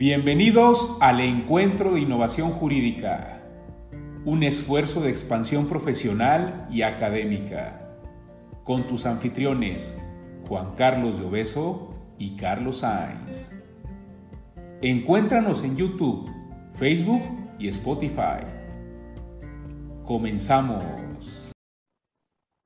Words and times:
Bienvenidos 0.00 0.96
al 1.02 1.20
Encuentro 1.20 1.92
de 1.92 2.00
Innovación 2.00 2.52
Jurídica, 2.52 3.42
un 4.24 4.42
esfuerzo 4.42 5.02
de 5.02 5.10
expansión 5.10 5.68
profesional 5.68 6.66
y 6.70 6.80
académica, 6.80 7.98
con 8.64 8.88
tus 8.88 9.04
anfitriones 9.04 10.02
Juan 10.48 10.74
Carlos 10.74 11.18
de 11.18 11.26
Obeso 11.26 11.92
y 12.18 12.34
Carlos 12.36 12.78
Sainz. 12.78 13.52
Encuéntranos 14.80 15.64
en 15.64 15.76
YouTube, 15.76 16.30
Facebook 16.78 17.20
y 17.58 17.68
Spotify. 17.68 18.40
Comenzamos. 20.02 21.52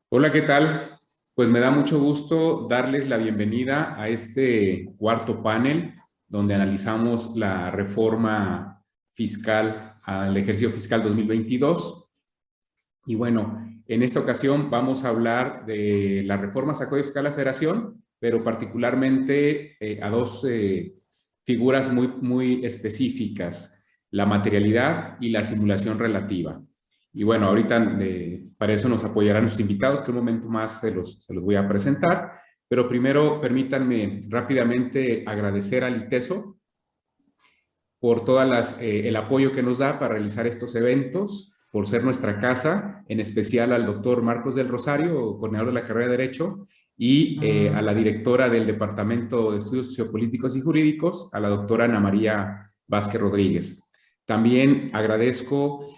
Hola, 0.08 0.30
¿qué 0.30 0.42
tal? 0.42 1.00
Pues 1.34 1.48
me 1.48 1.58
da 1.58 1.72
mucho 1.72 1.98
gusto 1.98 2.68
darles 2.68 3.08
la 3.08 3.16
bienvenida 3.16 4.00
a 4.00 4.08
este 4.08 4.94
cuarto 4.98 5.42
panel 5.42 5.94
donde 6.34 6.56
analizamos 6.56 7.36
la 7.36 7.70
reforma 7.70 8.82
fiscal 9.12 10.00
al 10.02 10.36
ejercicio 10.36 10.68
fiscal 10.68 11.00
2022. 11.00 12.10
Y 13.06 13.14
bueno, 13.14 13.64
en 13.86 14.02
esta 14.02 14.18
ocasión 14.18 14.68
vamos 14.68 15.04
a 15.04 15.10
hablar 15.10 15.64
de 15.64 16.24
las 16.26 16.40
reformas 16.40 16.80
a 16.80 16.88
Código 16.88 17.04
Fiscal 17.04 17.22
de 17.22 17.30
la 17.30 17.36
Federación, 17.36 18.02
pero 18.18 18.42
particularmente 18.42 19.76
eh, 19.78 20.00
a 20.02 20.10
dos 20.10 20.44
eh, 20.50 20.96
figuras 21.44 21.92
muy, 21.92 22.08
muy 22.08 22.64
específicas, 22.64 23.80
la 24.10 24.26
materialidad 24.26 25.16
y 25.20 25.28
la 25.28 25.44
simulación 25.44 26.00
relativa. 26.00 26.60
Y 27.12 27.22
bueno, 27.22 27.46
ahorita 27.46 27.96
eh, 28.00 28.44
para 28.58 28.72
eso 28.72 28.88
nos 28.88 29.04
apoyarán 29.04 29.42
nuestros 29.44 29.60
invitados, 29.60 30.02
que 30.02 30.10
un 30.10 30.16
momento 30.16 30.48
más 30.48 30.80
se 30.80 30.92
los, 30.92 31.22
se 31.22 31.32
los 31.32 31.44
voy 31.44 31.54
a 31.54 31.68
presentar. 31.68 32.32
Pero 32.74 32.88
primero 32.88 33.40
permítanme 33.40 34.24
rápidamente 34.28 35.22
agradecer 35.28 35.84
al 35.84 36.06
ITESO 36.06 36.58
por 38.00 38.24
todo 38.24 38.42
eh, 38.42 39.08
el 39.08 39.14
apoyo 39.14 39.52
que 39.52 39.62
nos 39.62 39.78
da 39.78 39.96
para 39.96 40.14
realizar 40.14 40.48
estos 40.48 40.74
eventos, 40.74 41.54
por 41.70 41.86
ser 41.86 42.02
nuestra 42.02 42.40
casa, 42.40 43.04
en 43.06 43.20
especial 43.20 43.72
al 43.72 43.86
doctor 43.86 44.22
Marcos 44.22 44.56
del 44.56 44.66
Rosario, 44.66 45.38
coordinador 45.38 45.68
de 45.68 45.80
la 45.80 45.84
carrera 45.86 46.06
de 46.06 46.16
Derecho, 46.16 46.66
y 46.96 47.38
eh, 47.46 47.72
a 47.72 47.80
la 47.80 47.94
directora 47.94 48.48
del 48.48 48.66
Departamento 48.66 49.52
de 49.52 49.58
Estudios 49.58 49.86
Sociopolíticos 49.86 50.56
y 50.56 50.60
Jurídicos, 50.60 51.32
a 51.32 51.38
la 51.38 51.50
doctora 51.50 51.84
Ana 51.84 52.00
María 52.00 52.72
Vázquez 52.88 53.20
Rodríguez. 53.20 53.84
También 54.24 54.90
agradezco 54.94 55.96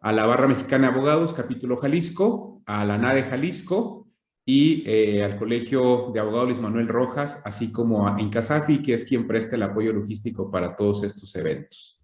a 0.00 0.12
la 0.12 0.26
Barra 0.26 0.46
Mexicana 0.46 0.86
de 0.86 0.94
Abogados, 0.94 1.34
capítulo 1.34 1.76
Jalisco, 1.76 2.62
a 2.66 2.84
la 2.84 2.98
NADE 2.98 3.24
Jalisco, 3.24 4.03
y 4.46 4.82
eh, 4.86 5.24
al 5.24 5.38
Colegio 5.38 6.10
de 6.12 6.20
Abogados 6.20 6.48
Luis 6.48 6.60
Manuel 6.60 6.88
Rojas, 6.88 7.40
así 7.44 7.72
como 7.72 8.06
a 8.06 8.20
Incasafi, 8.20 8.82
que 8.82 8.94
es 8.94 9.04
quien 9.04 9.26
presta 9.26 9.56
el 9.56 9.62
apoyo 9.62 9.92
logístico 9.92 10.50
para 10.50 10.76
todos 10.76 11.02
estos 11.02 11.34
eventos. 11.36 12.02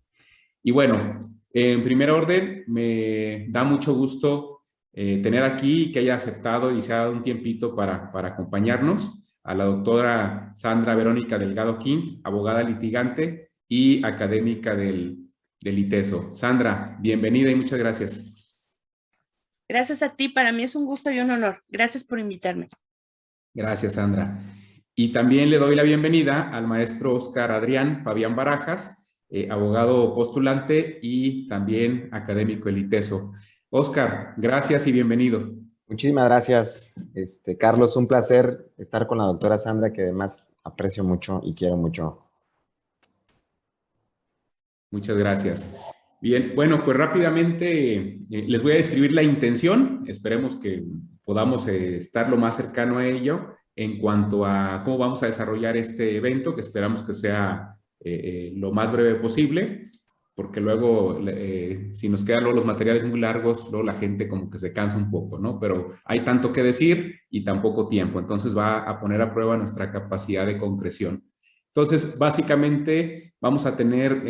Y 0.62 0.70
bueno, 0.70 1.18
en 1.52 1.82
primer 1.82 2.10
orden, 2.10 2.64
me 2.66 3.46
da 3.48 3.64
mucho 3.64 3.94
gusto 3.94 4.62
eh, 4.92 5.20
tener 5.22 5.42
aquí 5.42 5.92
que 5.92 5.98
haya 5.98 6.14
aceptado 6.14 6.74
y 6.76 6.80
se 6.80 6.92
ha 6.92 6.98
dado 6.98 7.12
un 7.12 7.22
tiempito 7.22 7.74
para, 7.74 8.10
para 8.10 8.28
acompañarnos 8.28 9.22
a 9.42 9.54
la 9.54 9.64
doctora 9.64 10.52
Sandra 10.54 10.94
Verónica 10.94 11.38
Delgado 11.38 11.78
King, 11.78 12.20
abogada 12.24 12.62
litigante 12.62 13.50
y 13.68 14.04
académica 14.04 14.74
del, 14.74 15.18
del 15.60 15.78
ITESO. 15.78 16.34
Sandra, 16.34 16.96
bienvenida 17.00 17.50
y 17.50 17.54
muchas 17.54 17.78
gracias. 17.78 18.39
Gracias 19.70 20.02
a 20.02 20.08
ti, 20.08 20.28
para 20.28 20.50
mí 20.50 20.64
es 20.64 20.74
un 20.74 20.84
gusto 20.84 21.12
y 21.12 21.20
un 21.20 21.30
honor. 21.30 21.62
Gracias 21.68 22.02
por 22.02 22.18
invitarme. 22.18 22.68
Gracias, 23.54 23.94
Sandra. 23.94 24.36
Y 24.96 25.12
también 25.12 25.48
le 25.48 25.58
doy 25.58 25.76
la 25.76 25.84
bienvenida 25.84 26.50
al 26.52 26.66
maestro 26.66 27.14
Oscar 27.14 27.52
Adrián 27.52 28.02
Fabián 28.02 28.34
Barajas, 28.34 29.14
eh, 29.28 29.46
abogado 29.48 30.12
postulante 30.12 30.98
y 31.02 31.46
también 31.46 32.08
académico 32.10 32.68
eliteso. 32.68 33.32
Oscar, 33.68 34.34
gracias 34.38 34.88
y 34.88 34.92
bienvenido. 34.92 35.48
Muchísimas 35.86 36.24
gracias, 36.24 36.94
este, 37.14 37.56
Carlos. 37.56 37.96
Un 37.96 38.08
placer 38.08 38.72
estar 38.76 39.06
con 39.06 39.18
la 39.18 39.24
doctora 39.24 39.56
Sandra, 39.56 39.92
que 39.92 40.02
además 40.02 40.56
aprecio 40.64 41.04
mucho 41.04 41.42
y 41.44 41.54
quiero 41.54 41.76
mucho. 41.76 42.18
Muchas 44.90 45.16
gracias. 45.16 45.68
Bien, 46.22 46.52
bueno, 46.54 46.84
pues 46.84 46.96
rápidamente 46.98 47.96
eh, 48.30 48.44
les 48.46 48.62
voy 48.62 48.72
a 48.72 48.76
describir 48.76 49.12
la 49.12 49.22
intención. 49.22 50.04
Esperemos 50.06 50.56
que 50.56 50.84
podamos 51.24 51.66
eh, 51.66 51.96
estar 51.96 52.28
lo 52.28 52.36
más 52.36 52.56
cercano 52.56 52.98
a 52.98 53.06
ello 53.06 53.54
en 53.74 53.98
cuanto 53.98 54.44
a 54.44 54.82
cómo 54.84 54.98
vamos 54.98 55.22
a 55.22 55.26
desarrollar 55.26 55.78
este 55.78 56.16
evento, 56.16 56.54
que 56.54 56.60
esperamos 56.60 57.02
que 57.02 57.14
sea 57.14 57.74
eh, 58.00 58.52
lo 58.54 58.70
más 58.70 58.92
breve 58.92 59.14
posible, 59.14 59.90
porque 60.34 60.60
luego 60.60 61.20
si 61.92 62.08
nos 62.08 62.24
quedan 62.24 62.44
los 62.44 62.64
materiales 62.64 63.04
muy 63.04 63.20
largos, 63.20 63.68
luego 63.70 63.84
la 63.84 63.94
gente 63.94 64.28
como 64.28 64.50
que 64.50 64.58
se 64.58 64.72
cansa 64.72 64.96
un 64.96 65.10
poco, 65.10 65.38
¿no? 65.38 65.58
Pero 65.58 65.94
hay 66.04 66.20
tanto 66.20 66.52
que 66.52 66.62
decir 66.62 67.20
y 67.30 67.44
tan 67.44 67.62
poco 67.62 67.88
tiempo, 67.88 68.18
entonces 68.18 68.56
va 68.56 68.80
a 68.80 69.00
poner 69.00 69.20
a 69.22 69.32
prueba 69.32 69.56
nuestra 69.56 69.90
capacidad 69.90 70.46
de 70.46 70.58
concreción. 70.58 71.24
Entonces, 71.74 72.18
básicamente 72.18 73.34
vamos 73.40 73.66
a 73.66 73.76
tener 73.76 74.22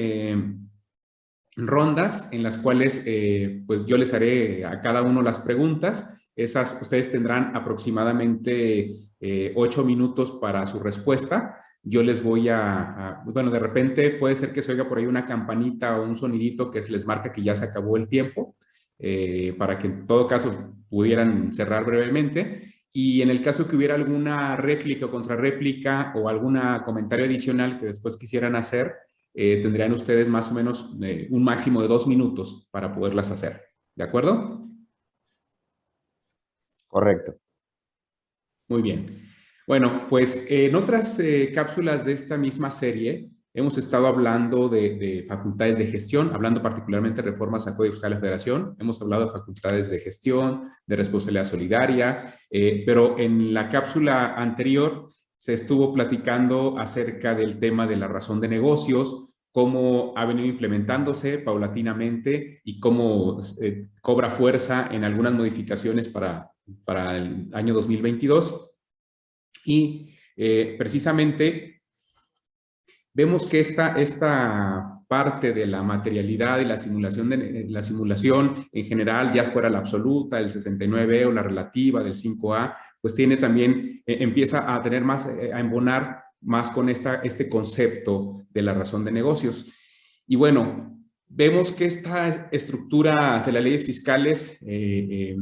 rondas 1.56 2.28
en 2.32 2.42
las 2.42 2.58
cuales 2.58 3.02
eh, 3.06 3.62
pues 3.66 3.84
yo 3.84 3.96
les 3.96 4.14
haré 4.14 4.64
a 4.64 4.80
cada 4.80 5.02
uno 5.02 5.22
las 5.22 5.40
preguntas. 5.40 6.16
Esas 6.36 6.78
ustedes 6.80 7.10
tendrán 7.10 7.56
aproximadamente 7.56 9.10
eh, 9.20 9.52
ocho 9.56 9.84
minutos 9.84 10.32
para 10.40 10.64
su 10.66 10.78
respuesta. 10.78 11.60
Yo 11.82 12.02
les 12.02 12.22
voy 12.22 12.48
a, 12.48 13.22
bueno, 13.24 13.50
de 13.50 13.58
repente 13.58 14.10
puede 14.10 14.36
ser 14.36 14.52
que 14.52 14.62
se 14.62 14.72
oiga 14.72 14.88
por 14.88 14.98
ahí 14.98 15.06
una 15.06 15.26
campanita 15.26 15.98
o 15.98 16.04
un 16.04 16.14
sonidito 16.14 16.70
que 16.70 16.80
les 16.82 17.06
marca 17.06 17.32
que 17.32 17.42
ya 17.42 17.54
se 17.54 17.64
acabó 17.64 17.96
el 17.96 18.06
tiempo, 18.06 18.56
eh, 18.98 19.54
para 19.58 19.78
que 19.78 19.86
en 19.86 20.06
todo 20.06 20.26
caso 20.26 20.74
pudieran 20.88 21.52
cerrar 21.52 21.84
brevemente. 21.84 22.74
Y 22.92 23.22
en 23.22 23.30
el 23.30 23.40
caso 23.40 23.66
que 23.66 23.76
hubiera 23.76 23.94
alguna 23.94 24.56
réplica 24.56 25.06
o 25.06 25.10
contrarréplica 25.10 26.12
o 26.16 26.28
algún 26.28 26.58
comentario 26.84 27.24
adicional 27.24 27.78
que 27.78 27.86
después 27.86 28.16
quisieran 28.16 28.56
hacer, 28.56 28.94
eh, 29.32 29.60
tendrían 29.62 29.92
ustedes 29.92 30.28
más 30.28 30.50
o 30.50 30.54
menos 30.54 30.96
eh, 31.02 31.28
un 31.30 31.44
máximo 31.44 31.80
de 31.82 31.88
dos 31.88 32.06
minutos 32.06 32.68
para 32.70 32.92
poderlas 32.92 33.30
hacer. 33.30 33.60
¿De 33.94 34.04
acuerdo? 34.04 34.68
Correcto. 36.88 37.36
Muy 38.68 38.82
bien. 38.82 39.28
Bueno, 39.66 40.06
pues 40.08 40.46
en 40.50 40.74
otras 40.74 41.18
eh, 41.20 41.52
cápsulas 41.54 42.04
de 42.04 42.12
esta 42.12 42.36
misma 42.36 42.72
serie 42.72 43.30
hemos 43.54 43.78
estado 43.78 44.08
hablando 44.08 44.68
de, 44.68 45.24
facultades 45.28 45.78
de 45.78 45.86
gestión, 45.86 46.32
hablando 46.32 46.62
particularmente 46.62 47.22
de 47.22 47.30
reformas 47.30 47.66
a 47.66 47.76
Código 47.76 47.92
Fiscal 47.92 48.10
de 48.10 48.14
la 48.16 48.20
Federación. 48.20 48.76
Hemos 48.78 49.00
hablado 49.00 49.26
de 49.26 49.32
facultades 49.32 49.90
de 49.90 49.98
gestión, 49.98 50.68
de 50.86 50.96
responsabilidad 50.96 51.44
solidaria, 51.44 52.36
pero 52.48 53.18
en 53.18 53.52
la 53.52 53.68
cápsula 53.68 54.34
anterior 54.34 55.08
se 55.40 55.54
estuvo 55.54 55.94
platicando 55.94 56.78
acerca 56.78 57.34
del 57.34 57.58
tema 57.58 57.86
de 57.86 57.96
la 57.96 58.06
razón 58.06 58.40
de 58.40 58.48
negocios, 58.48 59.34
cómo 59.52 60.12
ha 60.14 60.26
venido 60.26 60.46
implementándose 60.46 61.38
paulatinamente 61.38 62.60
y 62.62 62.78
cómo 62.78 63.40
eh, 63.62 63.88
cobra 64.02 64.30
fuerza 64.30 64.90
en 64.92 65.02
algunas 65.02 65.32
modificaciones 65.32 66.10
para, 66.10 66.50
para 66.84 67.16
el 67.16 67.48
año 67.54 67.72
2022. 67.72 68.70
Y 69.64 70.14
eh, 70.36 70.74
precisamente 70.76 71.84
vemos 73.14 73.46
que 73.46 73.60
esta, 73.60 73.98
esta 73.98 74.99
parte 75.10 75.52
de 75.52 75.66
la 75.66 75.82
materialidad 75.82 76.60
y 76.60 76.64
la 76.64 76.78
simulación, 76.78 77.30
de, 77.30 77.66
la 77.68 77.82
simulación 77.82 78.68
en 78.70 78.84
general, 78.84 79.32
ya 79.32 79.42
fuera 79.42 79.68
la 79.68 79.78
absoluta, 79.78 80.38
el 80.38 80.52
69 80.52 81.26
o 81.26 81.32
la 81.32 81.42
relativa 81.42 82.04
del 82.04 82.14
5A, 82.14 82.76
pues 83.00 83.16
tiene 83.16 83.36
también, 83.36 84.04
eh, 84.06 84.18
empieza 84.20 84.72
a 84.72 84.80
tener 84.80 85.02
más, 85.02 85.26
eh, 85.26 85.50
a 85.52 85.58
embonar 85.58 86.22
más 86.42 86.70
con 86.70 86.88
esta, 86.88 87.16
este 87.24 87.48
concepto 87.48 88.46
de 88.50 88.62
la 88.62 88.72
razón 88.72 89.04
de 89.04 89.10
negocios. 89.10 89.66
Y 90.28 90.36
bueno, 90.36 90.96
vemos 91.26 91.72
que 91.72 91.86
esta 91.86 92.48
estructura 92.52 93.42
de 93.44 93.50
las 93.50 93.64
leyes 93.64 93.84
fiscales 93.84 94.64
eh, 94.64 95.36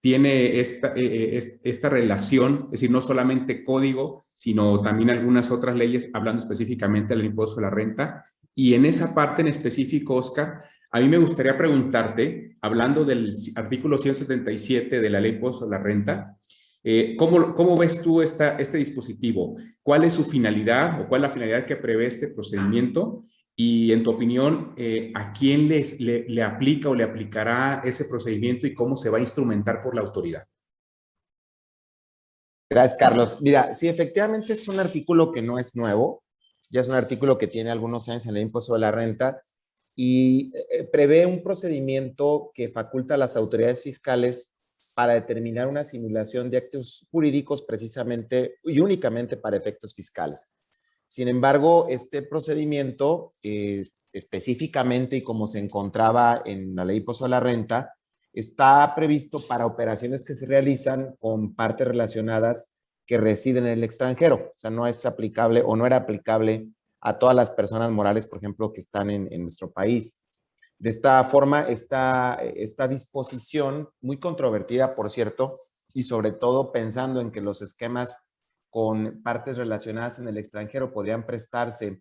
tiene 0.00 0.58
esta, 0.58 0.92
esta 0.96 1.88
relación, 1.88 2.64
es 2.64 2.80
decir, 2.80 2.90
no 2.90 3.00
solamente 3.00 3.62
código, 3.62 4.24
sino 4.28 4.82
también 4.82 5.10
algunas 5.10 5.52
otras 5.52 5.76
leyes, 5.76 6.10
hablando 6.12 6.42
específicamente 6.42 7.14
del 7.14 7.26
impuesto 7.26 7.60
a 7.60 7.62
la 7.62 7.70
renta, 7.70 8.26
y 8.54 8.74
en 8.74 8.84
esa 8.84 9.14
parte 9.14 9.42
en 9.42 9.48
específico, 9.48 10.14
Oscar, 10.14 10.64
a 10.90 11.00
mí 11.00 11.08
me 11.08 11.18
gustaría 11.18 11.56
preguntarte, 11.56 12.56
hablando 12.60 13.04
del 13.04 13.32
artículo 13.56 13.96
177 13.96 15.00
de 15.00 15.10
la 15.10 15.20
Ley 15.20 15.38
Pozo 15.38 15.68
la 15.68 15.78
Renta, 15.78 16.36
eh, 16.84 17.16
¿cómo, 17.16 17.76
ves 17.78 18.02
tú 18.02 18.20
este 18.20 18.76
dispositivo? 18.76 19.56
¿Cuál 19.82 20.04
es 20.04 20.14
su 20.14 20.24
finalidad 20.24 21.00
o 21.00 21.08
cuál 21.08 21.22
es 21.22 21.28
la 21.28 21.34
finalidad 21.34 21.66
que 21.66 21.76
prevé 21.76 22.06
este 22.06 22.28
procedimiento? 22.28 23.24
Y 23.56 23.92
en 23.92 24.02
tu 24.02 24.10
opinión, 24.10 24.74
eh, 24.76 25.12
¿a 25.14 25.32
quién 25.32 25.68
le, 25.68 25.84
le 26.28 26.42
aplica 26.42 26.88
o 26.88 26.94
le 26.94 27.04
aplicará 27.04 27.80
ese 27.84 28.06
procedimiento 28.06 28.66
y 28.66 28.74
cómo 28.74 28.96
se 28.96 29.10
va 29.10 29.18
a 29.18 29.20
instrumentar 29.20 29.82
por 29.82 29.94
la 29.94 30.00
autoridad? 30.00 30.44
Gracias, 32.72 32.98
Carlos. 32.98 33.38
Mira, 33.40 33.74
sí, 33.74 33.88
efectivamente 33.88 34.54
es 34.54 34.66
un 34.66 34.80
artículo 34.80 35.30
que 35.30 35.42
no 35.42 35.58
es 35.58 35.76
nuevo, 35.76 36.21
ya 36.72 36.80
es 36.80 36.88
un 36.88 36.94
artículo 36.94 37.36
que 37.36 37.46
tiene 37.46 37.70
algunos 37.70 38.08
años 38.08 38.24
en 38.24 38.34
el 38.34 38.42
impuesto 38.42 38.72
de 38.72 38.80
la 38.80 38.90
renta 38.90 39.40
y 39.94 40.50
eh, 40.70 40.84
prevé 40.90 41.26
un 41.26 41.42
procedimiento 41.42 42.50
que 42.54 42.70
faculta 42.70 43.14
a 43.14 43.18
las 43.18 43.36
autoridades 43.36 43.82
fiscales 43.82 44.54
para 44.94 45.12
determinar 45.12 45.68
una 45.68 45.84
simulación 45.84 46.48
de 46.48 46.56
actos 46.56 47.06
jurídicos 47.10 47.62
precisamente 47.62 48.54
y 48.64 48.80
únicamente 48.80 49.36
para 49.36 49.58
efectos 49.58 49.94
fiscales. 49.94 50.50
Sin 51.06 51.28
embargo, 51.28 51.88
este 51.90 52.22
procedimiento, 52.22 53.34
eh, 53.42 53.84
específicamente 54.10 55.16
y 55.16 55.22
como 55.22 55.46
se 55.46 55.58
encontraba 55.58 56.42
en 56.46 56.74
la 56.74 56.86
ley 56.86 56.98
impuesto 56.98 57.26
a 57.26 57.28
la 57.28 57.40
renta, 57.40 57.94
está 58.32 58.94
previsto 58.96 59.40
para 59.46 59.66
operaciones 59.66 60.24
que 60.24 60.34
se 60.34 60.46
realizan 60.46 61.16
con 61.20 61.54
partes 61.54 61.86
relacionadas 61.86 62.71
que 63.12 63.18
residen 63.18 63.66
en 63.66 63.72
el 63.72 63.84
extranjero. 63.84 64.36
O 64.36 64.54
sea, 64.56 64.70
no 64.70 64.86
es 64.86 65.04
aplicable 65.04 65.62
o 65.62 65.76
no 65.76 65.84
era 65.84 65.96
aplicable 65.96 66.70
a 67.02 67.18
todas 67.18 67.36
las 67.36 67.50
personas 67.50 67.90
morales, 67.90 68.26
por 68.26 68.38
ejemplo, 68.38 68.72
que 68.72 68.80
están 68.80 69.10
en, 69.10 69.42
nuestro 69.42 69.70
país. 69.70 70.18
De 70.78 70.88
esta 70.88 71.22
forma, 71.24 71.68
esta, 71.68 72.38
esta 72.56 72.88
disposición, 72.88 73.90
muy 74.00 74.18
controvertida, 74.18 74.94
por 74.94 75.10
cierto, 75.10 75.58
y 75.92 76.04
sobre 76.04 76.32
todo 76.32 76.72
pensando 76.72 77.20
en 77.20 77.32
que 77.32 77.42
los 77.42 77.60
esquemas 77.60 78.32
con 78.70 79.22
partes 79.22 79.58
relacionadas 79.58 80.18
en 80.18 80.28
el 80.28 80.38
extranjero 80.38 80.90
podrían 80.90 81.26
prestarse 81.26 82.00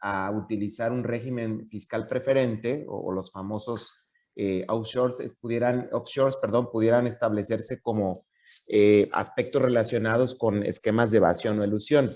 a 0.00 0.30
utilizar 0.30 0.92
un 0.92 1.02
régimen 1.02 1.66
fiscal 1.66 2.06
preferente 2.06 2.86
o, 2.86 3.10
los 3.10 3.32
famosos 3.32 3.92
eh, 4.36 4.64
offshores, 4.68 5.34
pudieran, 5.40 5.88
offshores 5.90 6.36
perdón, 6.36 6.70
pudieran 6.70 7.08
establecerse 7.08 7.82
como 7.82 8.26
eh, 8.68 9.08
aspectos 9.12 9.62
relacionados 9.62 10.36
con 10.36 10.62
esquemas 10.64 11.10
de 11.10 11.18
evasión 11.18 11.58
o 11.58 11.64
elusión. 11.64 12.10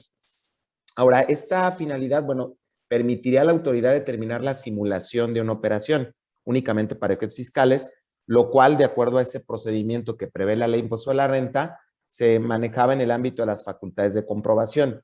Ahora, 0.94 1.20
esta 1.20 1.70
finalidad, 1.72 2.22
bueno, 2.24 2.56
permitiría 2.88 3.42
a 3.42 3.44
la 3.44 3.52
autoridad 3.52 3.92
determinar 3.92 4.42
la 4.42 4.54
simulación 4.54 5.34
de 5.34 5.40
una 5.40 5.52
operación 5.52 6.14
únicamente 6.44 6.94
para 6.94 7.14
efectos 7.14 7.36
fiscales, 7.36 7.90
lo 8.26 8.50
cual, 8.50 8.76
de 8.76 8.84
acuerdo 8.84 9.18
a 9.18 9.22
ese 9.22 9.40
procedimiento 9.40 10.16
que 10.16 10.28
prevé 10.28 10.56
la 10.56 10.68
ley 10.68 10.80
impuesto 10.80 11.10
a 11.10 11.14
la 11.14 11.28
renta, 11.28 11.78
se 12.08 12.38
manejaba 12.38 12.92
en 12.92 13.00
el 13.00 13.10
ámbito 13.10 13.42
de 13.42 13.46
las 13.46 13.64
facultades 13.64 14.14
de 14.14 14.24
comprobación. 14.24 15.02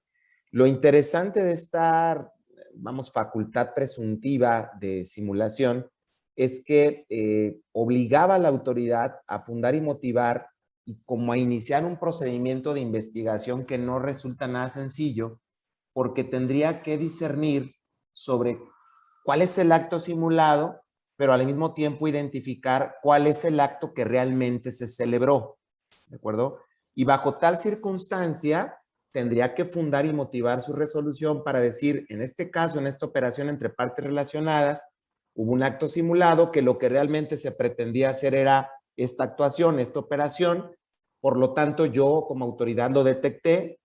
Lo 0.51 0.67
interesante 0.67 1.43
de 1.43 1.53
esta, 1.53 2.31
vamos, 2.75 3.13
facultad 3.13 3.75
presuntiva 3.75 4.71
de 4.81 5.05
simulación 5.05 5.89
es 6.37 6.65
que 6.65 7.05
eh, 7.09 7.59
obligaba 7.73 8.37
a 8.37 8.39
la 8.39 8.49
autoridad 8.49 9.17
a 9.27 9.41
fundar 9.41 9.75
y 9.75 9.81
motivar 9.81 10.47
y 10.85 11.01
como 11.05 11.33
a 11.33 11.39
iniciar 11.39 11.85
un 11.85 11.99
procedimiento 11.99 12.75
de 12.75 12.81
investigación 12.81 13.65
que 13.65 13.79
no 13.79 13.99
resulta 13.99 14.47
nada 14.47 14.69
sencillo, 14.69 15.41
porque 15.93 16.25
tendría 16.25 16.83
que 16.83 16.99
discernir 16.99 17.75
sobre 18.13 18.59
cuál 19.25 19.43
es 19.43 19.57
el 19.59 19.73
acto 19.73 20.01
simulado, 20.01 20.83
pero 21.17 21.33
al 21.33 21.47
mismo 21.47 21.75
tiempo 21.75 22.09
identificar 22.09 22.97
cuál 23.03 23.27
es 23.27 23.45
el 23.45 23.61
acto 23.61 23.95
que 23.95 24.05
realmente 24.05 24.71
se 24.71 24.87
celebró. 24.87 25.59
¿De 26.07 26.17
acuerdo? 26.17 26.59
Y 26.95 27.05
bajo 27.05 27.35
tal 27.35 27.59
circunstancia, 27.59 28.79
tendría 29.13 29.55
que 29.55 29.65
fundar 29.65 30.07
y 30.07 30.13
motivar 30.13 30.63
su 30.63 30.73
resolución 30.73 31.45
para 31.45 31.61
decir, 31.61 32.07
en 32.09 32.23
este 32.23 32.51
caso, 32.51 32.79
en 32.79 32.87
esta 32.87 33.07
operación 33.07 33.49
entre 33.49 33.71
partes 33.71 34.05
relacionadas, 34.05 34.83
hubo 35.35 35.53
un 35.53 35.63
acto 35.63 35.89
simulado 35.89 36.51
que 36.51 36.63
lo 36.63 36.79
que 36.79 36.89
realmente 36.89 37.37
se 37.37 37.53
pretendía 37.53 38.11
hacer 38.11 38.35
era 38.35 38.71
esta 38.97 39.25
actuación, 39.25 39.79
esta 39.79 40.01
operación. 40.01 40.75
Por 41.21 41.37
lo 41.39 41.55
tanto, 41.55 41.87
yo 41.87 42.25
como 42.27 42.45
autoridad 42.45 42.91
lo 42.91 43.05
detecté, 43.05 43.81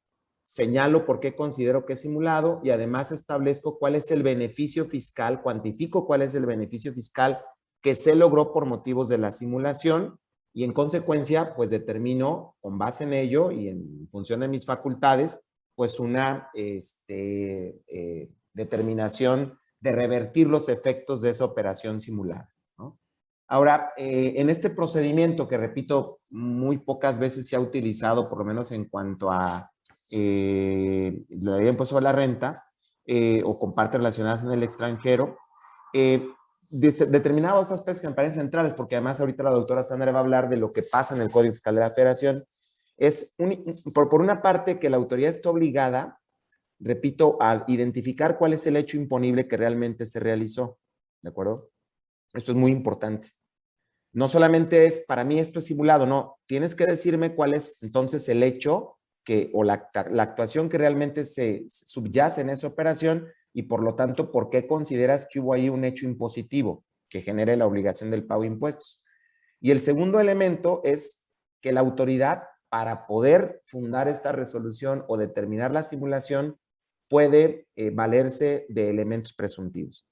señalo 0.46 1.06
por 1.06 1.20
qué 1.20 1.36
considero 1.36 1.86
que 1.86 1.94
es 1.94 2.02
simulado 2.02 2.62
y 2.64 2.70
además 2.70 3.12
establezco 3.12 3.78
cuál 3.78 3.96
es 3.96 4.12
el 4.12 4.24
beneficio 4.24 4.86
fiscal, 4.86 5.42
cuantifico 5.42 6.08
cuál 6.08 6.22
es 6.22 6.34
el 6.36 6.46
beneficio 6.46 6.94
fiscal 6.94 7.40
que 7.82 7.96
se 7.96 8.16
logró 8.16 8.54
por 8.54 8.66
motivos 8.66 9.10
de 9.10 9.18
la 9.18 9.32
simulación 9.32 10.20
y 10.54 10.64
en 10.64 10.74
consecuencia, 10.74 11.54
pues 11.56 11.70
determino 11.70 12.56
con 12.62 12.80
base 12.80 13.04
en 13.04 13.14
ello 13.14 13.52
y 13.52 13.68
en 13.68 14.08
función 14.10 14.40
de 14.40 14.48
mis 14.48 14.66
facultades, 14.66 15.40
pues 15.76 16.00
una 16.00 16.50
este, 16.56 17.84
eh, 17.88 18.30
determinación 18.54 19.54
de 19.80 19.92
revertir 19.92 20.48
los 20.48 20.70
efectos 20.70 21.22
de 21.22 21.30
esa 21.30 21.46
operación 21.46 22.00
simulada. 22.00 22.57
Ahora, 23.48 23.94
eh, 23.98 24.34
en 24.38 24.50
este 24.50 24.70
procedimiento 24.70 25.48
que 25.48 25.58
repito, 25.58 26.18
muy 26.32 26.80
pocas 26.80 27.18
veces 27.18 27.48
se 27.48 27.56
ha 27.56 27.60
utilizado, 27.60 28.30
por 28.30 28.40
lo 28.40 28.46
menos 28.46 28.72
en 28.72 28.86
cuanto 28.86 29.32
a 29.32 29.72
eh, 30.12 31.26
la 31.30 31.58
ley 31.58 31.66
de 31.66 31.72
impuesto 31.72 32.00
la 32.00 32.14
renta 32.14 32.66
eh, 33.06 33.42
o 33.46 33.58
con 33.58 33.74
partes 33.74 34.00
relacionadas 34.00 34.44
en 34.44 34.52
el 34.52 34.64
extranjero, 34.64 35.38
eh, 35.94 36.28
determinados 36.70 37.72
aspectos 37.72 38.02
que 38.02 38.10
me 38.10 38.14
parecen 38.14 38.42
centrales, 38.42 38.74
porque 38.74 38.96
además 38.96 39.20
ahorita 39.20 39.44
la 39.44 39.52
doctora 39.52 39.84
Sandra 39.84 40.12
va 40.12 40.20
a 40.20 40.24
hablar 40.24 40.50
de 40.50 40.58
lo 40.58 40.72
que 40.72 40.84
pasa 40.84 41.16
en 41.16 41.22
el 41.22 41.32
Código 41.32 41.54
Fiscal 41.54 41.76
de 41.76 41.82
la 41.82 41.92
Federación, 41.92 42.44
es 42.98 43.36
por, 43.94 44.10
por 44.10 44.22
una 44.22 44.42
parte 44.42 44.80
que 44.80 44.90
la 44.90 44.98
autoridad 44.98 45.30
está 45.30 45.50
obligada, 45.50 46.20
repito, 46.80 47.38
a 47.40 47.64
identificar 47.68 48.38
cuál 48.38 48.54
es 48.54 48.68
el 48.68 48.76
hecho 48.76 48.98
imponible 48.98 49.48
que 49.48 49.56
realmente 49.56 50.06
se 50.06 50.20
realizó, 50.20 50.78
¿de 51.22 51.30
acuerdo? 51.30 51.70
Esto 52.34 52.52
es 52.52 52.58
muy 52.58 52.72
importante. 52.72 53.30
No 54.18 54.28
solamente 54.28 54.88
es, 54.88 55.06
para 55.06 55.24
mí 55.24 55.38
esto 55.38 55.60
es 55.60 55.66
simulado, 55.66 56.08
no, 56.08 56.40
tienes 56.48 56.74
que 56.74 56.88
decirme 56.88 57.36
cuál 57.36 57.54
es 57.54 57.78
entonces 57.84 58.28
el 58.30 58.42
hecho 58.42 58.98
o 59.54 59.64
la, 59.64 59.92
actuación 60.18 60.70
que 60.70 60.80
realmente 60.80 61.24
se 61.24 61.66
subyace 61.68 62.42
en 62.42 62.50
esa 62.50 62.66
operación 62.66 63.28
y 63.54 63.64
por 63.64 63.84
lo 63.84 63.94
tanto, 63.94 64.32
¿por 64.32 64.50
qué 64.50 64.66
consideras 64.66 65.28
que 65.32 65.40
hubo 65.40 65.54
ahí 65.54 65.70
un 65.70 65.86
hecho 65.86 66.08
impositivo 66.08 66.84
que 67.10 67.22
genere 67.22 67.58
la 67.58 67.68
obligación 67.68 68.10
del 68.10 68.26
pago 68.26 68.42
de 68.42 68.48
impuestos? 68.48 69.04
Y 69.62 69.70
el 69.70 69.82
segundo 69.82 70.20
elemento 70.20 70.82
es 70.84 71.30
que 71.62 71.72
la 71.72 71.82
autoridad, 71.82 72.42
para 72.70 73.06
poder 73.06 73.62
fundar 73.66 74.08
esta 74.08 74.32
resolución 74.32 75.06
o 75.08 75.18
determinar 75.18 75.70
la 75.70 75.84
simulación, 75.84 76.58
puede 77.08 77.68
eh, 77.76 77.92
valerse 77.92 78.66
de 78.68 78.90
elementos 78.90 79.36
presuntivos. 79.36 80.08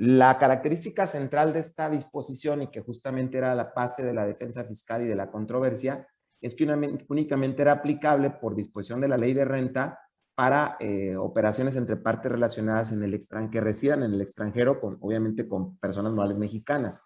La 0.00 0.38
característica 0.38 1.06
central 1.06 1.52
de 1.52 1.58
esta 1.58 1.90
disposición, 1.90 2.62
y 2.62 2.68
que 2.68 2.80
justamente 2.80 3.36
era 3.36 3.54
la 3.54 3.70
base 3.76 4.02
de 4.02 4.14
la 4.14 4.24
defensa 4.24 4.64
fiscal 4.64 5.02
y 5.02 5.06
de 5.06 5.14
la 5.14 5.30
controversia, 5.30 6.08
es 6.40 6.54
que 6.54 6.64
únicamente 7.08 7.60
era 7.60 7.72
aplicable 7.72 8.30
por 8.30 8.54
disposición 8.54 9.02
de 9.02 9.08
la 9.08 9.18
ley 9.18 9.34
de 9.34 9.44
renta 9.44 9.98
para 10.34 10.78
eh, 10.80 11.16
operaciones 11.16 11.76
entre 11.76 11.98
partes 11.98 12.32
relacionadas 12.32 12.92
en 12.92 13.02
el 13.02 13.12
extranjero, 13.12 13.50
que 13.50 13.60
residan 13.60 14.02
en 14.02 14.14
el 14.14 14.22
extranjero, 14.22 14.80
con, 14.80 14.96
obviamente 15.02 15.46
con 15.46 15.76
personas 15.76 16.14
morales 16.14 16.38
mexicanas. 16.38 17.04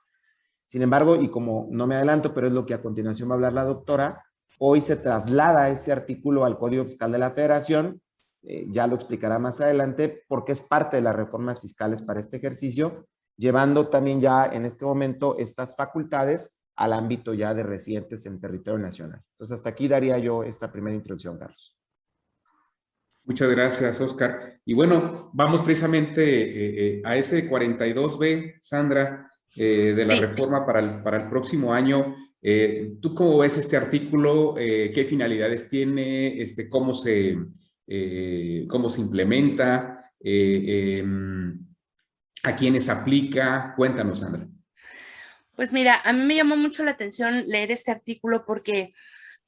Sin 0.64 0.82
embargo, 0.82 1.16
y 1.16 1.28
como 1.30 1.66
no 1.72 1.88
me 1.88 1.96
adelanto, 1.96 2.32
pero 2.32 2.46
es 2.46 2.52
lo 2.52 2.64
que 2.64 2.74
a 2.74 2.80
continuación 2.80 3.28
va 3.28 3.32
a 3.32 3.36
hablar 3.38 3.54
la 3.54 3.64
doctora, 3.64 4.24
hoy 4.60 4.80
se 4.80 4.94
traslada 4.94 5.68
ese 5.68 5.90
artículo 5.90 6.44
al 6.44 6.58
Código 6.58 6.84
Fiscal 6.84 7.10
de 7.10 7.18
la 7.18 7.32
Federación, 7.32 8.00
eh, 8.46 8.66
ya 8.70 8.86
lo 8.86 8.94
explicará 8.94 9.38
más 9.38 9.60
adelante, 9.60 10.24
porque 10.28 10.52
es 10.52 10.60
parte 10.60 10.96
de 10.96 11.02
las 11.02 11.16
reformas 11.16 11.60
fiscales 11.60 12.02
para 12.02 12.20
este 12.20 12.36
ejercicio, 12.36 13.06
llevando 13.36 13.84
también 13.84 14.20
ya 14.20 14.46
en 14.46 14.64
este 14.64 14.84
momento 14.84 15.36
estas 15.38 15.74
facultades 15.76 16.60
al 16.76 16.92
ámbito 16.92 17.34
ya 17.34 17.54
de 17.54 17.62
residentes 17.62 18.26
en 18.26 18.40
territorio 18.40 18.78
nacional. 18.78 19.20
Entonces, 19.32 19.54
hasta 19.54 19.70
aquí 19.70 19.88
daría 19.88 20.18
yo 20.18 20.42
esta 20.42 20.70
primera 20.70 20.96
introducción, 20.96 21.38
Carlos. 21.38 21.78
Muchas 23.26 23.50
gracias, 23.50 24.00
Oscar. 24.00 24.60
Y 24.66 24.74
bueno, 24.74 25.30
vamos 25.32 25.62
precisamente 25.62 26.22
eh, 26.22 26.98
eh, 26.98 27.02
a 27.04 27.16
ese 27.16 27.48
42B, 27.48 28.58
Sandra, 28.60 29.30
eh, 29.56 29.94
de 29.96 30.04
la 30.04 30.16
reforma 30.16 30.66
para 30.66 30.80
el, 30.80 31.02
para 31.02 31.22
el 31.22 31.28
próximo 31.28 31.72
año. 31.72 32.16
¿Tú 33.00 33.14
cómo 33.14 33.38
ves 33.38 33.56
este 33.56 33.78
artículo? 33.78 34.54
¿Qué 34.54 35.06
finalidades 35.08 35.66
tiene? 35.66 36.42
Este, 36.42 36.68
¿cómo, 36.68 36.92
se, 36.92 37.38
¿Cómo 38.68 38.88
se 38.88 39.00
implementa? 39.00 40.12
Em, 40.20 41.58
¿A 42.42 42.56
quiénes 42.56 42.88
aplica? 42.88 43.74
Cuéntanos, 43.76 44.20
Sandra. 44.20 44.46
Pues 45.56 45.72
mira, 45.72 46.00
a 46.04 46.12
mí 46.12 46.24
me 46.24 46.34
llamó 46.34 46.56
mucho 46.56 46.82
la 46.82 46.92
atención 46.92 47.44
leer 47.46 47.70
este 47.70 47.90
artículo 47.90 48.44
porque 48.44 48.92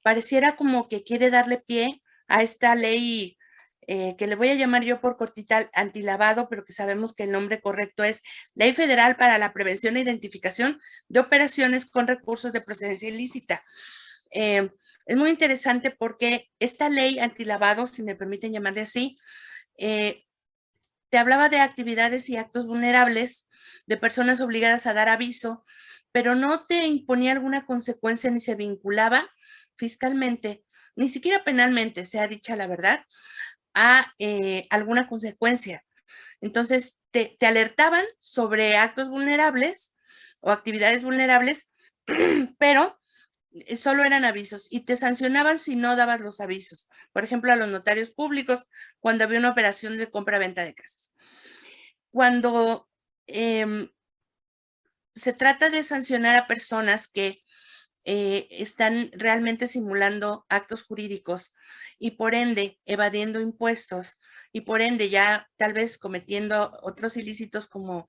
pareciera 0.03 0.57
como 0.57 0.89
que 0.89 1.03
quiere 1.03 1.31
darle 1.31 1.59
pie 1.67 2.01
a 2.29 2.43
esta 2.43 2.75
ley 2.75 3.37
eh, 3.89 4.17
que 4.19 4.27
le 4.27 4.35
voy 4.35 4.49
a 4.49 4.55
llamar 4.55 4.83
yo 4.83 5.01
por 5.01 5.17
cortita 5.17 5.71
antilavado, 5.73 6.49
pero 6.49 6.65
que 6.65 6.73
sabemos 6.73 7.15
que 7.15 7.23
el 7.23 7.33
nombre 7.33 7.61
correcto 7.61 8.03
es 8.03 8.23
Ley 8.55 8.73
Federal 8.73 9.17
para 9.17 9.39
la 9.39 9.53
Prevención 9.53 9.97
e 9.97 10.01
Identificación 10.01 10.81
de 11.09 11.21
Operaciones 11.21 11.87
con 11.87 12.09
Recursos 12.09 12.53
de 12.53 12.61
Procedencia 12.61 13.09
Ilícita. 13.09 13.63
Eh, 14.33 14.71
es 15.07 15.17
muy 15.17 15.31
interesante 15.31 15.91
porque 15.91 16.51
esta 16.59 16.89
ley 16.89 17.19
antilavado, 17.19 17.87
si 17.87 18.03
me 18.03 18.17
permiten 18.17 18.53
llamarle 18.53 18.83
así, 18.83 19.17
eh, 19.79 20.25
te 21.11 21.19
hablaba 21.19 21.49
de 21.49 21.61
actividades 21.61 22.29
y 22.29 22.37
actos 22.37 22.67
vulnerables 22.67 23.49
de 23.87 23.97
personas 23.97 24.41
obligadas 24.41 24.87
a 24.87 24.95
dar 24.95 25.09
aviso 25.09 25.65
pero 26.17 26.35
no 26.35 26.65
te 26.65 26.87
imponía 26.87 27.33
alguna 27.33 27.67
consecuencia 27.67 28.31
ni 28.31 28.41
se 28.41 28.55
vinculaba 28.55 29.29
fiscalmente, 29.77 30.65
ni 30.95 31.11
siquiera 31.11 31.45
penalmente, 31.45 32.07
sea 32.07 32.27
dicha 32.27 32.57
la 32.57 32.67
verdad, 32.67 33.05
a 33.75 34.15
eh, 34.19 34.63
alguna 34.71 35.09
consecuencia. 35.09 35.85
Entonces, 36.41 36.99
te, 37.11 37.37
te 37.39 37.47
alertaban 37.47 38.03
sobre 38.19 38.79
actos 38.79 39.11
vulnerables 39.11 39.95
o 40.41 40.53
actividades 40.53 41.05
vulnerables, 41.05 41.71
pero 42.59 42.99
solo 43.77 44.03
eran 44.03 44.25
avisos 44.25 44.69
y 44.71 44.81
te 44.81 44.97
sancionaban 44.97 45.59
si 45.59 45.77
no 45.77 45.97
dabas 45.97 46.21
los 46.21 46.41
avisos. 46.41 46.89
Por 47.13 47.25
ejemplo, 47.25 47.53
a 47.53 47.57
los 47.57 47.69
notarios 47.69 48.11
públicos 48.11 48.67
cuando 49.01 49.25
había 49.25 49.39
una 49.39 49.51
operación 49.51 49.99
de 49.99 50.11
compra-venta 50.11 50.65
de 50.65 50.75
casas. 50.75 51.13
Cuando 52.11 52.89
em, 53.27 53.91
se 55.15 55.33
trata 55.33 55.71
de 55.71 55.83
sancionar 55.83 56.37
a 56.37 56.47
personas 56.47 57.09
que 57.09 57.43
eh, 58.05 58.47
están 58.51 59.11
realmente 59.13 59.67
simulando 59.67 60.47
actos 60.49 60.85
jurídicos 60.85 61.55
y 61.99 62.13
por 62.13 62.35
ende 62.35 62.79
evadiendo 62.85 63.41
impuestos 63.41 64.17
y 64.53 64.61
por 64.61 64.81
ende 64.81 65.11
ya 65.11 65.51
tal 65.57 65.73
vez 65.73 65.99
cometiendo 65.99 66.79
otros 66.83 67.17
ilícitos 67.17 67.67
como 67.67 68.09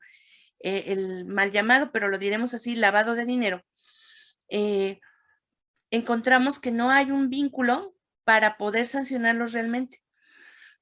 eh, 0.59 0.85
el 0.87 1.25
mal 1.25 1.51
llamado, 1.51 1.91
pero 1.91 2.09
lo 2.09 2.19
diremos 2.19 2.53
así, 2.53 2.75
lavado 2.75 3.15
de 3.15 3.25
dinero, 3.25 3.63
eh, 4.49 4.99
encontramos 5.91 6.59
que 6.59 6.71
no 6.71 6.89
hay 6.89 7.11
un 7.11 7.29
vínculo 7.29 7.95
para 8.23 8.57
poder 8.57 8.87
sancionarlos 8.87 9.53
realmente. 9.53 10.01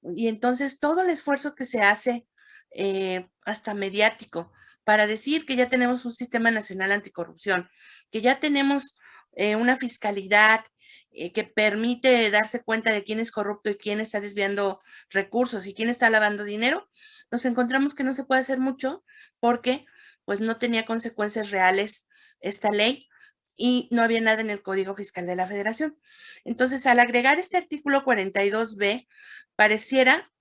Y 0.02 0.28
entonces 0.28 0.80
todo 0.80 1.02
el 1.02 1.10
esfuerzo 1.10 1.56
que 1.56 1.66
se 1.66 1.82
hace, 1.82 2.26
eh, 2.72 3.28
hasta 3.44 3.74
mediático, 3.74 4.52
para 4.84 5.08
decir 5.08 5.46
que 5.46 5.56
ya 5.56 5.68
tenemos 5.68 6.06
un 6.06 6.14
sistema 6.14 6.52
nacional 6.52 6.92
anticorrupción, 6.92 7.70
que 8.12 8.22
ya 8.22 8.40
tenemos 8.40 8.96
eh, 9.36 9.56
una 9.56 9.78
fiscalidad 9.78 10.64
eh, 11.12 11.34
que 11.34 11.44
permite 11.44 12.30
darse 12.30 12.62
cuenta 12.62 12.92
de 12.92 13.04
quién 13.04 13.20
es 13.20 13.32
corrupto 13.32 13.70
y 13.70 13.76
quién 13.76 14.00
está 14.00 14.20
desviando 14.20 14.82
recursos 15.10 15.66
y 15.66 15.74
quién 15.74 15.90
está 15.90 16.10
lavando 16.10 16.44
dinero, 16.44 16.90
nos 17.32 17.46
encontramos 17.46 17.96
que 17.96 18.04
no 18.04 18.14
se 18.14 18.24
puede 18.24 18.42
hacer 18.42 18.60
mucho 18.60 19.04
porque 19.40 19.86
pues 20.26 20.40
no 20.40 20.58
tenía 20.58 20.86
consecuencias 20.86 21.52
reales 21.52 22.08
esta 22.40 22.72
ley 22.72 23.08
y 23.58 23.88
no 23.92 24.04
había 24.04 24.22
nada 24.22 24.42
en 24.42 24.50
el 24.50 24.62
Código 24.62 24.96
Fiscal 24.96 25.26
de 25.26 25.36
la 25.36 25.48
Federación. 25.48 25.98
Entonces, 26.44 26.86
al 26.88 27.00
agregar 27.00 27.40
este 27.40 27.58
artículo 27.58 28.04
42B, 28.04 29.08
pareciera, 29.56 30.32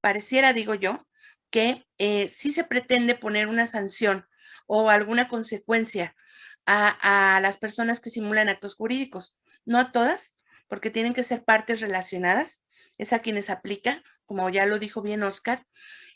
pareciera, 0.00 0.52
digo 0.52 0.74
yo, 0.74 1.06
que 1.50 1.86
eh, 1.98 2.28
sí 2.28 2.52
se 2.52 2.64
pretende 2.64 3.14
poner 3.14 3.48
una 3.48 3.66
sanción 3.66 4.26
o 4.66 4.88
alguna 4.90 5.28
consecuencia 5.28 6.16
a, 6.64 7.36
a, 7.36 7.40
las 7.40 7.58
personas 7.58 8.00
que 8.00 8.10
simulan 8.10 8.48
actos 8.48 8.74
jurídicos. 8.74 9.36
No 9.64 9.78
a 9.78 9.92
todas, 9.92 10.36
porque 10.66 10.90
tienen 10.90 11.12
que 11.12 11.24
ser 11.24 11.44
partes 11.44 11.80
relacionadas. 11.80 12.64
Es 12.96 13.12
a 13.12 13.18
quienes 13.18 13.50
aplica, 13.50 14.02
como 14.24 14.48
ya 14.48 14.64
lo 14.64 14.78
dijo 14.78 15.02
bien 15.02 15.22
Oscar. 15.22 15.66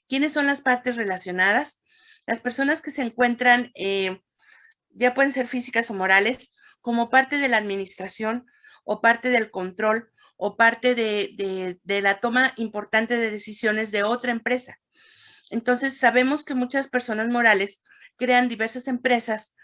¿Quiénes 0.09 0.33
son 0.33 0.47
las 0.47 0.63
partes 0.63 0.97
relacionadas? 0.97 1.83
Las 2.27 2.41
personas 2.41 2.81
que 2.81 2.91
se 2.91 3.03
encuentran 3.03 3.71
eh, 3.75 4.21
ya 4.97 5.15
pueden 5.15 5.33
ser 5.33 5.47
físicas 5.47 5.91
o 5.91 5.95
morales, 5.95 6.53
como 6.81 7.11
parte 7.11 7.39
de 7.39 7.49
la 7.49 7.57
administración 7.57 8.47
o 8.85 9.01
parte 9.01 9.29
del 9.29 9.51
control 9.51 10.11
o 10.37 10.57
parte 10.57 10.95
de, 10.95 11.79
la 11.85 12.21
toma 12.21 12.53
importante 12.57 13.17
de 13.17 13.31
decisiones 13.31 13.91
de 13.91 14.03
otra 14.03 14.33
empresa. 14.33 14.79
Entonces, 15.51 15.99
sabemos 15.99 16.45
que 16.45 16.55
muchas 16.55 16.89
personas 16.89 17.29
morales 17.29 17.83
crean 18.17 18.49
diversas 18.49 18.89
empresas 18.89 19.55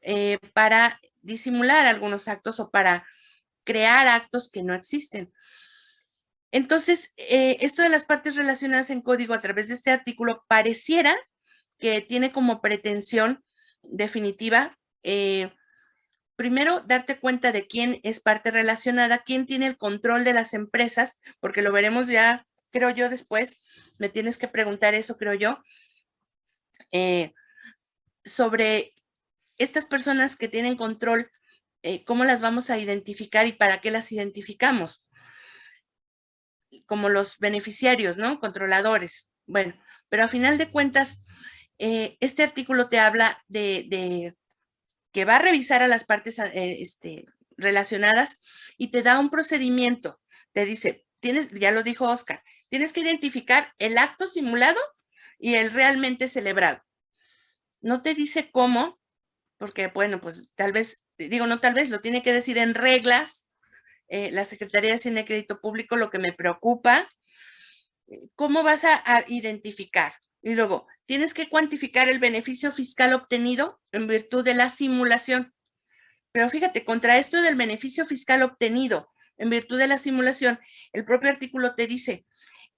eh, 0.00 0.38
para 0.52 1.00
disimular 1.22 1.86
algunos 1.86 2.28
actos 2.28 2.60
o 2.60 2.70
para 2.70 3.06
crear 3.64 4.08
actos 4.08 4.50
que 4.50 4.62
no 4.62 4.74
existen. 4.74 5.32
Entonces, 6.50 7.12
eh, 7.16 7.58
esto 7.60 7.82
de 7.82 7.90
las 7.90 8.04
partes 8.04 8.36
relacionadas 8.36 8.90
en 8.90 9.02
código 9.02 9.34
a 9.34 9.40
través 9.40 9.68
de 9.68 9.74
este 9.74 9.90
artículo 9.90 10.44
pareciera 10.48 11.16
que 11.78 12.00
tiene 12.00 12.32
como 12.32 12.60
pretensión 12.60 13.44
definitiva, 13.90 14.78
eh, 15.02 15.50
primero, 16.36 16.80
darte 16.80 17.18
cuenta 17.18 17.52
de 17.52 17.66
quién 17.66 18.00
es 18.04 18.20
parte 18.20 18.50
relacionada, 18.50 19.18
quién 19.18 19.46
tiene 19.46 19.66
el 19.66 19.76
control 19.76 20.24
de 20.24 20.34
las 20.34 20.54
empresas, 20.54 21.18
porque 21.40 21.62
lo 21.62 21.72
veremos 21.72 22.08
ya, 22.08 22.46
creo 22.70 22.90
yo, 22.90 23.08
después. 23.08 23.62
Me 23.98 24.08
tienes 24.08 24.38
que 24.38 24.48
preguntar 24.48 24.94
eso, 24.94 25.16
creo 25.16 25.34
yo, 25.34 25.62
eh, 26.92 27.34
sobre 28.24 28.94
estas 29.56 29.86
personas 29.86 30.36
que 30.36 30.48
tienen 30.48 30.76
control, 30.76 31.30
eh, 31.82 32.04
cómo 32.04 32.24
las 32.24 32.40
vamos 32.40 32.70
a 32.70 32.78
identificar 32.78 33.46
y 33.46 33.52
para 33.52 33.80
qué 33.80 33.90
las 33.90 34.12
identificamos. 34.12 35.08
Como 36.86 37.08
los 37.08 37.38
beneficiarios, 37.38 38.16
¿no? 38.16 38.40
Controladores. 38.40 39.30
Bueno, 39.46 39.74
pero 40.08 40.24
a 40.24 40.28
final 40.28 40.58
de 40.58 40.70
cuentas, 40.70 41.24
eh, 41.78 42.16
este 42.20 42.42
artículo 42.42 42.88
te 42.88 42.98
habla 42.98 43.44
de, 43.48 44.36
que 45.12 45.24
va 45.24 45.36
a 45.36 45.40
revisar 45.40 45.82
a 45.82 45.88
las 45.88 46.04
partes 46.04 46.38
eh, 46.38 46.78
este, 46.80 47.26
relacionadas 47.56 48.40
y 48.76 48.90
te 48.90 49.02
da 49.02 49.18
un 49.18 49.30
procedimiento. 49.30 50.20
Te 50.52 50.64
dice, 50.64 51.06
tienes, 51.20 51.50
ya 51.50 51.70
lo 51.70 51.82
dijo 51.82 52.08
Oscar, 52.08 52.42
tienes 52.68 52.92
que 52.92 53.00
identificar 53.00 53.74
el 53.78 53.98
acto 53.98 54.26
simulado 54.26 54.80
y 55.38 55.54
el 55.54 55.72
realmente 55.72 56.28
celebrado. 56.28 56.82
No 57.80 58.02
te 58.02 58.14
dice 58.14 58.50
cómo, 58.50 58.98
porque 59.56 59.86
bueno, 59.88 60.20
pues 60.20 60.50
tal 60.56 60.72
vez, 60.72 61.04
digo, 61.16 61.46
no 61.46 61.60
tal 61.60 61.74
vez, 61.74 61.90
lo 61.90 62.00
tiene 62.00 62.22
que 62.22 62.32
decir 62.32 62.58
en 62.58 62.74
reglas. 62.74 63.46
Eh, 64.08 64.30
la 64.32 64.44
Secretaría 64.46 64.96
de 64.96 65.24
Crédito 65.26 65.60
Público, 65.60 65.96
lo 65.96 66.10
que 66.10 66.18
me 66.18 66.32
preocupa, 66.32 67.08
¿cómo 68.34 68.62
vas 68.62 68.84
a 68.84 69.24
identificar? 69.28 70.14
Y 70.42 70.54
luego, 70.54 70.86
tienes 71.06 71.34
que 71.34 71.48
cuantificar 71.48 72.08
el 72.08 72.18
beneficio 72.18 72.72
fiscal 72.72 73.12
obtenido 73.12 73.80
en 73.92 74.06
virtud 74.06 74.44
de 74.44 74.54
la 74.54 74.68
simulación. 74.68 75.54
Pero 76.32 76.48
fíjate, 76.50 76.84
contra 76.84 77.18
esto 77.18 77.40
del 77.42 77.56
beneficio 77.56 78.06
fiscal 78.06 78.42
obtenido 78.42 79.10
en 79.36 79.50
virtud 79.50 79.78
de 79.78 79.88
la 79.88 79.98
simulación, 79.98 80.58
el 80.92 81.04
propio 81.04 81.30
artículo 81.30 81.74
te 81.74 81.86
dice 81.86 82.26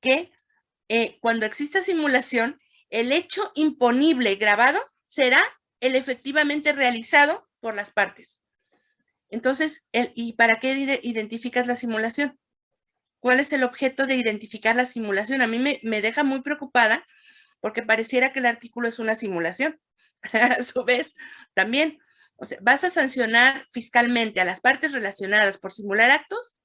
que 0.00 0.30
eh, 0.88 1.18
cuando 1.20 1.46
exista 1.46 1.82
simulación, 1.82 2.60
el 2.88 3.12
hecho 3.12 3.52
imponible 3.54 4.34
grabado 4.36 4.80
será 5.08 5.42
el 5.80 5.94
efectivamente 5.94 6.72
realizado 6.72 7.48
por 7.60 7.74
las 7.74 7.90
partes. 7.90 8.42
Entonces, 9.28 9.88
¿y 10.14 10.32
para 10.32 10.58
qué 10.60 11.00
identificas 11.02 11.66
la 11.66 11.76
simulación? 11.76 12.38
¿Cuál 13.20 13.38
es 13.38 13.52
el 13.52 13.62
objeto 13.62 14.06
de 14.06 14.16
identificar 14.16 14.74
la 14.74 14.86
simulación? 14.86 15.42
A 15.42 15.46
mí 15.46 15.58
me, 15.58 15.78
me 15.82 16.00
deja 16.00 16.24
muy 16.24 16.42
preocupada 16.42 17.06
porque 17.60 17.82
pareciera 17.82 18.32
que 18.32 18.40
el 18.40 18.46
artículo 18.46 18.88
es 18.88 18.98
una 18.98 19.14
simulación. 19.14 19.78
a 20.32 20.62
su 20.62 20.84
vez, 20.84 21.14
también, 21.54 21.98
o 22.36 22.44
sea, 22.44 22.58
vas 22.60 22.84
a 22.84 22.90
sancionar 22.90 23.66
fiscalmente 23.70 24.40
a 24.40 24.44
las 24.44 24.60
partes 24.60 24.92
relacionadas 24.92 25.58
por 25.58 25.72
simular 25.72 26.10
actos, 26.10 26.58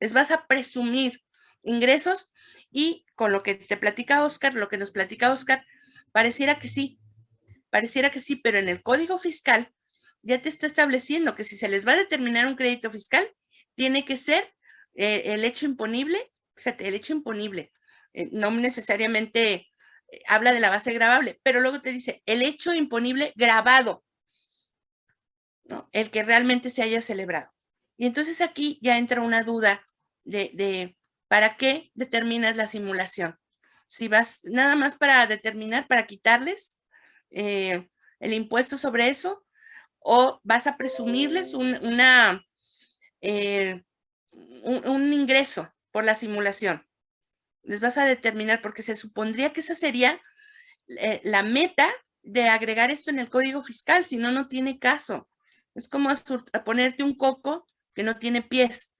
les 0.00 0.12
vas 0.12 0.30
a 0.30 0.46
presumir 0.46 1.22
ingresos 1.62 2.30
y 2.70 3.06
con 3.14 3.32
lo 3.32 3.42
que 3.42 3.54
te 3.54 3.76
platica 3.76 4.24
Oscar, 4.24 4.54
lo 4.54 4.68
que 4.68 4.78
nos 4.78 4.90
platica 4.90 5.30
Oscar, 5.30 5.64
pareciera 6.12 6.58
que 6.58 6.68
sí, 6.68 6.98
pareciera 7.70 8.10
que 8.10 8.20
sí, 8.20 8.36
pero 8.36 8.58
en 8.58 8.68
el 8.68 8.82
código 8.82 9.18
fiscal 9.18 9.72
ya 10.22 10.38
te 10.38 10.48
está 10.48 10.66
estableciendo 10.66 11.34
que 11.34 11.44
si 11.44 11.56
se 11.56 11.68
les 11.68 11.86
va 11.86 11.92
a 11.92 11.96
determinar 11.96 12.46
un 12.46 12.56
crédito 12.56 12.90
fiscal, 12.90 13.30
tiene 13.74 14.04
que 14.04 14.16
ser 14.16 14.52
eh, 14.94 15.34
el 15.34 15.44
hecho 15.44 15.66
imponible, 15.66 16.32
fíjate, 16.56 16.88
el 16.88 16.94
hecho 16.94 17.12
imponible, 17.12 17.72
eh, 18.12 18.28
no 18.32 18.50
necesariamente 18.50 19.68
habla 20.26 20.52
de 20.52 20.60
la 20.60 20.70
base 20.70 20.92
grabable, 20.92 21.40
pero 21.42 21.60
luego 21.60 21.80
te 21.80 21.90
dice 21.90 22.22
el 22.26 22.42
hecho 22.42 22.74
imponible 22.74 23.32
grabado, 23.36 24.04
el 25.92 26.10
que 26.10 26.22
realmente 26.22 26.70
se 26.70 26.82
haya 26.82 27.00
celebrado. 27.00 27.50
Y 27.96 28.06
entonces 28.06 28.40
aquí 28.40 28.78
ya 28.82 28.98
entra 28.98 29.20
una 29.20 29.44
duda 29.44 29.86
de, 30.24 30.96
¿para 31.28 31.56
qué 31.56 31.90
determinas 31.94 32.56
la 32.56 32.66
simulación? 32.66 33.38
Si 33.88 34.08
vas 34.08 34.40
nada 34.44 34.74
más 34.76 34.96
para 34.96 35.26
determinar, 35.26 35.86
para 35.86 36.06
quitarles 36.06 36.78
eh, 37.30 37.88
el 38.20 38.32
impuesto 38.32 38.76
sobre 38.76 39.08
eso, 39.08 39.44
o 40.00 40.40
vas 40.42 40.66
a 40.66 40.76
presumirles 40.76 41.54
un, 41.54 41.78
eh, 43.22 43.82
un 44.32 45.12
ingreso 45.12 45.72
por 45.92 46.04
la 46.04 46.14
simulación 46.14 46.84
les 47.64 47.80
vas 47.80 47.98
a 47.98 48.04
determinar, 48.04 48.62
porque 48.62 48.82
se 48.82 48.96
supondría 48.96 49.52
que 49.52 49.60
esa 49.60 49.74
sería 49.74 50.20
eh, 50.88 51.20
la 51.24 51.42
meta 51.42 51.90
de 52.22 52.48
agregar 52.48 52.90
esto 52.90 53.10
en 53.10 53.18
el 53.18 53.30
código 53.30 53.62
fiscal, 53.62 54.04
si 54.04 54.16
no, 54.16 54.32
no 54.32 54.48
tiene 54.48 54.78
caso. 54.78 55.28
Es 55.74 55.88
como 55.88 56.10
ponerte 56.64 57.02
un 57.02 57.16
coco 57.16 57.66
que 57.94 58.02
no 58.02 58.18
tiene 58.18 58.42
pies, 58.42 58.92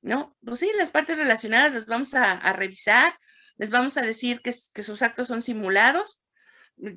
¿no? 0.00 0.36
Pues 0.44 0.60
sí, 0.60 0.70
las 0.76 0.90
partes 0.90 1.16
relacionadas 1.16 1.72
las 1.72 1.86
vamos 1.86 2.14
a, 2.14 2.52
revisar, 2.52 3.14
les 3.56 3.70
vamos 3.70 3.96
a 3.96 4.02
decir 4.02 4.40
que, 4.42 4.54
que, 4.74 4.82
sus 4.82 5.02
actos 5.02 5.28
son 5.28 5.42
simulados. 5.42 6.20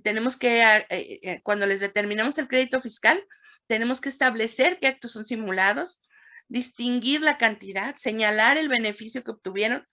Tenemos 0.04 0.38
que, 0.38 0.62
eh, 0.62 0.86
eh, 0.90 1.42
cuando 1.44 1.66
les 1.66 1.80
determinamos 1.80 2.38
el 2.38 2.48
crédito 2.48 2.82
fiscal, 2.82 3.22
tenemos 3.68 4.00
que 4.00 4.10
establecer 4.10 4.80
qué 4.80 4.88
actos 4.88 5.12
son 5.12 5.26
simulados, 5.26 6.02
distinguir 6.48 7.22
la 7.22 7.38
cantidad, 7.38 7.96
señalar 7.96 8.58
el 8.58 8.70
beneficio 8.70 9.24
que 9.24 9.32
obtuvieron 9.32 9.88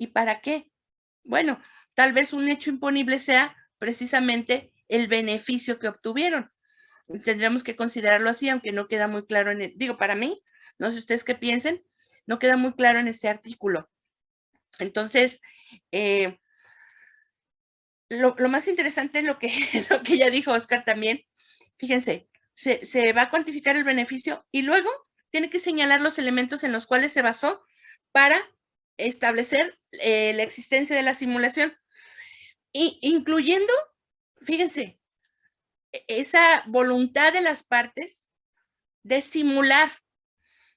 ¿Y 0.00 0.06
para 0.06 0.40
qué? 0.40 0.72
Bueno, 1.24 1.60
tal 1.92 2.14
vez 2.14 2.32
un 2.32 2.48
hecho 2.48 2.70
imponible 2.70 3.18
sea 3.18 3.54
precisamente 3.76 4.72
el 4.88 5.08
beneficio 5.08 5.78
que 5.78 5.88
obtuvieron. 5.88 6.50
Tendríamos 7.22 7.62
que 7.62 7.76
considerarlo 7.76 8.30
así, 8.30 8.48
aunque 8.48 8.72
no 8.72 8.88
queda 8.88 9.08
muy 9.08 9.26
claro 9.26 9.50
en 9.50 9.60
el, 9.60 9.74
digo, 9.76 9.98
para 9.98 10.14
mí, 10.14 10.42
no 10.78 10.90
sé 10.90 10.98
ustedes 11.00 11.22
qué 11.22 11.34
piensen, 11.34 11.84
no 12.26 12.38
queda 12.38 12.56
muy 12.56 12.72
claro 12.72 12.98
en 12.98 13.08
este 13.08 13.28
artículo. 13.28 13.90
Entonces, 14.78 15.42
eh, 15.92 16.38
lo, 18.08 18.34
más 18.48 18.68
interesante 18.68 19.18
es 19.18 19.26
lo 19.26 19.38
que, 19.38 19.52
lo 19.90 20.02
que 20.02 20.16
ya 20.16 20.30
dijo 20.30 20.52
Oscar 20.52 20.82
también, 20.82 21.26
fíjense, 21.76 22.26
se, 22.54 22.86
se 22.86 23.12
va 23.12 23.22
a 23.22 23.30
cuantificar 23.30 23.76
el 23.76 23.84
beneficio 23.84 24.46
y 24.50 24.62
luego 24.62 24.88
tiene 25.28 25.50
que 25.50 25.58
señalar 25.58 26.00
los 26.00 26.18
elementos 26.18 26.64
en 26.64 26.72
los 26.72 26.86
cuales 26.86 27.12
se 27.12 27.20
basó 27.20 27.62
para 28.12 28.50
establecer 29.06 29.78
eh, 30.02 30.32
la 30.34 30.42
existencia 30.42 30.96
de 30.96 31.02
la 31.02 31.14
simulación, 31.14 31.76
y, 32.72 32.98
incluyendo, 33.02 33.72
fíjense, 34.42 35.00
e, 35.92 36.04
esa 36.08 36.64
voluntad 36.66 37.32
de 37.32 37.40
las 37.40 37.62
partes 37.62 38.28
de 39.02 39.20
simular. 39.20 39.90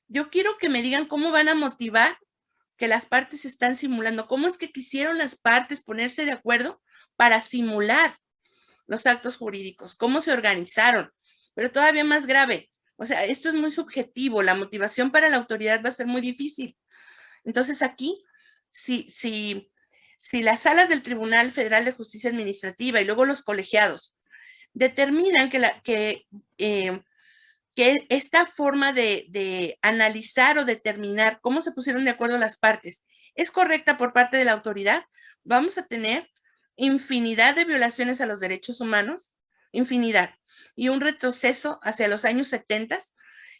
Yo 0.08 0.30
quiero 0.30 0.58
que 0.58 0.70
me 0.70 0.82
digan 0.82 1.08
cómo 1.08 1.32
van 1.32 1.50
a 1.50 1.56
motivar 1.56 2.18
que 2.78 2.88
las 2.88 3.06
partes 3.06 3.46
están 3.46 3.76
simulando, 3.76 4.28
cómo 4.28 4.48
es 4.48 4.58
que 4.58 4.72
quisieron 4.72 5.18
las 5.18 5.36
partes 5.36 5.84
ponerse 5.84 6.26
de 6.26 6.32
acuerdo 6.32 6.82
para 7.16 7.42
simular 7.42 8.18
los 8.88 9.06
actos 9.06 9.38
jurídicos, 9.38 9.96
cómo 9.96 10.22
se 10.22 10.32
organizaron, 10.32 11.12
pero 11.54 11.72
todavía 11.72 12.04
más 12.04 12.26
grave. 12.26 12.70
O 12.96 13.06
sea, 13.06 13.26
esto 13.26 13.50
es 13.50 13.56
muy 13.56 13.72
subjetivo, 13.72 14.44
la 14.44 14.56
motivación 14.56 15.12
para 15.12 15.30
la 15.30 15.38
autoridad 15.38 15.82
va 15.84 15.90
a 15.90 15.94
ser 15.94 16.08
muy 16.08 16.22
difícil. 16.22 16.78
Entonces 17.44 17.82
aquí, 17.82 18.24
si, 18.72 19.10
si, 19.10 19.72
si 20.18 20.42
las 20.42 20.62
salas 20.62 20.90
del 20.90 21.04
Tribunal 21.04 21.52
Federal 21.52 21.86
de 21.86 21.92
Justicia 21.92 22.30
Administrativa 22.30 23.02
y 23.02 23.06
luego 23.06 23.26
los 23.26 23.44
colegiados 23.44 24.16
determinan 24.74 25.50
que, 25.50 26.26
eh, 26.58 27.02
que 27.76 28.06
esta 28.10 28.46
forma 28.46 28.94
de, 28.94 29.26
de, 29.30 29.78
analizar 29.82 30.58
o 30.58 30.66
determinar 30.66 31.40
cómo 31.42 31.62
se 31.62 31.72
pusieron 31.72 32.06
de 32.06 32.12
acuerdo 32.12 32.38
las 32.38 32.58
partes 32.58 33.06
es 33.36 33.52
correcta 33.52 33.98
por 33.98 34.14
parte 34.14 34.38
de 34.38 34.46
la 34.46 34.52
autoridad, 34.52 35.06
vamos 35.44 35.78
a 35.78 35.86
tener 35.88 36.30
infinidad 36.76 37.56
de 37.56 37.66
violaciones 37.66 38.22
a 38.22 38.26
los 38.26 38.40
derechos 38.40 38.82
humanos, 38.82 39.36
infinidad, 39.72 40.36
y 40.76 40.90
un 40.90 41.02
retroceso 41.02 41.80
hacia 41.84 42.08
los 42.08 42.26
años 42.26 42.48
70, 42.48 43.00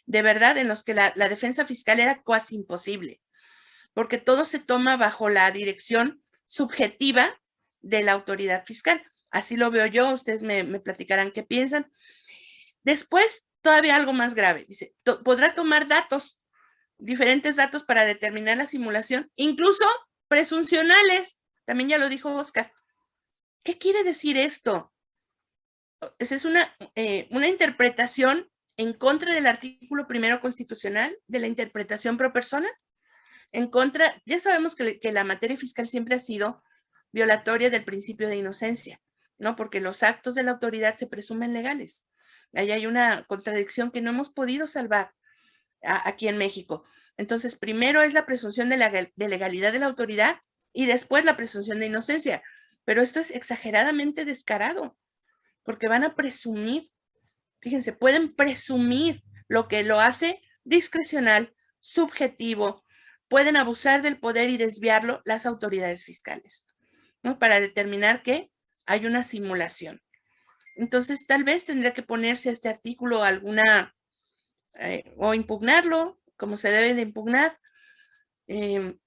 de 0.06 0.22
verdad, 0.22 0.58
en 0.58 0.68
los 0.68 0.84
que 0.84 0.94
la, 0.94 1.12
la 1.16 1.28
defensa 1.28 1.66
fiscal 1.66 2.00
era 2.00 2.22
casi 2.22 2.56
imposible 2.56 3.20
porque 3.94 4.18
todo 4.18 4.44
se 4.44 4.58
toma 4.58 4.96
bajo 4.96 5.30
la 5.30 5.50
dirección 5.50 6.22
subjetiva 6.46 7.40
de 7.80 8.02
la 8.02 8.12
autoridad 8.12 8.66
fiscal. 8.66 9.02
Así 9.30 9.56
lo 9.56 9.70
veo 9.70 9.86
yo, 9.86 10.10
ustedes 10.10 10.42
me, 10.42 10.64
platicarán 10.80 11.32
qué 11.32 11.42
piensan. 11.42 11.90
Después, 12.82 13.46
todavía 13.62 13.96
algo 13.96 14.12
más 14.12 14.34
grave, 14.34 14.64
dice, 14.68 14.94
podrá 15.24 15.54
tomar 15.54 15.88
datos, 15.88 16.38
diferentes 16.98 17.56
datos 17.56 17.82
para 17.82 18.04
determinar 18.04 18.56
la 18.56 18.66
simulación, 18.66 19.30
incluso 19.36 19.84
presuncionales, 20.28 21.40
también 21.64 21.88
ya 21.88 21.98
lo 21.98 22.08
dijo 22.08 22.34
Oscar. 22.34 22.72
¿Qué 23.62 23.78
quiere 23.78 24.04
decir 24.04 24.36
esto? 24.36 24.92
Esa 26.18 26.34
es 26.34 26.44
una, 26.44 26.76
eh, 26.94 27.28
una 27.30 27.48
interpretación 27.48 28.50
en 28.76 28.92
contra 28.92 29.32
del 29.32 29.46
artículo 29.46 30.06
primero 30.06 30.40
constitucional 30.40 31.16
de 31.26 31.38
la 31.38 31.46
interpretación 31.46 32.18
pro 32.18 32.32
persona 32.32 32.68
en 33.54 33.68
contra, 33.68 34.20
ya 34.26 34.40
sabemos 34.40 34.74
que, 34.74 34.98
la 35.12 35.22
materia 35.22 35.56
fiscal 35.56 35.86
siempre 35.86 36.16
ha 36.16 36.18
sido 36.18 36.62
violatoria 37.12 37.70
del 37.70 37.84
principio 37.84 38.26
de 38.26 38.36
inocencia, 38.36 39.00
¿no? 39.38 39.54
Porque 39.54 39.78
los 39.78 40.02
actos 40.02 40.34
de 40.34 40.42
la 40.42 40.50
autoridad 40.50 40.96
se 40.96 41.06
presumen 41.06 41.52
legales. 41.52 42.04
Ahí 42.52 42.72
hay 42.72 42.86
una 42.86 43.24
contradicción 43.28 43.92
que 43.92 44.00
no 44.00 44.10
hemos 44.10 44.30
podido 44.30 44.66
salvar 44.66 45.12
aquí 45.82 46.26
en 46.26 46.36
México. 46.36 46.84
Entonces, 47.16 47.54
primero 47.54 48.02
es 48.02 48.12
la 48.12 48.26
presunción 48.26 48.68
de, 48.70 49.12
de 49.14 49.28
legalidad 49.28 49.72
de 49.72 49.78
la 49.78 49.86
autoridad 49.86 50.40
y 50.72 50.86
después 50.86 51.24
la 51.24 51.36
presunción 51.36 51.78
de 51.78 51.86
inocencia. 51.86 52.42
Pero 52.84 53.02
esto 53.02 53.20
es 53.20 53.30
exageradamente 53.30 54.24
descarado, 54.24 54.98
porque 55.62 55.86
van 55.86 56.02
a 56.02 56.16
presumir, 56.16 56.90
fíjense, 57.60 57.92
pueden 57.92 58.34
presumir 58.34 59.22
lo 59.46 59.68
que 59.68 59.84
lo 59.84 60.00
hace 60.00 60.42
discrecional, 60.64 61.54
subjetivo, 61.78 62.83
pueden 63.34 63.56
abusar 63.56 64.00
del 64.00 64.20
poder 64.20 64.48
y 64.48 64.58
desviarlo 64.58 65.20
las 65.24 65.44
autoridades 65.44 66.04
fiscales, 66.04 66.68
¿no? 67.24 67.40
Para 67.40 67.58
determinar 67.58 68.22
que 68.22 68.52
hay 68.86 69.06
una 69.06 69.24
simulación. 69.24 70.00
Entonces, 70.76 71.26
tal 71.26 71.42
vez 71.42 71.64
tendría 71.64 71.94
que 71.94 72.04
ponerse 72.04 72.50
este 72.50 72.68
artículo 72.68 73.24
alguna, 73.24 73.92
eh, 74.74 75.12
o 75.16 75.34
impugnarlo, 75.34 76.20
como 76.36 76.56
se 76.56 76.70
debe 76.70 76.94
de 76.94 77.02
impugnar, 77.02 77.58
em, 78.46 79.00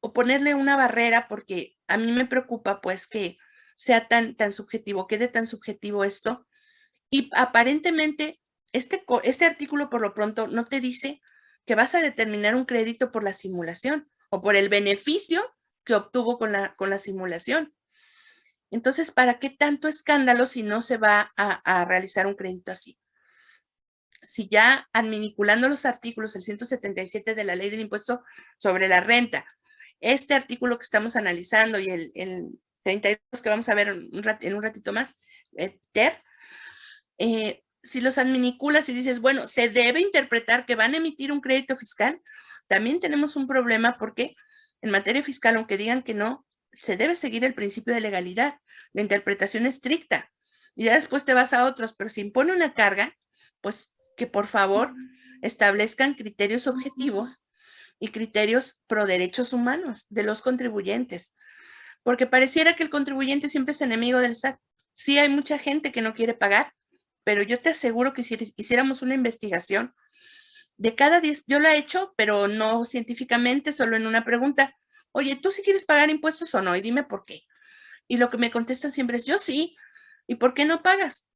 o 0.00 0.12
ponerle 0.12 0.54
una 0.54 0.76
barrera, 0.76 1.26
porque 1.26 1.78
a 1.86 1.96
mí 1.96 2.12
me 2.12 2.26
preocupa, 2.26 2.82
pues, 2.82 3.06
que 3.06 3.38
sea 3.74 4.06
tan, 4.06 4.36
tan 4.36 4.52
subjetivo, 4.52 5.06
quede 5.06 5.28
tan 5.28 5.46
subjetivo 5.46 6.04
esto. 6.04 6.46
Y 7.08 7.30
aparentemente, 7.32 8.42
este, 8.72 9.02
este 9.22 9.46
artículo, 9.46 9.88
por 9.88 10.02
lo 10.02 10.12
pronto, 10.12 10.46
no 10.46 10.66
te 10.66 10.80
dice 10.80 11.22
que 11.66 11.74
vas 11.74 11.94
a 11.94 12.00
determinar 12.00 12.54
un 12.54 12.64
crédito 12.64 13.10
por 13.12 13.22
la 13.22 13.32
simulación 13.32 14.08
o 14.30 14.42
por 14.42 14.56
el 14.56 14.68
beneficio 14.68 15.54
que 15.84 15.94
obtuvo 15.94 16.38
con 16.38 16.52
la, 16.52 16.74
con 16.76 16.90
la 16.90 16.98
simulación. 16.98 17.74
Entonces, 18.70 19.10
¿para 19.10 19.38
qué 19.38 19.50
tanto 19.50 19.86
escándalo 19.86 20.46
si 20.46 20.62
no 20.62 20.82
se 20.82 20.96
va 20.96 21.32
a, 21.36 21.84
realizar 21.84 22.26
un 22.26 22.34
crédito 22.34 22.72
así? 22.72 22.98
Si 24.22 24.48
ya 24.48 24.88
adminiculando 24.92 25.68
los 25.68 25.86
artículos, 25.86 26.34
el 26.34 26.42
177 26.42 27.34
de 27.34 27.44
la 27.44 27.54
ley 27.54 27.70
del 27.70 27.80
impuesto 27.80 28.22
sobre 28.58 28.88
la 28.88 29.00
renta, 29.00 29.44
este 30.00 30.34
artículo 30.34 30.78
que 30.78 30.84
estamos 30.84 31.14
analizando 31.14 31.78
y 31.78 31.88
el, 31.88 32.12
el 32.14 32.58
32 32.82 33.42
que 33.42 33.48
vamos 33.48 33.68
a 33.68 33.74
ver 33.74 33.88
en 33.88 34.54
un, 34.56 34.62
ratito 34.62 34.92
más, 34.92 35.14
eh, 35.56 35.78
TER, 35.92 36.22
eh, 37.18 37.63
si 37.84 38.00
los 38.00 38.18
adminiculas 38.18 38.88
y 38.88 38.94
dices, 38.94 39.20
bueno, 39.20 39.46
se 39.48 39.68
debe 39.68 40.00
interpretar 40.00 40.66
que 40.66 40.74
van 40.74 40.94
a 40.94 40.96
emitir 40.96 41.32
un 41.32 41.40
crédito 41.40 41.76
fiscal, 41.76 42.20
también 42.66 43.00
tenemos 43.00 43.36
un 43.36 43.46
problema 43.46 43.96
porque 43.98 44.34
en 44.80 44.90
materia 44.90 45.22
fiscal, 45.22 45.56
aunque 45.56 45.76
digan 45.76 46.02
que 46.02 46.14
no, 46.14 46.46
se 46.72 46.96
debe 46.96 47.14
seguir 47.14 47.44
el 47.44 47.54
principio 47.54 47.94
de 47.94 48.00
legalidad, 48.00 48.58
la 48.92 49.02
interpretación 49.02 49.66
estricta. 49.66 50.30
Y 50.74 50.84
ya 50.84 50.94
después 50.94 51.24
te 51.24 51.34
vas 51.34 51.52
a 51.52 51.64
otros, 51.64 51.94
pero 51.94 52.10
si 52.10 52.20
impone 52.20 52.52
una 52.52 52.74
carga, 52.74 53.16
pues 53.60 53.94
que 54.16 54.26
por 54.26 54.46
favor 54.46 54.92
establezcan 55.42 56.14
criterios 56.14 56.66
objetivos 56.66 57.44
y 58.00 58.08
criterios 58.08 58.80
pro 58.86 59.06
derechos 59.06 59.52
humanos 59.52 60.06
de 60.08 60.24
los 60.24 60.42
contribuyentes. 60.42 61.34
Porque 62.02 62.26
pareciera 62.26 62.76
que 62.76 62.82
el 62.82 62.90
contribuyente 62.90 63.48
siempre 63.48 63.72
es 63.72 63.80
enemigo 63.80 64.18
del 64.18 64.36
SAT. 64.36 64.58
Sí 64.94 65.18
hay 65.18 65.28
mucha 65.28 65.58
gente 65.58 65.92
que 65.92 66.02
no 66.02 66.14
quiere 66.14 66.34
pagar, 66.34 66.72
pero 67.24 67.42
yo 67.42 67.60
te 67.60 67.70
aseguro 67.70 68.12
que 68.12 68.22
si 68.22 68.52
hiciéramos 68.56 69.02
una 69.02 69.14
investigación, 69.14 69.94
de 70.76 70.94
cada 70.94 71.20
10, 71.20 71.44
yo 71.46 71.60
la 71.60 71.72
he 71.72 71.78
hecho, 71.78 72.14
pero 72.16 72.48
no 72.48 72.84
científicamente, 72.84 73.72
solo 73.72 73.96
en 73.96 74.06
una 74.06 74.24
pregunta, 74.24 74.76
oye, 75.12 75.36
¿tú 75.36 75.50
sí 75.50 75.62
quieres 75.62 75.84
pagar 75.84 76.10
impuestos 76.10 76.54
o 76.54 76.62
no? 76.62 76.74
Y 76.76 76.80
dime 76.80 77.04
por 77.04 77.24
qué. 77.24 77.42
Y 78.08 78.16
lo 78.16 78.30
que 78.30 78.38
me 78.38 78.50
contestan 78.50 78.92
siempre 78.92 79.16
es, 79.16 79.24
yo 79.24 79.38
sí. 79.38 79.76
¿Y 80.26 80.36
por 80.36 80.54
qué 80.54 80.64
no 80.64 80.82
pagas? 80.82 81.26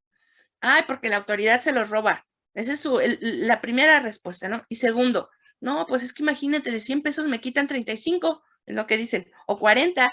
Ay, 0.61 0.83
porque 0.87 1.09
la 1.09 1.19
autoridad 1.19 1.61
se 1.61 1.73
los 1.73 1.91
roba. 1.91 2.27
Esa 2.55 2.73
es 2.73 2.81
su, 2.81 3.01
la 3.21 3.61
primera 3.61 4.01
respuesta, 4.01 4.49
¿no? 4.49 4.65
Y 4.69 4.77
segundo, 4.77 5.31
no, 5.61 5.87
pues 5.87 6.03
es 6.03 6.13
que 6.13 6.23
imagínate, 6.23 6.71
de 6.71 6.81
100 6.81 7.03
pesos 7.03 7.27
me 7.29 7.41
quitan 7.41 7.69
35, 7.69 8.43
es 8.67 8.75
lo 8.75 8.87
que 8.87 8.97
dicen, 8.97 9.31
o 9.47 9.59
40. 9.59 10.13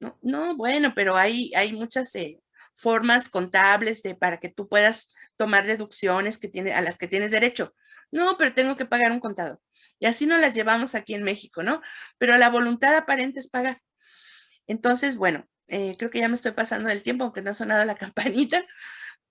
No, 0.00 0.18
no 0.22 0.56
bueno, 0.56 0.92
pero 0.94 1.16
hay, 1.16 1.52
hay 1.54 1.72
muchas 1.72 2.14
eh, 2.16 2.40
formas 2.80 3.28
contables 3.28 4.02
de, 4.02 4.14
para 4.14 4.40
que 4.40 4.48
tú 4.48 4.68
puedas 4.68 5.14
tomar 5.36 5.66
deducciones 5.66 6.38
que 6.38 6.48
tiene, 6.48 6.72
a 6.72 6.80
las 6.80 6.96
que 6.96 7.08
tienes 7.08 7.30
derecho. 7.30 7.74
No, 8.10 8.38
pero 8.38 8.54
tengo 8.54 8.76
que 8.76 8.86
pagar 8.86 9.12
un 9.12 9.20
contador. 9.20 9.60
Y 9.98 10.06
así 10.06 10.26
nos 10.26 10.40
las 10.40 10.54
llevamos 10.54 10.94
aquí 10.94 11.14
en 11.14 11.22
México, 11.22 11.62
¿no? 11.62 11.82
Pero 12.16 12.38
la 12.38 12.48
voluntad 12.48 12.96
aparente 12.96 13.38
es 13.38 13.48
pagar. 13.48 13.82
Entonces, 14.66 15.16
bueno, 15.16 15.46
eh, 15.68 15.94
creo 15.98 16.10
que 16.10 16.20
ya 16.20 16.28
me 16.28 16.34
estoy 16.34 16.52
pasando 16.52 16.88
del 16.88 17.02
tiempo, 17.02 17.24
aunque 17.24 17.42
no 17.42 17.50
ha 17.50 17.54
sonado 17.54 17.84
la 17.84 17.94
campanita, 17.96 18.64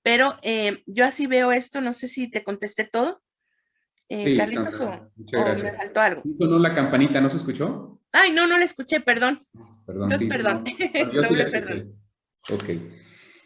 pero 0.03 0.38
eh, 0.43 0.83
yo 0.85 1.05
así 1.05 1.25
veo 1.25 1.51
esto, 1.51 1.81
no 1.81 1.93
sé 1.93 2.07
si 2.07 2.29
te 2.29 2.43
contesté 2.43 2.85
todo. 2.85 3.21
Eh, 4.09 4.38
Carlitos, 4.38 4.79
o, 4.79 5.12
me 5.17 5.71
faltó 5.71 6.01
algo. 6.01 6.21
¿No 6.23 6.59
la 6.59 6.73
campanita? 6.73 7.19
¿No 7.19 7.29
se 7.29 7.38
escuchó? 7.38 7.99
Ay, 8.12 8.31
no, 8.31 8.47
no 8.47 8.57
la 8.57 8.65
escuché, 8.65 9.01
perdón. 9.01 9.41
Perdón. 9.85 10.12
Entonces, 10.12 10.29
perdón. 10.29 10.63
yo 11.13 11.23
sí 11.27 11.35
la 11.35 11.45
perdón. 11.45 11.95
Ok. 12.49 12.69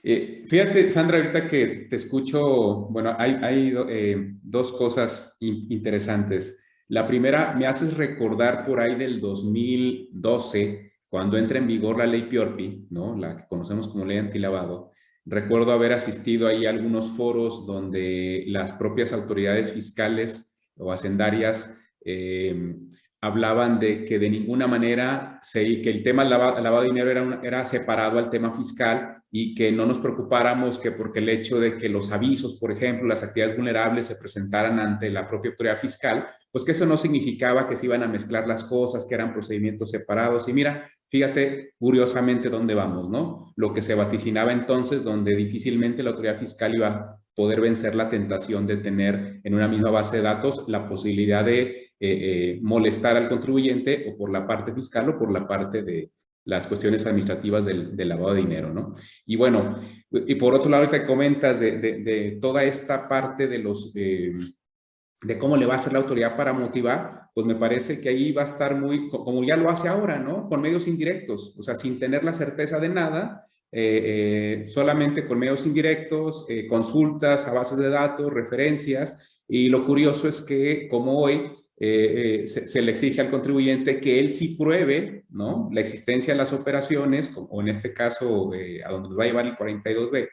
Eh, 0.05 0.43
fíjate, 0.47 0.89
Sandra, 0.89 1.17
ahorita 1.17 1.47
que 1.47 1.87
te 1.89 1.95
escucho, 1.95 2.87
bueno, 2.89 3.15
hay, 3.17 3.39
hay 3.41 3.73
eh, 3.87 4.33
dos 4.41 4.73
cosas 4.73 5.37
interesantes. 5.39 6.61
La 6.89 7.07
primera, 7.07 7.55
me 7.55 7.67
haces 7.67 7.95
recordar 7.95 8.65
por 8.65 8.81
ahí 8.81 8.95
del 8.95 9.21
2012, 9.21 10.91
cuando 11.07 11.37
entra 11.37 11.57
en 11.57 11.67
vigor 11.67 11.97
la 11.97 12.05
ley 12.05 12.23
Piorpi, 12.23 12.87
¿no? 12.89 13.15
la 13.17 13.37
que 13.37 13.47
conocemos 13.47 13.87
como 13.87 14.03
ley 14.03 14.17
antilavado, 14.17 14.91
recuerdo 15.25 15.71
haber 15.71 15.93
asistido 15.93 16.47
ahí 16.47 16.65
a 16.65 16.71
algunos 16.71 17.15
foros 17.15 17.65
donde 17.65 18.43
las 18.47 18.73
propias 18.73 19.13
autoridades 19.13 19.71
fiscales 19.71 20.59
o 20.75 20.91
hacendarias 20.91 21.79
eh, 22.03 22.75
hablaban 23.23 23.79
de 23.79 24.03
que 24.03 24.19
de 24.19 24.29
ninguna 24.29 24.67
manera 24.67 25.39
se, 25.41 25.81
que 25.81 25.89
el 25.89 26.03
tema 26.03 26.23
del 26.23 26.31
lavado, 26.31 26.81
de 26.81 26.87
dinero 26.87 27.09
era, 27.09 27.39
era 27.41 27.63
separado 27.63 28.19
al 28.19 28.29
tema 28.29 28.53
fiscal 28.53 29.23
y 29.31 29.55
que 29.55 29.71
no 29.71 29.85
nos 29.85 29.99
preocupáramos 29.99 30.77
que 30.77 30.91
porque 30.91 31.19
el 31.19 31.29
hecho 31.29 31.57
de 31.57 31.77
que 31.77 31.87
los 31.87 32.11
avisos, 32.11 32.59
por 32.59 32.73
ejemplo, 32.73 33.07
las 33.07 33.23
actividades 33.23 33.55
vulnerables 33.55 34.07
se 34.07 34.17
presentaran 34.17 34.77
ante 34.77 35.09
la 35.09 35.25
propia 35.25 35.51
autoridad 35.51 35.77
fiscal, 35.77 36.27
pues 36.51 36.65
que 36.65 36.73
eso 36.73 36.85
no 36.85 36.97
significaba 36.97 37.65
que 37.65 37.77
se 37.77 37.85
iban 37.85 38.03
a 38.03 38.09
mezclar 38.09 38.45
las 38.45 38.65
cosas, 38.65 39.05
que 39.05 39.15
eran 39.15 39.31
procedimientos 39.31 39.89
separados. 39.89 40.49
Y 40.49 40.53
mira, 40.53 40.91
fíjate 41.07 41.75
curiosamente 41.79 42.49
dónde 42.49 42.75
vamos, 42.75 43.09
¿no? 43.09 43.53
Lo 43.55 43.71
que 43.71 43.81
se 43.81 43.95
vaticinaba 43.95 44.51
entonces, 44.51 45.05
donde 45.05 45.33
difícilmente 45.33 46.03
la 46.03 46.09
autoridad 46.09 46.37
fiscal 46.37 46.75
iba 46.75 47.22
poder 47.35 47.61
vencer 47.61 47.95
la 47.95 48.09
tentación 48.09 48.67
de 48.67 48.77
tener 48.77 49.41
en 49.43 49.53
una 49.53 49.67
misma 49.67 49.91
base 49.91 50.17
de 50.17 50.23
datos 50.23 50.65
la 50.67 50.87
posibilidad 50.87 51.43
de 51.43 51.61
eh, 51.63 51.89
eh, 51.99 52.59
molestar 52.61 53.17
al 53.17 53.29
contribuyente 53.29 54.05
o 54.09 54.17
por 54.17 54.31
la 54.31 54.45
parte 54.45 54.73
fiscal 54.73 55.09
o 55.09 55.17
por 55.17 55.31
la 55.31 55.47
parte 55.47 55.83
de 55.83 56.11
las 56.45 56.67
cuestiones 56.67 57.05
administrativas 57.05 57.65
del, 57.65 57.95
lavado 57.97 58.33
de 58.33 58.41
dinero, 58.41 58.73
¿no? 58.73 58.93
Y 59.25 59.37
bueno, 59.37 59.79
y 60.11 60.35
por 60.35 60.53
otro 60.53 60.69
lado, 60.69 60.89
te 60.89 61.05
comentas 61.05 61.59
de, 61.61 62.37
toda 62.41 62.65
esta 62.65 63.07
parte 63.07 63.47
de 63.47 63.59
los... 63.59 63.93
de 63.93 65.37
cómo 65.39 65.55
le 65.55 65.65
va 65.65 65.75
a 65.75 65.77
hacer 65.77 65.93
la 65.93 65.99
autoridad 65.99 66.35
para 66.35 66.51
motivar, 66.51 67.29
pues 67.33 67.47
me 67.47 67.55
parece 67.55 67.99
que 67.99 68.09
ahí 68.09 68.31
va 68.31 68.43
a 68.43 68.45
estar 68.45 68.75
muy, 68.75 69.09
como 69.09 69.43
ya 69.43 69.55
lo 69.55 69.69
hace 69.69 69.87
ahora, 69.87 70.19
¿no? 70.19 70.47
Con 70.47 70.61
medios 70.61 70.87
indirectos, 70.87 71.55
o 71.57 71.63
sea, 71.63 71.75
sin 71.75 71.97
tener 71.97 72.23
la 72.23 72.33
certeza 72.33 72.79
de 72.79 72.89
nada, 72.89 73.47
eh, 73.73 74.63
solamente 74.71 75.25
con 75.25 75.39
medios 75.39 75.65
indirectos, 75.65 76.45
consultas 76.69 77.47
a 77.47 77.53
bases 77.53 77.77
de 77.77 77.89
datos, 77.89 78.31
referencias, 78.31 79.17
y 79.47 79.69
lo 79.69 79.85
curioso 79.85 80.27
es 80.27 80.41
que 80.41 80.87
como 80.87 81.19
hoy 81.19 81.41
eh, 81.85 82.43
eh, 82.43 82.47
se, 82.47 82.81
le 82.81 82.91
exige 82.91 83.19
al 83.19 83.31
contribuyente 83.31 83.99
que 83.99 84.19
él 84.19 84.31
sí 84.31 84.55
pruebe 84.55 85.25
¿no? 85.29 85.69
la 85.73 85.81
existencia 85.81 86.33
de 86.33 86.37
las 86.37 86.53
operaciones, 86.53 87.33
o 87.35 87.61
en 87.61 87.67
este 87.67 87.93
caso 87.93 88.53
eh, 88.53 88.81
a 88.85 88.91
donde 88.91 89.09
nos 89.09 89.19
va 89.19 89.23
a 89.23 89.27
llevar 89.27 89.45
el 89.47 89.55
42B, 89.55 90.29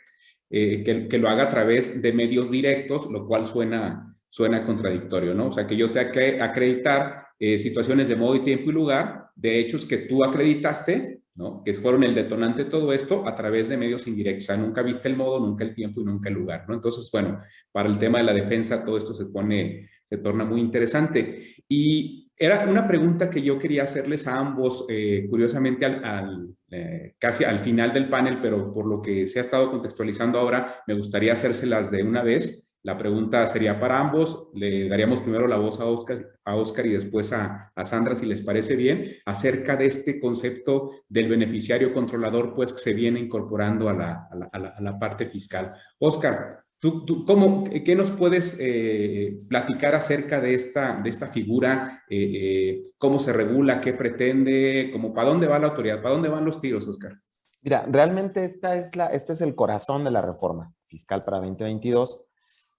que, 0.48 1.18
lo 1.18 1.28
haga 1.28 1.44
a 1.44 1.48
través 1.48 2.02
de 2.02 2.12
medios 2.12 2.50
directos, 2.50 3.10
lo 3.10 3.26
cual 3.26 3.46
suena, 3.46 4.16
suena 4.28 4.64
contradictorio, 4.64 5.34
¿no? 5.34 5.48
O 5.48 5.52
sea, 5.52 5.66
que 5.66 5.76
yo 5.76 5.92
te 5.92 6.00
acreditar 6.40 7.26
situaciones 7.38 8.08
de 8.08 8.16
modo 8.16 8.36
y 8.36 8.44
tiempo 8.44 8.68
y 8.68 8.74
lugar 8.74 9.28
de 9.34 9.60
hechos 9.60 9.86
que 9.86 9.98
tú 9.98 10.24
acreditaste, 10.24 11.19
Que 11.64 11.72
fueron 11.74 12.04
el 12.04 12.14
detonante 12.14 12.64
de 12.64 12.70
todo 12.70 12.92
esto 12.92 13.26
a 13.26 13.34
través 13.34 13.68
de 13.68 13.76
medios 13.76 14.06
indirectos. 14.06 14.44
O 14.44 14.46
sea, 14.48 14.56
nunca 14.56 14.82
viste 14.82 15.08
el 15.08 15.16
modo, 15.16 15.40
nunca 15.40 15.64
el 15.64 15.74
tiempo 15.74 16.00
y 16.00 16.04
nunca 16.04 16.28
el 16.28 16.34
lugar, 16.34 16.64
¿no? 16.68 16.74
Entonces, 16.74 17.08
bueno, 17.12 17.40
para 17.72 17.88
el 17.88 17.98
tema 17.98 18.18
de 18.18 18.24
la 18.24 18.32
defensa 18.32 18.84
todo 18.84 18.96
esto 18.98 19.14
se 19.14 19.26
pone 19.26 19.88
se 20.10 20.18
torna 20.18 20.44
muy 20.44 20.60
interesante. 20.60 21.40
Y 21.68 22.30
era 22.36 22.68
una 22.68 22.86
pregunta 22.86 23.30
que 23.30 23.42
yo 23.42 23.58
quería 23.58 23.84
hacerles 23.84 24.26
a 24.26 24.36
ambos, 24.36 24.86
eh, 24.88 25.26
curiosamente 25.30 25.86
al, 25.86 26.48
eh, 26.70 27.14
casi 27.18 27.44
al 27.44 27.60
final 27.60 27.92
del 27.92 28.08
panel, 28.08 28.38
pero 28.42 28.74
por 28.74 28.86
lo 28.86 29.00
que 29.00 29.26
se 29.26 29.38
ha 29.38 29.42
estado 29.42 29.70
contextualizando 29.70 30.38
ahora, 30.38 30.82
me 30.86 30.94
gustaría 30.94 31.32
hacérselas 31.32 31.90
de 31.92 32.02
una 32.02 32.22
vez. 32.22 32.69
La 32.82 32.96
pregunta 32.96 33.46
sería 33.46 33.78
para 33.78 33.98
ambos. 33.98 34.48
Le 34.54 34.88
daríamos 34.88 35.20
primero 35.20 35.46
la 35.46 35.58
voz 35.58 35.80
a 35.80 35.84
Oscar, 35.86 36.86
y 36.86 36.92
después 36.92 37.32
a, 37.32 37.70
a, 37.74 37.84
Sandra, 37.84 38.14
si 38.14 38.26
les 38.26 38.40
parece 38.42 38.74
bien, 38.76 39.16
acerca 39.26 39.76
de 39.76 39.86
este 39.86 40.18
concepto 40.18 40.90
del 41.08 41.28
beneficiario 41.28 41.92
controlador, 41.92 42.54
pues 42.54 42.72
que 42.72 42.78
se 42.78 42.94
viene 42.94 43.20
incorporando 43.20 43.88
a 43.88 43.92
la, 43.92 44.28
a 44.52 44.80
la, 44.80 44.98
parte 44.98 45.26
fiscal. 45.26 45.74
Oscar, 45.98 46.64
¿Tú, 46.78 47.04
tú 47.04 47.26
cómo, 47.26 47.64
¿Qué 47.64 47.94
nos 47.94 48.10
puedes 48.10 48.56
eh, 48.58 49.38
platicar 49.50 49.94
acerca 49.94 50.40
de 50.40 50.54
esta, 50.54 50.98
de 51.02 51.10
esta 51.10 51.28
figura? 51.28 52.04
Eh, 52.08 52.32
eh, 52.34 52.82
¿Cómo 52.96 53.18
se 53.18 53.34
regula? 53.34 53.82
¿Qué 53.82 53.92
pretende? 53.92 54.88
¿Cómo, 54.90 55.12
¿Para 55.12 55.28
dónde 55.28 55.46
va 55.46 55.58
la 55.58 55.66
autoridad? 55.66 56.00
¿Para 56.00 56.14
dónde 56.14 56.30
van 56.30 56.46
los 56.46 56.58
tiros, 56.58 56.88
Oscar? 56.88 57.20
Mira, 57.60 57.84
realmente 57.86 58.44
esta 58.44 58.76
es 58.76 58.96
la, 58.96 59.08
este 59.08 59.34
es 59.34 59.42
el 59.42 59.54
corazón 59.54 60.04
de 60.04 60.10
la 60.10 60.22
reforma 60.22 60.72
fiscal 60.86 61.22
para 61.22 61.36
2022, 61.36 62.24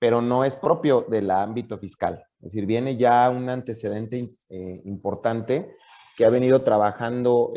pero 0.02 0.20
no 0.20 0.44
es 0.44 0.58
propio 0.58 1.06
del 1.08 1.30
ámbito 1.30 1.78
fiscal. 1.78 2.26
Es 2.40 2.54
decir, 2.54 2.66
viene 2.66 2.98
ya 2.98 3.30
un 3.30 3.50
antecedente 3.50 4.28
importante 4.86 5.76
que 6.18 6.26
ha 6.26 6.30
venido 6.30 6.60
trabajando 6.62 7.54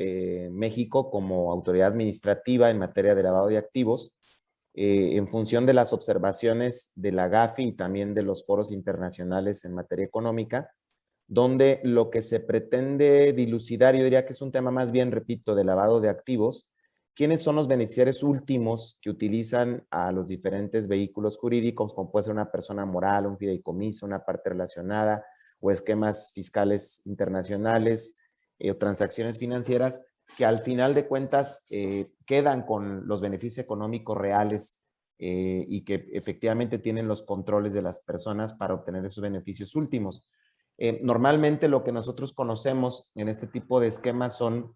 México 0.51 1.11
como 1.11 1.51
autoridad 1.51 1.89
administrativa 1.89 2.71
en 2.71 2.79
materia 2.79 3.15
de 3.15 3.23
lavado 3.23 3.47
de 3.47 3.57
activos 3.57 4.13
eh, 4.77 5.17
en 5.17 5.29
función 5.29 5.67
de 5.67 5.73
las 5.73 5.93
observaciones 5.93 6.91
de 6.97 7.13
la 7.13 7.29
GAFI 7.29 7.63
y 7.69 7.73
también 7.77 8.13
de 8.13 8.23
los 8.23 8.45
foros 8.45 8.73
internacionales 8.73 9.65
en 9.65 9.73
materia 9.73 10.05
económica, 10.05 10.69
donde 11.29 11.81
lo 11.85 12.11
que 12.11 12.23
se 12.23 12.41
pretende 12.41 13.33
dilucidar, 13.35 13.95
yo 13.95 14.03
diría 14.03 14.27
que 14.27 14.33
es 14.33 14.43
un 14.43 14.51
tema 14.51 14.73
más 14.73 14.91
bien, 14.91 15.13
repito, 15.13 15.55
de 15.55 15.63
lavado 15.63 16.01
de 16.01 16.09
activos, 16.09 16.69
quiénes 17.15 17.43
son 17.43 17.57
los 17.57 17.69
beneficiarios 17.69 18.23
últimos 18.23 18.99
que 19.01 19.11
utilizan 19.11 19.87
a 19.91 20.11
los 20.11 20.27
diferentes 20.27 20.89
vehículos 20.89 21.37
jurídicos, 21.39 21.95
como 21.95 22.11
puede 22.11 22.25
ser 22.25 22.33
una 22.33 22.51
persona 22.51 22.85
moral, 22.85 23.27
un 23.27 23.39
fideicomiso, 23.39 24.05
una 24.05 24.25
parte 24.25 24.51
relacionada 24.51 25.25
o 25.61 25.71
esquemas 25.71 26.33
fiscales 26.35 27.03
internacionales 27.07 28.19
eh, 28.59 28.71
o 28.71 28.77
transacciones 28.77 29.39
financieras, 29.39 30.03
que 30.37 30.45
al 30.45 30.59
final 30.61 30.95
de 30.95 31.07
cuentas 31.07 31.67
eh, 31.71 32.13
quedan 32.27 32.63
con 32.63 33.07
los 33.07 33.21
beneficios 33.21 33.65
económicos 33.65 34.17
reales 34.17 34.81
eh, 35.19 35.65
y 35.69 35.85
que 35.85 36.09
efectivamente 36.13 36.79
tienen 36.79 37.07
los 37.07 37.23
controles 37.23 37.73
de 37.73 37.83
las 37.83 38.01
personas 38.01 38.55
para 38.55 38.75
obtener 38.75 39.05
esos 39.07 39.23
beneficios 39.23 39.75
últimos. 39.77 40.27
Normalmente 41.03 41.69
lo 41.69 41.85
que 41.85 41.93
nosotros 41.93 42.33
conocemos 42.33 43.13
en 43.15 43.29
este 43.29 43.47
tipo 43.47 43.79
de 43.79 43.87
esquemas 43.87 44.37
son, 44.37 44.75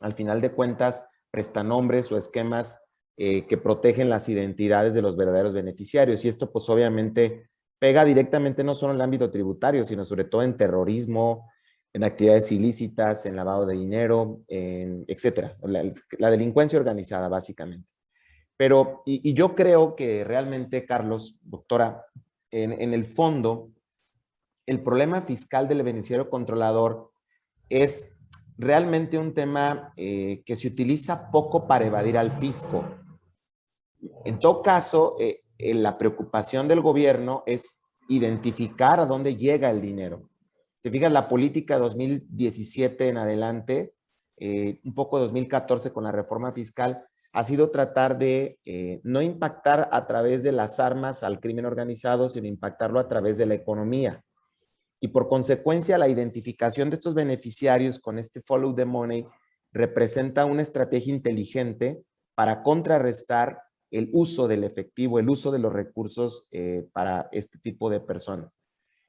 al 0.00 0.14
final 0.14 0.40
de 0.40 0.52
cuentas, 0.52 1.10
prestanombres 1.30 2.10
o 2.12 2.18
esquemas 2.18 2.86
que 3.16 3.60
protegen 3.62 4.08
las 4.08 4.30
identidades 4.30 4.94
de 4.94 5.02
los 5.02 5.14
verdaderos 5.14 5.52
beneficiarios. 5.52 6.24
Y 6.24 6.28
esto 6.28 6.50
pues 6.50 6.66
obviamente 6.70 7.50
pega 7.78 8.04
directamente 8.04 8.62
no 8.62 8.74
solo 8.74 8.92
en 8.92 8.96
el 8.96 9.02
ámbito 9.02 9.30
tributario, 9.30 9.84
sino 9.84 10.04
sobre 10.04 10.24
todo 10.24 10.42
en 10.42 10.56
terrorismo, 10.56 11.50
en 11.92 12.04
actividades 12.04 12.52
ilícitas, 12.52 13.26
en 13.26 13.34
lavado 13.34 13.66
de 13.66 13.74
dinero, 13.74 14.42
etcétera. 14.48 15.56
La, 15.62 16.30
delincuencia 16.30 16.78
organizada, 16.78 17.28
básicamente. 17.28 17.90
Pero, 18.56 19.02
y, 19.06 19.32
yo 19.32 19.54
creo 19.54 19.96
que 19.96 20.22
realmente, 20.22 20.84
Carlos, 20.84 21.38
doctora, 21.42 22.04
en, 22.50 22.94
el 22.94 23.04
fondo, 23.04 23.70
el 24.66 24.82
problema 24.82 25.22
fiscal 25.22 25.66
del 25.66 25.82
beneficiario 25.82 26.28
controlador 26.28 27.10
es 27.68 28.19
realmente 28.60 29.18
un 29.18 29.32
tema 29.32 29.92
eh, 29.96 30.42
que 30.44 30.54
se 30.54 30.68
utiliza 30.68 31.30
poco 31.30 31.66
para 31.66 31.86
evadir 31.86 32.18
al 32.18 32.30
fisco. 32.30 32.84
En 34.24 34.38
todo 34.38 34.60
caso, 34.60 35.16
eh, 35.18 35.40
eh, 35.56 35.74
la 35.74 35.96
preocupación 35.96 36.68
del 36.68 36.82
gobierno 36.82 37.42
es 37.46 37.86
identificar 38.08 39.00
a 39.00 39.06
dónde 39.06 39.36
llega 39.36 39.70
el 39.70 39.80
dinero 39.80 40.28
te 40.82 40.90
fijas, 40.90 41.12
la 41.12 41.28
política 41.28 41.76
2017 41.76 43.08
en 43.08 43.18
adelante, 43.18 43.92
un 44.38 44.94
poco 44.94 45.18
2014 45.18 45.92
con 45.92 46.04
la 46.04 46.12
reforma 46.12 46.52
fiscal, 46.52 47.04
ha 47.34 47.44
sido 47.44 47.70
tratar 47.70 48.16
de 48.16 48.58
no 49.04 49.20
impactar 49.20 49.90
a 49.92 50.06
través 50.06 50.42
de 50.42 50.52
las 50.52 50.80
armas 50.80 51.22
al 51.22 51.38
crimen 51.38 51.66
organizado, 51.66 52.30
sino 52.30 52.46
impactarlo 52.46 52.98
a 52.98 53.08
través 53.08 53.36
de 53.36 53.44
la 53.44 53.52
economía. 53.52 54.24
Y 55.00 55.08
por 55.08 55.28
consecuencia, 55.28 55.98
la 55.98 56.08
identificación 56.08 56.90
de 56.90 56.94
estos 56.94 57.14
beneficiarios 57.14 57.98
con 57.98 58.18
este 58.18 58.40
follow 58.40 58.74
the 58.74 58.84
money 58.84 59.24
representa 59.72 60.44
una 60.44 60.62
estrategia 60.62 61.14
inteligente 61.14 62.02
para 62.34 62.62
contrarrestar 62.62 63.62
el 63.90 64.10
uso 64.12 64.46
del 64.46 64.64
efectivo, 64.64 65.18
el 65.18 65.28
uso 65.28 65.50
de 65.50 65.58
los 65.58 65.72
recursos 65.72 66.48
eh, 66.52 66.86
para 66.92 67.28
este 67.32 67.58
tipo 67.58 67.90
de 67.90 68.00
personas. 68.00 68.60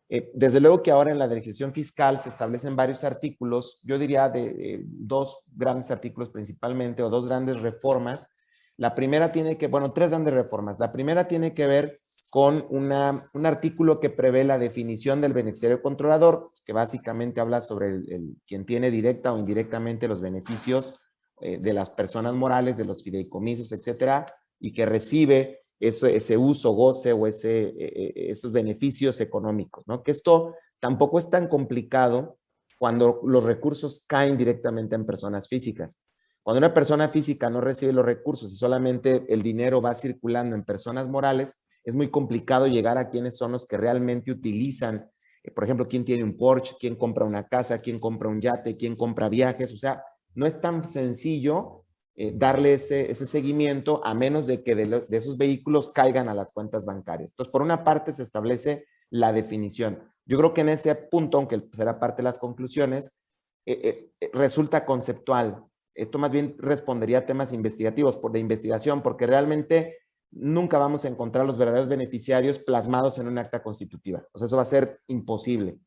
Eh, 0.09 0.29
desde 0.33 0.59
luego 0.59 0.83
que 0.83 0.91
ahora 0.91 1.11
en 1.11 1.19
la 1.19 1.27
legislación 1.27 1.73
fiscal 1.73 2.19
se 2.19 2.29
establecen 2.29 2.75
varios 2.75 3.03
artículos, 3.03 3.79
yo 3.83 3.97
diría 3.97 4.27
de, 4.29 4.81
dos 4.85 5.43
grandes 5.55 5.89
artículos 5.91 6.29
principalmente 6.29 7.03
o 7.03 7.09
dos 7.09 7.27
grandes 7.27 7.61
reformas. 7.61 8.27
La 8.75 8.93
primera 8.95 9.31
tiene 9.31 9.57
que, 9.57 9.67
bueno, 9.67 9.91
tres 9.91 10.09
grandes 10.09 10.33
reformas. 10.33 10.79
La 10.79 10.91
primera 10.91 11.27
tiene 11.27 11.53
que 11.53 11.67
ver 11.67 11.99
con 12.31 12.65
una, 12.69 13.25
un 13.33 13.45
artículo 13.45 13.99
que 13.99 14.09
prevé 14.09 14.45
la 14.45 14.57
definición 14.57 15.19
del 15.19 15.33
beneficiario 15.33 15.81
controlador, 15.81 16.47
que 16.65 16.71
básicamente 16.71 17.41
habla 17.41 17.59
sobre 17.59 17.89
el, 17.89 18.37
quien 18.47 18.65
tiene 18.65 18.89
directa 18.89 19.33
o 19.33 19.37
indirectamente 19.37 20.07
los 20.07 20.21
beneficios 20.21 20.97
eh, 21.41 21.57
de 21.59 21.73
las 21.73 21.89
personas 21.89 22.33
morales, 22.33 22.77
de 22.77 22.85
los 22.85 23.03
fideicomisos, 23.03 23.73
etcétera, 23.73 24.25
y 24.61 24.71
que 24.71 24.85
recibe 24.85 25.59
ese 25.77 26.37
uso, 26.37 26.71
goce 26.71 27.11
o 27.11 27.27
ese, 27.27 27.63
e, 27.63 28.13
e, 28.15 28.31
esos 28.31 28.53
beneficios 28.53 29.19
económicos, 29.19 29.83
¿no? 29.85 30.01
Que 30.01 30.11
esto 30.11 30.55
tampoco 30.79 31.19
es 31.19 31.29
tan 31.29 31.49
complicado 31.49 32.37
cuando 32.79 33.19
los 33.25 33.43
recursos 33.43 34.05
caen 34.07 34.37
directamente 34.37 34.95
en 34.95 35.05
personas 35.05 35.49
físicas. 35.49 35.99
Cuando 36.43 36.59
una 36.59 36.73
persona 36.73 37.09
física 37.09 37.49
no 37.49 37.59
recibe 37.59 37.91
los 37.91 38.05
recursos 38.05 38.53
y 38.53 38.55
solamente 38.55 39.25
el 39.27 39.43
dinero 39.43 39.81
va 39.81 39.93
circulando 39.93 40.55
en 40.55 40.63
personas 40.63 41.09
morales, 41.09 41.60
es 41.83 41.95
muy 41.95 42.09
complicado 42.09 42.67
llegar 42.67 42.97
a 42.97 43.09
quienes 43.09 43.37
son 43.37 43.53
los 43.53 43.65
que 43.65 43.77
realmente 43.77 44.31
utilizan, 44.31 45.09
eh, 45.43 45.51
por 45.51 45.63
ejemplo, 45.63 45.87
quién 45.87 46.05
tiene 46.05 46.23
un 46.23 46.37
Porsche, 46.37 46.75
quién 46.79 46.95
compra 46.95 47.25
una 47.25 47.47
casa, 47.47 47.79
quién 47.79 47.99
compra 47.99 48.29
un 48.29 48.41
yate, 48.41 48.77
quién 48.77 48.95
compra 48.95 49.29
viajes. 49.29 49.73
O 49.73 49.77
sea, 49.77 50.03
no 50.35 50.45
es 50.45 50.59
tan 50.59 50.83
sencillo 50.83 51.85
eh, 52.15 52.33
darle 52.35 52.73
ese, 52.73 53.13
seguimiento 53.15 54.05
a 54.05 54.13
menos 54.13 54.45
de 54.47 54.63
que 54.63 54.75
de, 54.75 55.05
esos 55.09 55.37
vehículos 55.37 55.91
caigan 55.91 56.29
a 56.29 56.33
las 56.33 56.51
cuentas 56.51 56.85
bancarias. 56.85 57.31
Entonces, 57.31 57.51
por 57.51 57.61
una 57.61 57.83
parte 57.83 58.11
se 58.11 58.23
establece 58.23 58.85
la 59.09 59.33
definición. 59.33 59.99
Yo 60.25 60.37
creo 60.37 60.53
que 60.53 60.61
en 60.61 60.69
ese 60.69 60.93
punto, 60.93 61.37
aunque 61.37 61.61
será 61.73 61.99
parte 61.99 62.17
de 62.17 62.23
las 62.23 62.37
conclusiones, 62.37 63.19
eh, 63.65 64.11
resulta 64.33 64.85
conceptual. 64.85 65.65
Esto 65.93 66.17
más 66.19 66.31
bien 66.31 66.55
respondería 66.57 67.19
a 67.19 67.25
temas 67.25 67.53
investigativos, 67.53 68.17
por 68.17 68.31
de 68.31 68.39
investigación, 68.39 69.01
porque 69.01 69.27
realmente 69.27 69.97
nunca 70.31 70.77
vamos 70.77 71.05
a 71.05 71.09
encontrar 71.09 71.45
los 71.45 71.57
verdaderos 71.57 71.89
beneficiarios 71.89 72.59
plasmados 72.59 73.17
en 73.19 73.27
un 73.27 73.37
acta 73.37 73.61
constitutiva. 73.61 74.25
O 74.33 74.37
sea, 74.37 74.45
eso 74.45 74.55
va 74.55 74.61
a 74.61 74.65
ser 74.65 74.99
imposible. 75.07 75.77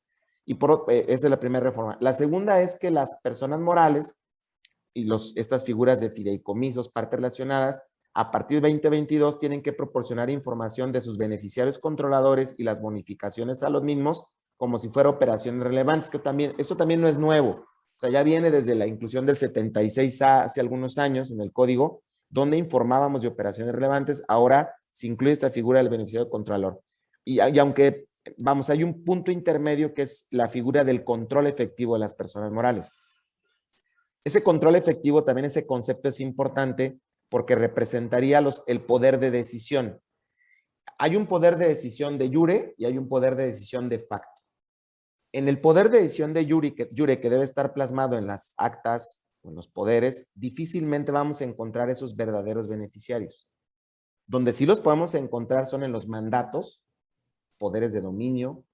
Y 0.44 0.54
por, 0.54 0.84
eh, 0.88 1.06
esa 1.08 1.26
es 1.26 1.30
la 1.30 1.40
primera 1.40 1.64
reforma. 1.64 1.96
La 2.00 2.12
segunda 2.12 2.60
es 2.60 2.78
que 2.78 2.90
las 2.90 3.20
personas 3.22 3.60
morales 3.60 4.14
y 4.92 5.04
los, 5.04 5.36
estas 5.36 5.64
figuras 5.64 6.00
de 6.00 6.10
fideicomisos, 6.10 6.90
partes 6.90 7.18
relacionadas, 7.18 7.82
a 8.12 8.30
partir 8.30 8.60
de 8.60 8.68
2022 8.68 9.38
tienen 9.40 9.62
que 9.62 9.72
proporcionar 9.72 10.30
información 10.30 10.92
de 10.92 11.00
sus 11.00 11.18
beneficiarios 11.18 11.78
controladores 11.78 12.54
y 12.58 12.62
las 12.62 12.80
bonificaciones 12.80 13.62
a 13.64 13.70
los 13.70 13.82
mismos 13.82 14.24
como 14.56 14.78
si 14.78 14.88
fuera 14.88 15.08
operaciones 15.08 15.64
relevantes, 15.64 16.10
que 16.10 16.18
también, 16.18 16.52
esto 16.58 16.76
también 16.76 17.00
no 17.00 17.08
es 17.08 17.18
nuevo. 17.18 17.50
O 17.50 17.98
sea, 17.98 18.10
ya 18.10 18.22
viene 18.22 18.50
desde 18.50 18.74
la 18.74 18.86
inclusión 18.86 19.26
del 19.26 19.36
76A 19.36 20.44
hace 20.44 20.60
algunos 20.60 20.98
años 20.98 21.30
en 21.30 21.40
el 21.40 21.52
código, 21.52 22.02
donde 22.34 22.56
informábamos 22.56 23.22
de 23.22 23.28
operaciones 23.28 23.72
relevantes, 23.72 24.24
ahora 24.26 24.74
se 24.90 25.06
incluye 25.06 25.32
esta 25.32 25.50
figura 25.50 25.78
del 25.78 25.88
beneficiario 25.88 26.28
contralor. 26.28 26.80
Y, 27.24 27.40
y, 27.40 27.58
aunque, 27.60 28.08
vamos, 28.38 28.68
hay 28.70 28.82
un 28.82 29.04
punto 29.04 29.30
intermedio 29.30 29.94
que 29.94 30.02
es 30.02 30.26
la 30.32 30.48
figura 30.48 30.82
del 30.82 31.04
control 31.04 31.46
efectivo 31.46 31.94
de 31.94 32.00
las 32.00 32.12
personas 32.12 32.50
morales. 32.50 32.90
Ese 34.24 34.42
control 34.42 34.74
efectivo, 34.74 35.22
también 35.22 35.44
ese 35.44 35.64
concepto 35.64 36.08
es 36.08 36.18
importante 36.18 36.98
porque 37.28 37.54
representaría 37.54 38.40
los, 38.40 38.64
el 38.66 38.82
poder 38.82 39.20
de 39.20 39.30
decisión. 39.30 40.00
Hay 40.98 41.14
un 41.14 41.28
poder 41.28 41.56
de 41.56 41.68
decisión 41.68 42.18
de 42.18 42.30
jure 42.32 42.74
y 42.76 42.86
hay 42.86 42.98
un 42.98 43.08
poder 43.08 43.36
de 43.36 43.46
decisión 43.46 43.88
de 43.88 44.00
facto. 44.00 44.40
En 45.32 45.46
el 45.46 45.60
poder 45.60 45.88
de 45.88 46.02
decisión 46.02 46.34
de 46.34 46.48
jure 46.48 46.74
que, 46.74 46.88
jure, 46.96 47.20
que 47.20 47.30
debe 47.30 47.44
estar 47.44 47.72
plasmado 47.72 48.18
en 48.18 48.26
las 48.26 48.54
actas 48.56 49.23
con 49.44 49.54
los 49.54 49.68
poderes, 49.68 50.26
difícilmente 50.34 51.12
vamos 51.12 51.42
a 51.42 51.44
encontrar 51.44 51.90
esos 51.90 52.16
verdaderos 52.16 52.66
beneficiarios. 52.66 53.46
Donde 54.26 54.54
sí 54.54 54.64
los 54.64 54.80
podemos 54.80 55.14
encontrar 55.14 55.66
son 55.66 55.84
en 55.84 55.92
los 55.92 56.08
mandatos, 56.08 56.82
poderes 57.58 57.92
de 57.92 58.00
dominio, 58.00 58.64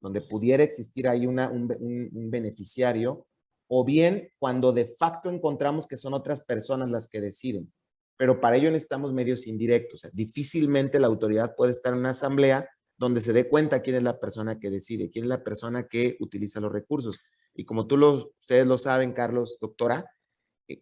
donde 0.00 0.22
pudiera 0.22 0.62
existir 0.62 1.08
ahí 1.08 1.26
una, 1.26 1.50
un, 1.50 2.30
beneficiario, 2.30 3.26
o 3.68 3.84
bien 3.84 4.30
cuando 4.38 4.72
de 4.72 4.86
facto 4.86 5.28
encontramos 5.28 5.86
que 5.86 5.98
son 5.98 6.14
otras 6.14 6.40
personas 6.40 6.88
las 6.88 7.06
que 7.06 7.20
deciden. 7.20 7.70
Pero 8.16 8.40
para 8.40 8.56
ello 8.56 8.70
necesitamos 8.70 9.12
medios 9.12 9.46
indirectos. 9.46 10.08
difícilmente 10.14 11.00
la 11.00 11.06
autoridad 11.06 11.54
puede 11.54 11.72
estar 11.72 11.92
en 11.92 11.98
una 11.98 12.10
asamblea 12.10 12.66
donde 12.96 13.20
se 13.20 13.34
dé 13.34 13.46
cuenta 13.46 13.82
quién 13.82 13.96
es 13.96 14.02
la 14.02 14.20
persona 14.20 14.58
que 14.58 14.70
decide, 14.70 15.10
quién 15.10 15.26
es 15.26 15.28
la 15.28 15.44
persona 15.44 15.86
que 15.86 16.16
utiliza 16.20 16.60
los 16.60 16.72
recursos. 16.72 17.20
Y 17.54 17.66
como 17.66 17.86
tú 17.86 17.98
los, 17.98 18.28
ustedes 18.38 18.66
lo 18.66 18.78
saben, 18.78 19.12
Carlos, 19.12 19.58
doctora, 19.60 20.13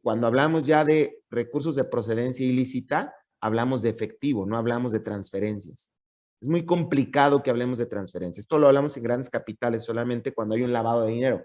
cuando 0.03 0.27
hablamos 0.27 0.65
ya 0.65 0.85
de 0.85 1.23
recursos 1.31 1.75
de 1.75 1.85
procedencia 1.85 2.47
ilícita, 2.47 3.15
hablamos 3.41 3.83
de 3.83 3.91
efectivo, 3.91 4.47
no 4.47 4.57
hablamos 4.57 4.93
de 4.93 5.01
transferencias. 5.01 5.91
Es 6.41 6.49
muy 6.49 6.65
complicado 6.65 7.43
que 7.43 7.51
hablemos 7.51 7.79
de 7.79 7.87
transferencias. 7.87 8.45
Esto 8.45 8.59
lo 8.59 8.67
hablamos 8.67 8.97
en 8.97 9.03
grandes 9.03 9.31
capitales 9.31 9.85
solamente 9.85 10.33
cuando 10.33 10.55
hay 10.55 10.63
un 10.63 10.73
lavado 10.73 11.05
de 11.05 11.13
dinero. 11.13 11.45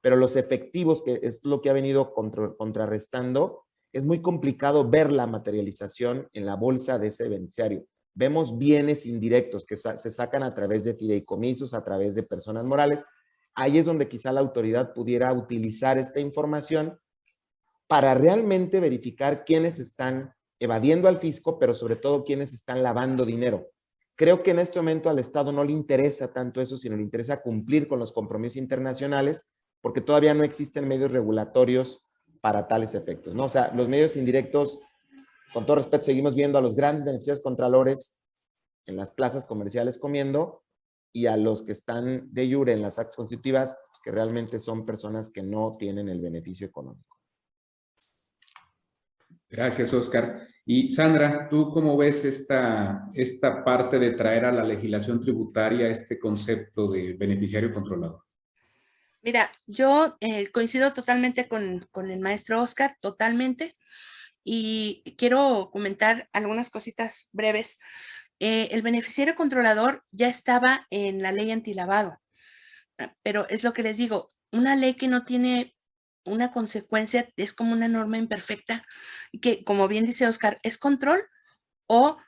Pero 0.00 0.16
los 0.16 0.36
efectivos, 0.36 1.02
que 1.02 1.20
es 1.22 1.44
lo 1.44 1.60
que 1.60 1.70
ha 1.70 1.74
venido 1.74 2.14
contrarrestando, 2.14 3.64
es 3.92 4.04
muy 4.04 4.20
complicado 4.20 4.88
ver 4.88 5.10
la 5.10 5.26
materialización 5.26 6.28
en 6.32 6.46
la 6.46 6.56
bolsa 6.56 6.98
de 6.98 7.08
ese 7.08 7.28
beneficiario. 7.28 7.84
Vemos 8.14 8.58
bienes 8.58 9.06
indirectos 9.06 9.64
que 9.64 9.76
se 9.76 10.10
sacan 10.10 10.42
a 10.42 10.54
través 10.54 10.84
de 10.84 10.94
fideicomisos, 10.94 11.74
a 11.74 11.84
través 11.84 12.14
de 12.14 12.22
personas 12.22 12.64
morales. 12.64 13.04
Ahí 13.54 13.78
es 13.78 13.86
donde 13.86 14.08
quizá 14.08 14.32
la 14.32 14.40
autoridad 14.40 14.92
pudiera 14.92 15.32
utilizar 15.32 15.98
esta 15.98 16.20
información 16.20 16.98
para 17.88 18.14
realmente 18.14 18.78
verificar 18.80 19.44
quiénes 19.44 19.78
están 19.80 20.32
evadiendo 20.60 21.08
al 21.08 21.18
fisco, 21.18 21.58
pero 21.58 21.74
sobre 21.74 21.96
todo 21.96 22.22
quiénes 22.22 22.52
están 22.52 22.82
lavando 22.82 23.24
dinero. 23.24 23.70
Creo 24.14 24.42
que 24.42 24.50
en 24.50 24.58
este 24.58 24.78
momento 24.78 25.08
al 25.08 25.18
Estado 25.18 25.52
no 25.52 25.64
le 25.64 25.72
interesa 25.72 26.32
tanto 26.32 26.60
eso, 26.60 26.76
sino 26.76 26.96
le 26.96 27.02
interesa 27.02 27.40
cumplir 27.40 27.88
con 27.88 27.98
los 27.98 28.12
compromisos 28.12 28.56
internacionales, 28.56 29.42
porque 29.80 30.00
todavía 30.00 30.34
no 30.34 30.44
existen 30.44 30.88
medios 30.88 31.12
regulatorios 31.12 32.04
para 32.40 32.68
tales 32.68 32.94
efectos, 32.94 33.34
¿no? 33.34 33.44
O 33.44 33.48
sea, 33.48 33.72
los 33.74 33.88
medios 33.88 34.16
indirectos, 34.16 34.80
con 35.54 35.64
todo 35.64 35.76
respeto, 35.76 36.04
seguimos 36.04 36.34
viendo 36.34 36.58
a 36.58 36.60
los 36.60 36.74
grandes 36.74 37.04
beneficiarios 37.04 37.42
contralores 37.42 38.16
en 38.86 38.96
las 38.96 39.10
plazas 39.10 39.46
comerciales 39.46 39.98
comiendo 39.98 40.62
y 41.12 41.26
a 41.26 41.36
los 41.36 41.62
que 41.62 41.72
están 41.72 42.28
de 42.32 42.52
jure 42.52 42.72
en 42.72 42.82
las 42.82 42.98
actas 42.98 43.16
constitutivas, 43.16 43.76
pues, 43.76 44.00
que 44.02 44.10
realmente 44.10 44.60
son 44.60 44.84
personas 44.84 45.30
que 45.30 45.42
no 45.42 45.72
tienen 45.78 46.08
el 46.08 46.20
beneficio 46.20 46.66
económico. 46.66 47.17
Gracias, 49.50 49.92
Oscar. 49.94 50.46
Y 50.64 50.90
Sandra, 50.90 51.48
¿tú 51.48 51.70
cómo 51.70 51.96
ves 51.96 52.24
esta, 52.24 53.08
esta 53.14 53.64
parte 53.64 53.98
de 53.98 54.10
traer 54.10 54.44
a 54.44 54.52
la 54.52 54.62
legislación 54.62 55.20
tributaria 55.20 55.88
este 55.88 56.18
concepto 56.18 56.90
de 56.90 57.14
beneficiario 57.14 57.72
controlador? 57.72 58.28
Mira, 59.22 59.50
yo 59.66 60.16
eh, 60.20 60.50
coincido 60.52 60.92
totalmente 60.92 61.48
con, 61.48 61.88
el 61.94 62.20
maestro 62.20 62.62
Oscar, 62.62 62.96
totalmente, 63.00 63.76
y 64.44 65.02
quiero 65.16 65.70
comentar 65.72 66.28
algunas 66.32 66.70
cositas 66.70 67.28
breves. 67.32 67.78
Eh, 68.38 68.68
el 68.70 68.82
beneficiario 68.82 69.34
controlador 69.34 70.04
ya 70.12 70.28
estaba 70.28 70.86
en 70.90 71.22
la 71.22 71.32
ley 71.32 71.50
antilavado, 71.50 72.20
pero 73.22 73.48
es 73.48 73.64
lo 73.64 73.72
que 73.72 73.82
les 73.82 73.96
digo, 73.96 74.28
una 74.52 74.76
ley 74.76 74.94
que 74.94 75.08
no 75.08 75.24
tiene 75.24 75.74
una 76.24 76.52
consecuencia, 76.52 77.28
es 77.36 77.52
como 77.52 77.72
una 77.72 77.88
norma 77.88 78.18
imperfecta, 78.18 78.84
que 79.40 79.64
como 79.64 79.88
bien 79.88 80.04
dice 80.04 80.26
Oscar, 80.26 80.58
es 80.62 80.78
control 80.78 81.24
o 81.86 82.18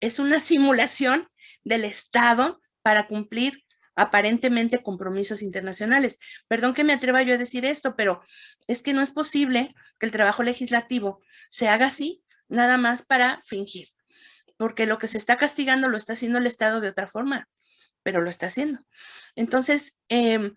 es 0.00 0.18
una 0.18 0.40
simulación 0.40 1.28
del 1.64 1.84
Estado 1.84 2.60
para 2.82 3.06
cumplir 3.06 3.64
aparentemente 3.96 4.82
compromisos 4.82 5.42
internacionales. 5.42 6.18
Perdón 6.48 6.74
que 6.74 6.84
me 6.84 6.94
atreva 6.94 7.22
yo 7.22 7.34
a 7.34 7.38
decir 7.38 7.64
esto, 7.66 7.96
pero 7.96 8.22
es 8.66 8.82
que 8.82 8.94
no 8.94 9.02
es 9.02 9.10
posible 9.10 9.74
que 9.98 10.06
el 10.06 10.12
trabajo 10.12 10.42
legislativo 10.42 11.20
se 11.50 11.68
haga 11.68 11.86
así, 11.86 12.22
nada 12.48 12.78
más 12.78 13.02
para 13.02 13.42
fingir, 13.44 13.88
porque 14.56 14.86
lo 14.86 14.98
que 14.98 15.06
se 15.06 15.18
está 15.18 15.36
castigando 15.36 15.88
lo 15.88 15.98
está 15.98 16.14
haciendo 16.14 16.38
el 16.38 16.46
Estado 16.46 16.80
de 16.80 16.88
otra 16.88 17.08
forma, 17.08 17.48
pero 18.02 18.22
lo 18.22 18.30
está 18.30 18.46
haciendo. 18.46 18.80
Entonces, 19.34 19.98
eh, 20.08 20.52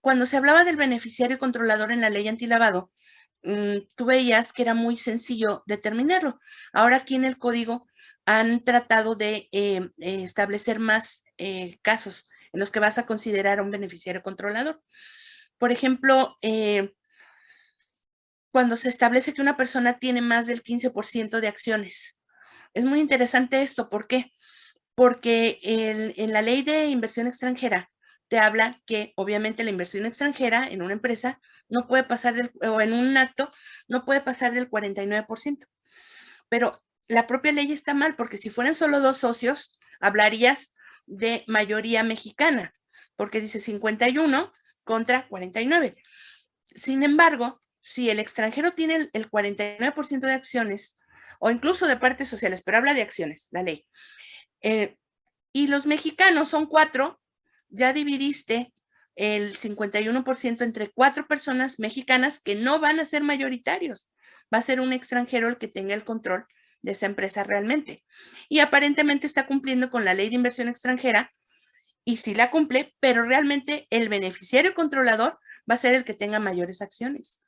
cuando 0.00 0.26
se 0.26 0.36
hablaba 0.36 0.64
del 0.64 0.76
beneficiario 0.76 1.38
controlador 1.38 1.92
en 1.92 2.00
la 2.00 2.10
ley 2.10 2.26
antilavado, 2.28 2.90
mm, 3.42 3.78
tú 3.94 4.06
veías 4.06 4.52
que 4.52 4.62
era 4.62 4.74
muy 4.74 4.96
sencillo 4.96 5.62
determinarlo. 5.66 6.40
Ahora 6.72 6.96
aquí 6.96 7.16
en 7.16 7.24
el 7.24 7.38
código 7.38 7.86
han 8.26 8.64
tratado 8.64 9.14
de 9.14 9.48
eh, 9.52 9.90
eh, 9.98 10.22
establecer 10.22 10.78
más 10.78 11.24
eh, 11.38 11.78
casos 11.82 12.28
en 12.52 12.60
los 12.60 12.70
que 12.70 12.80
vas 12.80 12.98
a 12.98 13.06
considerar 13.06 13.58
a 13.58 13.62
un 13.62 13.70
beneficiario 13.70 14.22
controlador. 14.22 14.82
Por 15.58 15.72
ejemplo, 15.72 16.38
cuando 18.50 18.76
se 18.76 18.88
establece 18.88 19.34
que 19.34 19.42
una 19.42 19.56
persona 19.56 19.98
tiene 19.98 20.22
más 20.22 20.46
del 20.46 20.62
15% 20.62 21.40
de 21.40 21.48
acciones. 21.48 22.18
Es 22.72 22.84
muy 22.84 23.00
interesante 23.00 23.62
esto. 23.62 23.90
¿Por 23.90 24.06
qué? 24.06 24.32
Porque 24.94 25.60
en 25.62 26.32
la 26.32 26.40
ley 26.40 26.62
de 26.62 26.86
inversión 26.86 27.26
extranjera 27.26 27.90
te 28.30 28.38
habla 28.38 28.80
que 28.86 29.12
obviamente 29.16 29.64
la 29.64 29.70
inversión 29.70 30.06
extranjera 30.06 30.64
en 30.64 30.82
una 30.82 30.92
empresa 30.92 31.40
no 31.68 31.88
puede 31.88 32.04
pasar 32.04 32.34
del, 32.34 32.52
o 32.62 32.80
en 32.80 32.92
un 32.92 33.16
acto, 33.16 33.52
no 33.88 34.04
puede 34.04 34.20
pasar 34.20 34.54
del 34.54 34.70
49%. 34.70 35.66
Pero 36.48 36.80
la 37.08 37.26
propia 37.26 37.50
ley 37.50 37.72
está 37.72 37.92
mal 37.92 38.14
porque 38.14 38.36
si 38.36 38.48
fueran 38.48 38.76
solo 38.76 39.00
dos 39.00 39.16
socios, 39.16 39.76
hablarías 39.98 40.76
de 41.06 41.42
mayoría 41.48 42.04
mexicana, 42.04 42.72
porque 43.16 43.40
dice 43.40 43.58
51 43.58 44.52
contra 44.84 45.26
49. 45.26 45.96
Sin 46.72 47.02
embargo, 47.02 47.60
si 47.80 48.10
el 48.10 48.20
extranjero 48.20 48.74
tiene 48.74 49.10
el 49.12 49.28
49% 49.28 50.20
de 50.20 50.32
acciones, 50.32 50.98
o 51.40 51.50
incluso 51.50 51.88
de 51.88 51.96
partes 51.96 52.28
sociales, 52.28 52.62
pero 52.64 52.76
habla 52.78 52.94
de 52.94 53.02
acciones, 53.02 53.48
la 53.50 53.64
ley, 53.64 53.84
eh, 54.62 54.94
y 55.52 55.66
los 55.66 55.84
mexicanos 55.84 56.48
son 56.48 56.66
cuatro, 56.66 57.20
ya 57.70 57.92
dividiste 57.92 58.72
el 59.16 59.56
51% 59.56 60.62
entre 60.62 60.90
cuatro 60.90 61.26
personas 61.26 61.78
mexicanas 61.78 62.40
que 62.40 62.54
no 62.54 62.80
van 62.80 63.00
a 63.00 63.04
ser 63.04 63.22
mayoritarios. 63.22 64.10
Va 64.52 64.58
a 64.58 64.62
ser 64.62 64.80
un 64.80 64.92
extranjero 64.92 65.48
el 65.48 65.58
que 65.58 65.68
tenga 65.68 65.94
el 65.94 66.04
control 66.04 66.46
de 66.82 66.92
esa 66.92 67.06
empresa 67.06 67.44
realmente. 67.44 68.04
Y 68.48 68.60
aparentemente 68.60 69.26
está 69.26 69.46
cumpliendo 69.46 69.90
con 69.90 70.04
la 70.04 70.14
ley 70.14 70.28
de 70.28 70.36
inversión 70.36 70.68
extranjera 70.68 71.32
y 72.04 72.16
sí 72.16 72.34
la 72.34 72.50
cumple, 72.50 72.94
pero 73.00 73.22
realmente 73.22 73.86
el 73.90 74.08
beneficiario 74.08 74.74
controlador 74.74 75.38
va 75.70 75.74
a 75.74 75.78
ser 75.78 75.94
el 75.94 76.04
que 76.04 76.14
tenga 76.14 76.38
mayores 76.38 76.80
acciones. 76.80 77.42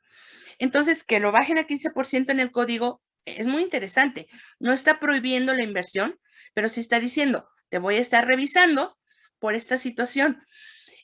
Entonces, 0.58 1.04
que 1.04 1.20
lo 1.20 1.32
bajen 1.32 1.58
a 1.58 1.66
15% 1.66 2.30
en 2.30 2.40
el 2.40 2.52
código 2.52 3.00
es 3.24 3.46
muy 3.46 3.62
interesante. 3.62 4.28
No 4.58 4.72
está 4.72 5.00
prohibiendo 5.00 5.54
la 5.54 5.62
inversión, 5.62 6.18
pero 6.54 6.68
sí 6.68 6.80
está 6.80 7.00
diciendo, 7.00 7.48
te 7.68 7.78
voy 7.78 7.96
a 7.96 8.00
estar 8.00 8.26
revisando 8.26 8.98
por 9.42 9.56
esta 9.56 9.76
situación. 9.76 10.40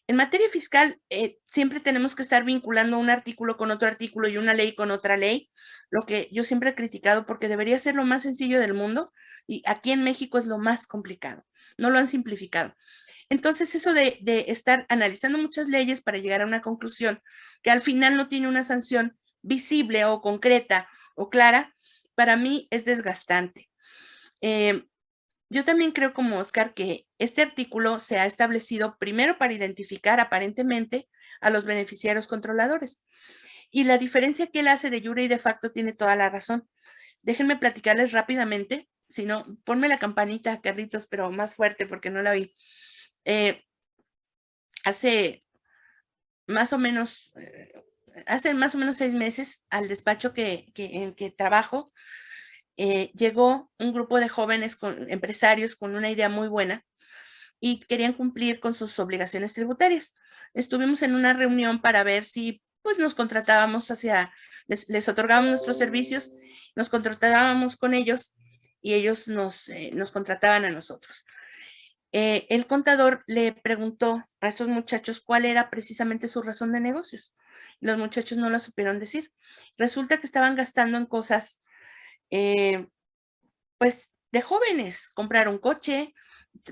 En 0.07 0.17
materia 0.17 0.49
fiscal, 0.49 0.99
eh, 1.11 1.37
siempre 1.51 1.81
tenemos 1.81 2.15
que 2.15 2.23
estar 2.23 2.45
vinculando 2.45 2.99
un 2.99 3.11
artículo 3.11 3.57
con 3.57 3.73
otro 3.73 3.89
artículo 3.89 4.29
y 4.29 4.39
una 4.39 4.55
ley 4.55 4.77
con 4.77 4.93
otra 4.93 5.17
ley, 5.17 5.51
lo 5.91 6.07
que 6.07 6.29
yo 6.33 6.45
siempre 6.45 6.71
he 6.71 6.75
criticado 6.77 7.27
porque 7.27 7.49
debería 7.49 7.79
ser 7.81 7.97
lo 7.97 8.05
más 8.05 8.23
sencillo 8.23 8.61
del 8.61 8.75
mundo 8.75 9.13
y 9.49 9.63
aquí 9.67 9.91
en 9.91 10.05
México 10.05 10.39
es 10.39 10.47
lo 10.47 10.59
más 10.59 10.87
complicado. 10.87 11.45
No 11.77 11.91
lo 11.91 11.99
han 11.99 12.07
simplificado. 12.07 12.75
Entonces, 13.29 13.75
eso 13.75 13.93
de, 13.93 14.19
estar 14.49 14.87
analizando 14.89 15.37
muchas 15.37 15.69
leyes 15.69 16.01
para 16.01 16.19
llegar 16.19 16.43
a 16.43 16.47
una 16.47 16.63
conclusión 16.63 17.21
que 17.63 17.71
al 17.71 17.83
final 17.83 18.17
no 18.17 18.29
tiene 18.29 18.47
una 18.49 18.63
sanción 18.63 19.19
visible 19.43 20.05
o 20.05 20.21
concreta 20.21 20.89
o 21.17 21.29
clara, 21.29 21.75
para 22.15 22.37
mí 22.37 22.69
es 22.71 22.85
desgastante. 22.85 23.69
Eh, 24.41 24.85
yo 25.51 25.65
también 25.65 25.93
creo 25.93 26.13
como 26.13 26.39
Oscar 26.39 26.75
que 26.75 27.07
este 27.19 27.43
artículo 27.43 27.99
se 27.99 28.19
ha 28.19 28.27
establecido 28.27 28.97
primero 28.99 29.39
para 29.39 29.53
identificar 29.53 30.21
aparentemente 30.21 31.09
a 31.41 31.51
los 31.51 31.65
beneficiarios 31.65 32.27
controladores. 32.27 33.01
Y 33.71 33.85
la 33.85 33.99
diferencia 33.99 34.47
que 34.47 34.61
él 34.61 34.69
hace 34.69 34.91
de 34.91 35.03
jure 35.03 35.25
y 35.25 35.29
de 35.29 35.39
facto 35.39 35.73
tiene 35.73 35.93
toda 35.93 36.17
la 36.17 36.29
razón. 36.29 36.69
Déjenme 37.23 37.57
platicarles 37.57 38.13
rápidamente, 38.13 38.89
si 39.11 39.25
no, 39.25 39.47
ponme 39.65 39.89
la 39.89 39.99
campanita, 39.99 40.61
Carlitos, 40.61 41.07
pero 41.07 41.31
más 41.31 41.55
fuerte 41.55 41.87
porque 41.87 42.11
no 42.11 42.23
la 42.23 42.33
vi. 42.33 42.55
Eh, 43.25 43.65
hace 44.85 45.45
más 46.47 46.73
o 46.73 46.79
menos, 46.79 47.33
eh, 47.37 47.73
hace 48.27 48.55
más 48.55 48.75
o 48.75 48.79
menos 48.79 48.97
seis 48.97 49.15
meses 49.15 49.63
al 49.71 49.89
despacho 49.89 50.33
que, 50.33 50.73
en 50.75 51.15
que 51.15 51.31
trabajo, 51.31 51.93
eh, 52.81 53.11
llegó 53.15 53.73
un 53.81 53.93
grupo 53.93 54.21
de 54.21 54.29
jóvenes 54.29 54.77
con, 54.77 55.11
empresarios 55.11 55.75
con 55.75 55.97
una 55.97 56.11
idea 56.13 56.29
muy 56.29 56.47
buena 56.47 56.85
y 57.59 57.81
querían 57.81 58.13
cumplir 58.13 58.61
con 58.61 58.73
sus 58.73 59.01
obligaciones 59.01 59.53
tributarias. 59.53 60.15
Estuvimos 60.55 61.03
en 61.03 61.17
una 61.17 61.33
reunión 61.33 61.81
para 61.81 62.05
ver 62.05 62.25
si 62.25 62.63
pues 62.83 63.01
nos 63.01 63.17
contratábamos 63.17 63.91
hacia, 63.91 64.33
les, 64.69 65.09
otorgábamos 65.09 65.51
nuestros 65.51 65.77
servicios, 65.77 66.31
nos 66.77 66.89
contratábamos 66.89 67.77
con 67.77 67.95
ellos 67.95 68.33
y 68.81 68.95
ellos 68.95 69.27
nos, 69.27 69.69
eh, 69.69 69.91
nos 69.93 70.13
contrataban 70.13 70.65
a 70.65 70.71
nosotros. 70.71 71.25
Eh, 72.13 72.47
el 72.49 72.69
contador 72.69 73.25
le 73.27 73.53
preguntó 73.53 74.25
a 74.41 74.49
estos 74.49 74.69
muchachos 74.69 75.21
cuál 75.21 75.45
era 75.47 75.69
precisamente 75.69 76.29
su 76.29 76.43
razón 76.43 76.71
de 76.73 76.79
negocios. 76.79 77.35
Los 77.81 77.99
muchachos 77.99 78.39
no 78.39 78.49
la 78.51 78.61
supieron 78.61 79.01
decir. 79.01 79.33
Resulta 79.77 80.19
que 80.19 80.27
estaban 80.27 80.55
gastando 80.55 80.97
en 80.97 81.07
cosas 81.07 81.61
eh, 82.31 82.87
pues 83.79 84.11
de 84.33 84.43
jóvenes, 84.43 85.09
comprar 85.15 85.49
un 85.49 85.59
coche, 85.59 86.15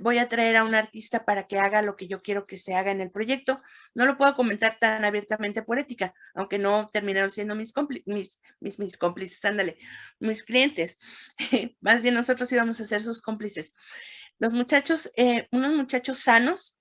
voy 0.00 0.18
a 0.18 0.28
traer 0.28 0.56
a 0.56 0.64
un 0.64 0.74
artista 0.74 1.24
para 1.24 1.46
que 1.46 1.58
haga 1.58 1.82
lo 1.82 1.96
que 1.96 2.08
yo 2.08 2.22
quiero 2.22 2.46
que 2.46 2.58
se 2.58 2.74
haga 2.74 2.90
en 2.90 3.00
el 3.00 3.10
proyecto. 3.10 3.62
No 3.94 4.06
lo 4.06 4.16
puedo 4.16 4.34
comentar 4.34 4.78
tan 4.78 5.04
abiertamente 5.04 5.62
por 5.62 5.78
ética, 5.78 6.14
aunque 6.34 6.58
no 6.58 6.90
terminaron 6.92 7.30
siendo 7.30 7.54
mis, 7.54 7.72
mis, 8.06 8.78
mis, 8.78 8.98
cómplices, 8.98 9.44
ándale, 9.44 9.78
mis 10.18 10.44
clientes. 10.44 10.98
Más 11.80 12.02
bien 12.02 12.14
nosotros 12.14 12.50
íbamos 12.52 12.80
a 12.80 12.84
ser 12.84 13.02
sus 13.02 13.20
cómplices. 13.20 13.74
Los 14.38 14.52
muchachos, 14.52 15.10
eh, 15.16 15.48
unos 15.50 15.72
muchachos 15.72 16.18
sanos, 16.18 16.78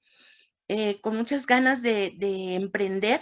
eh, 0.68 1.00
con 1.02 1.16
muchas 1.16 1.46
ganas 1.46 1.82
de 1.82 2.14
emprender. 2.56 3.22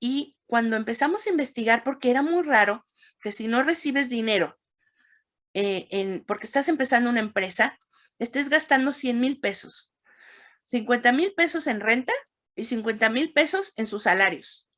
Y 0.00 0.36
cuando 0.46 0.76
empezamos 0.76 1.26
a 1.26 1.30
investigar, 1.30 1.84
porque 1.84 2.10
era 2.10 2.22
muy 2.22 2.42
raro, 2.42 2.84
que 3.24 3.32
si 3.32 3.48
no 3.48 3.62
recibes 3.62 4.10
dinero 4.10 4.60
eh, 5.54 5.88
en, 5.90 6.24
porque 6.26 6.44
estás 6.44 6.68
empezando 6.68 7.08
una 7.08 7.20
empresa, 7.20 7.80
estés 8.18 8.50
gastando 8.50 8.92
100 8.92 9.18
mil 9.18 9.40
pesos, 9.40 9.90
50 10.66 11.10
mil 11.12 11.32
pesos 11.32 11.66
en 11.66 11.80
renta 11.80 12.12
y 12.54 12.64
50 12.64 13.08
mil 13.08 13.32
pesos 13.32 13.72
en 13.76 13.86
sus 13.86 14.02
salarios 14.02 14.68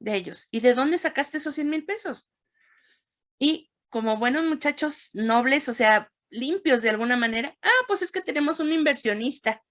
de 0.00 0.16
ellos. 0.16 0.48
¿Y 0.50 0.60
de 0.60 0.74
dónde 0.74 0.98
sacaste 0.98 1.38
esos 1.38 1.54
100 1.54 1.70
mil 1.70 1.86
pesos? 1.86 2.30
Y 3.38 3.72
como 3.88 4.18
buenos 4.18 4.44
muchachos 4.44 5.08
nobles, 5.14 5.70
o 5.70 5.74
sea, 5.74 6.12
limpios 6.28 6.82
de 6.82 6.90
alguna 6.90 7.16
manera, 7.16 7.56
ah, 7.62 7.84
pues 7.88 8.02
es 8.02 8.12
que 8.12 8.20
tenemos 8.20 8.60
un 8.60 8.70
inversionista. 8.70 9.64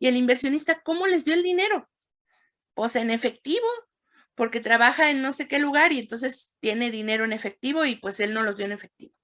Y 0.00 0.08
el 0.08 0.16
inversionista, 0.16 0.82
¿cómo 0.82 1.06
les 1.06 1.24
dio 1.24 1.34
el 1.34 1.44
dinero? 1.44 1.88
Pues 2.74 2.96
en 2.96 3.12
efectivo, 3.12 3.68
porque 4.34 4.60
trabaja 4.60 5.10
en 5.10 5.22
no 5.22 5.32
sé 5.32 5.48
qué 5.48 5.58
lugar 5.58 5.92
y 5.92 6.00
entonces 6.00 6.54
tiene 6.60 6.90
dinero 6.90 7.24
en 7.24 7.32
efectivo 7.32 7.84
y 7.84 7.96
pues 7.96 8.20
él 8.20 8.34
no 8.34 8.42
los 8.42 8.56
dio 8.56 8.66
en 8.66 8.72
efectivo. 8.72 9.14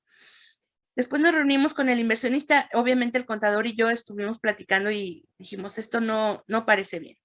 Después 0.96 1.22
nos 1.22 1.32
reunimos 1.32 1.74
con 1.74 1.88
el 1.88 1.98
inversionista, 1.98 2.68
obviamente 2.72 3.18
el 3.18 3.26
contador 3.26 3.66
y 3.66 3.74
yo 3.74 3.90
estuvimos 3.90 4.38
platicando 4.38 4.90
y 4.90 5.26
dijimos, 5.38 5.78
esto 5.78 6.00
no, 6.00 6.44
no 6.46 6.66
parece 6.66 6.98
bien. 6.98 7.16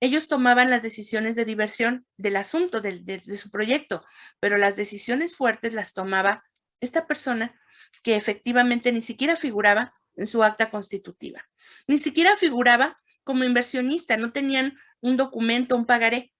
Ellos 0.00 0.28
tomaban 0.28 0.70
las 0.70 0.82
decisiones 0.82 1.34
de 1.34 1.44
diversión 1.44 2.06
del 2.16 2.36
asunto, 2.36 2.80
de, 2.80 3.00
de 3.00 3.36
su 3.36 3.50
proyecto, 3.50 4.04
pero 4.38 4.56
las 4.56 4.76
decisiones 4.76 5.36
fuertes 5.36 5.74
las 5.74 5.92
tomaba 5.92 6.44
esta 6.80 7.06
persona 7.06 7.60
que 8.02 8.16
efectivamente 8.16 8.92
ni 8.92 9.02
siquiera 9.02 9.36
figuraba 9.36 9.92
en 10.14 10.26
su 10.26 10.42
acta 10.44 10.70
constitutiva, 10.70 11.48
ni 11.86 11.98
siquiera 11.98 12.36
figuraba 12.36 12.98
como 13.24 13.44
inversionista, 13.44 14.16
no 14.16 14.32
tenían 14.32 14.78
un 15.00 15.16
documento, 15.16 15.76
un 15.76 15.84
pagaré 15.84 16.32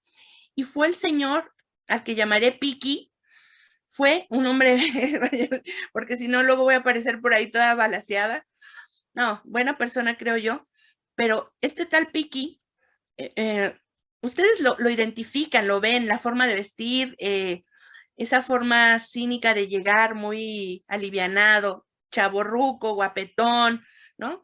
y 0.58 0.64
fue 0.64 0.88
el 0.88 0.96
señor 0.96 1.54
al 1.86 2.02
que 2.02 2.16
llamaré 2.16 2.50
Piki, 2.50 3.12
fue 3.86 4.26
un 4.28 4.44
hombre, 4.44 4.76
porque 5.92 6.16
si 6.18 6.26
no 6.26 6.42
luego 6.42 6.64
voy 6.64 6.74
a 6.74 6.78
aparecer 6.78 7.20
por 7.20 7.32
ahí 7.32 7.48
toda 7.48 7.76
balaseada. 7.76 8.44
No, 9.14 9.40
buena 9.44 9.78
persona 9.78 10.18
creo 10.18 10.36
yo, 10.36 10.66
pero 11.14 11.54
este 11.60 11.86
tal 11.86 12.08
Piki, 12.08 12.60
eh, 13.18 13.32
eh, 13.36 13.78
ustedes 14.20 14.58
lo, 14.58 14.90
identifican, 14.90 15.68
lo 15.68 15.80
ven, 15.80 16.08
la 16.08 16.18
forma 16.18 16.48
de 16.48 16.56
vestir, 16.56 17.14
eh, 17.20 17.62
esa 18.16 18.42
forma 18.42 18.98
cínica 18.98 19.54
de 19.54 19.68
llegar 19.68 20.16
muy 20.16 20.84
alivianado, 20.88 21.86
chaborruco, 22.10 22.94
guapetón, 22.94 23.84
¿no? 24.16 24.42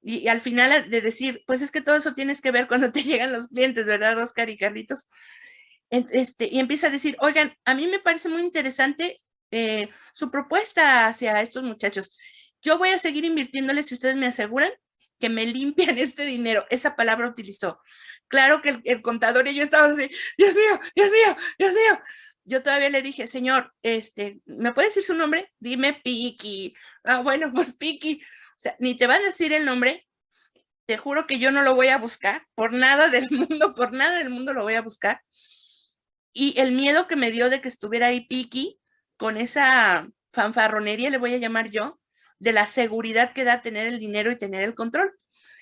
Y, 0.00 0.16
y, 0.16 0.28
al 0.28 0.40
final 0.40 0.90
de 0.90 1.00
decir, 1.00 1.44
pues 1.46 1.62
es 1.62 1.70
que 1.70 1.82
todo 1.82 1.94
eso 1.94 2.14
tienes 2.14 2.40
que 2.40 2.50
ver 2.50 2.66
cuando 2.66 2.90
te 2.90 3.02
llegan 3.04 3.32
los 3.32 3.46
clientes, 3.46 3.86
¿verdad, 3.86 4.18
Oscar 4.18 4.50
y 4.50 4.58
Carlitos? 4.58 5.08
Este, 5.92 6.48
y 6.50 6.58
empieza 6.58 6.86
a 6.86 6.90
decir, 6.90 7.16
oigan, 7.20 7.54
a 7.66 7.74
mí 7.74 7.86
me 7.86 7.98
parece 7.98 8.30
muy 8.30 8.40
interesante 8.40 9.20
eh, 9.50 9.90
su 10.14 10.30
propuesta 10.30 11.06
hacia 11.06 11.38
estos 11.42 11.62
muchachos. 11.64 12.18
Yo 12.62 12.78
voy 12.78 12.88
a 12.90 12.98
seguir 12.98 13.26
invirtiéndoles 13.26 13.86
si 13.86 13.94
ustedes 13.94 14.16
me 14.16 14.26
aseguran 14.26 14.72
que 15.20 15.28
me 15.28 15.44
limpian 15.46 15.98
este 15.98 16.24
dinero. 16.24 16.64
Esa 16.70 16.96
palabra 16.96 17.28
utilizó. 17.28 17.78
Claro 18.28 18.62
que 18.62 18.80
el, 18.84 19.02
contador 19.02 19.46
y 19.48 19.54
yo 19.54 19.62
estábamos 19.62 19.98
así, 19.98 20.10
Dios 20.38 20.54
mío, 20.56 20.80
Dios 20.96 21.10
mío, 21.10 21.36
Dios 21.58 21.74
mío. 21.74 22.00
Yo 22.44 22.62
todavía 22.62 22.88
le 22.88 23.02
dije, 23.02 23.26
señor, 23.26 23.74
este, 23.82 24.40
¿me 24.46 24.72
puede 24.72 24.88
decir 24.88 25.02
su 25.02 25.14
nombre? 25.14 25.52
Dime 25.60 26.00
Piki. 26.02 26.74
Ah, 27.04 27.20
bueno, 27.20 27.52
pues 27.54 27.74
Piki. 27.74 28.22
O 28.22 28.60
sea, 28.60 28.76
ni 28.78 28.96
te 28.96 29.06
va 29.06 29.16
a 29.16 29.20
decir 29.20 29.52
el 29.52 29.66
nombre. 29.66 30.06
Te 30.86 30.96
juro 30.96 31.26
que 31.26 31.38
yo 31.38 31.52
no 31.52 31.60
lo 31.62 31.74
voy 31.74 31.88
a 31.88 31.98
buscar. 31.98 32.46
Por 32.54 32.72
nada 32.72 33.08
del 33.08 33.30
mundo, 33.30 33.74
por 33.74 33.92
nada 33.92 34.16
del 34.16 34.30
mundo 34.30 34.54
lo 34.54 34.62
voy 34.62 34.74
a 34.74 34.80
buscar 34.80 35.20
y 36.32 36.58
el 36.60 36.72
miedo 36.72 37.06
que 37.08 37.16
me 37.16 37.30
dio 37.30 37.50
de 37.50 37.60
que 37.60 37.68
estuviera 37.68 38.08
ahí 38.08 38.26
Piki 38.26 38.80
con 39.16 39.36
esa 39.36 40.08
fanfarronería, 40.32 41.10
le 41.10 41.18
voy 41.18 41.34
a 41.34 41.38
llamar 41.38 41.70
yo, 41.70 42.00
de 42.38 42.52
la 42.52 42.66
seguridad 42.66 43.32
que 43.34 43.44
da 43.44 43.62
tener 43.62 43.86
el 43.86 43.98
dinero 43.98 44.30
y 44.30 44.38
tener 44.38 44.62
el 44.62 44.74
control. 44.74 45.12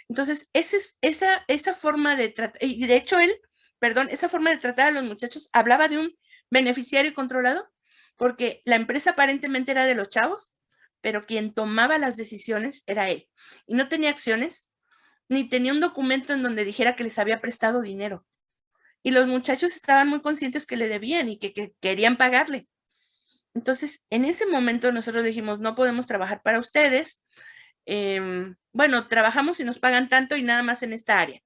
Entonces, 0.08 0.48
ese, 0.52 0.78
esa, 1.02 1.44
esa 1.48 1.74
forma 1.74 2.16
de 2.16 2.30
tratar, 2.30 2.62
y 2.62 2.86
de 2.86 2.96
hecho 2.96 3.18
él, 3.18 3.32
perdón, 3.78 4.08
esa 4.10 4.28
forma 4.28 4.50
de 4.50 4.58
tratar 4.58 4.88
a 4.88 4.90
los 4.92 5.04
muchachos 5.04 5.50
hablaba 5.52 5.88
de 5.88 5.98
un 5.98 6.16
beneficiario 6.50 7.14
controlado, 7.14 7.68
porque 8.16 8.62
la 8.64 8.76
empresa 8.76 9.10
aparentemente 9.10 9.72
era 9.72 9.86
de 9.86 9.94
los 9.94 10.08
chavos, 10.08 10.54
pero 11.00 11.26
quien 11.26 11.54
tomaba 11.54 11.98
las 11.98 12.16
decisiones 12.16 12.82
era 12.86 13.08
él. 13.08 13.28
Y 13.66 13.74
no 13.74 13.88
tenía 13.88 14.10
acciones, 14.10 14.70
ni 15.28 15.48
tenía 15.48 15.72
un 15.72 15.80
documento 15.80 16.32
en 16.32 16.42
donde 16.42 16.64
dijera 16.64 16.96
que 16.96 17.04
les 17.04 17.18
había 17.18 17.40
prestado 17.40 17.80
dinero 17.80 18.24
y 19.02 19.10
los 19.12 19.26
muchachos 19.26 19.72
estaban 19.72 20.08
muy 20.08 20.20
conscientes 20.20 20.66
que 20.66 20.76
le 20.76 20.88
debían 20.88 21.28
y 21.28 21.38
que, 21.38 21.72
querían 21.80 22.16
pagarle. 22.16 22.68
Entonces, 23.54 24.04
en 24.10 24.24
ese 24.24 24.46
momento 24.46 24.92
nosotros 24.92 25.24
dijimos, 25.24 25.60
no 25.60 25.74
podemos 25.74 26.06
trabajar 26.06 26.42
para 26.42 26.60
ustedes. 26.60 27.22
Em, 27.86 28.56
bueno, 28.72 29.06
trabajamos 29.06 29.58
y 29.60 29.64
nos 29.64 29.78
pagan 29.78 30.08
tanto 30.08 30.36
y 30.36 30.42
nada 30.42 30.62
más 30.62 30.82
en 30.82 30.92
esta 30.92 31.20
área. 31.20 31.40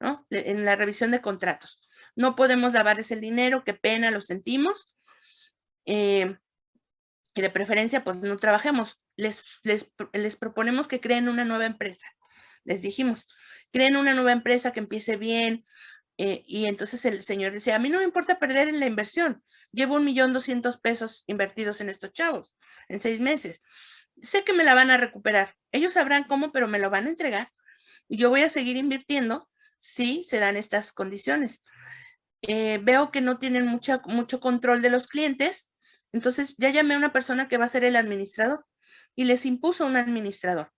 ¿no? 0.00 0.26
En 0.30 0.64
la 0.64 0.76
revisión 0.76 1.10
de 1.10 1.20
contratos. 1.20 1.86
No 2.16 2.34
podemos 2.34 2.72
lavarles 2.72 3.10
el 3.10 3.20
dinero, 3.20 3.64
qué 3.64 3.74
pena, 3.74 4.10
lo 4.10 4.20
sentimos. 4.20 4.96
Eh, 5.86 6.36
y 7.34 7.40
de 7.42 7.50
preferencia, 7.50 8.02
pues 8.02 8.16
no 8.16 8.36
trabajemos. 8.38 9.00
Les, 9.16 9.44
les, 9.62 9.92
les 10.12 10.36
proponemos 10.36 10.88
que 10.88 11.00
creen 11.00 11.28
una 11.28 11.44
nueva 11.44 11.66
empresa. 11.66 12.08
Les 12.64 12.80
dijimos, 12.80 13.28
creen 13.72 13.96
una 13.96 14.14
nueva 14.14 14.32
empresa 14.32 14.72
que 14.72 14.80
empiece 14.80 15.16
bien. 15.16 15.64
Eh, 16.22 16.44
y 16.46 16.66
entonces 16.66 17.02
el 17.06 17.22
señor 17.22 17.52
decía, 17.52 17.76
a 17.76 17.78
mí 17.78 17.88
no 17.88 17.96
me 17.96 18.04
importa 18.04 18.38
perder 18.38 18.68
en 18.68 18.78
la 18.78 18.84
inversión. 18.84 19.42
Llevo 19.72 19.94
un 19.94 20.04
millón 20.04 20.34
doscientos 20.34 20.78
pesos 20.78 21.24
invertidos 21.26 21.80
en 21.80 21.88
estos 21.88 22.12
chavos 22.12 22.54
en 22.90 23.00
seis 23.00 23.20
meses. 23.20 23.62
Sé 24.20 24.44
que 24.44 24.52
me 24.52 24.64
la 24.64 24.74
van 24.74 24.90
a 24.90 24.98
recuperar. 24.98 25.54
Ellos 25.72 25.94
sabrán 25.94 26.24
cómo, 26.24 26.52
pero 26.52 26.68
me 26.68 26.78
lo 26.78 26.90
van 26.90 27.06
a 27.06 27.08
entregar. 27.08 27.50
Y 28.06 28.18
yo 28.18 28.28
voy 28.28 28.42
a 28.42 28.50
seguir 28.50 28.76
invirtiendo 28.76 29.48
si 29.78 30.22
se 30.22 30.38
dan 30.38 30.58
estas 30.58 30.92
condiciones. 30.92 31.62
Eh, 32.42 32.80
veo 32.82 33.10
que 33.10 33.22
no 33.22 33.38
tienen 33.38 33.64
mucha, 33.64 34.02
mucho 34.04 34.40
control 34.40 34.82
de 34.82 34.90
los 34.90 35.06
clientes, 35.06 35.72
entonces 36.12 36.54
ya 36.58 36.68
llamé 36.68 36.96
a 36.96 36.98
una 36.98 37.14
persona 37.14 37.48
que 37.48 37.56
va 37.56 37.64
a 37.64 37.68
ser 37.68 37.84
el 37.84 37.96
administrador 37.96 38.66
y 39.16 39.24
les 39.24 39.46
impuso 39.46 39.86
un 39.86 39.96
administrador, 39.96 40.70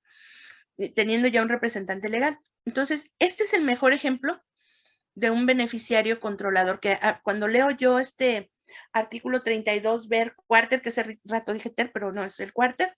eh, 0.78 0.92
teniendo 0.94 1.26
ya 1.26 1.42
un 1.42 1.48
representante 1.48 2.08
legal. 2.08 2.38
Entonces, 2.64 3.10
este 3.18 3.42
es 3.42 3.54
el 3.54 3.62
mejor 3.62 3.92
ejemplo 3.92 4.40
de 5.14 5.30
un 5.30 5.46
beneficiario 5.46 6.20
controlador, 6.20 6.80
que 6.80 6.98
ah, 7.02 7.20
cuando 7.22 7.48
leo 7.48 7.70
yo 7.70 7.98
este 7.98 8.50
artículo 8.92 9.42
32, 9.42 10.08
ver 10.08 10.34
cuarter, 10.46 10.80
que 10.80 10.88
hace 10.88 11.20
rato 11.24 11.52
dije 11.52 11.72
pero 11.92 12.12
no 12.12 12.24
es 12.24 12.40
el 12.40 12.52
cuarter, 12.52 12.96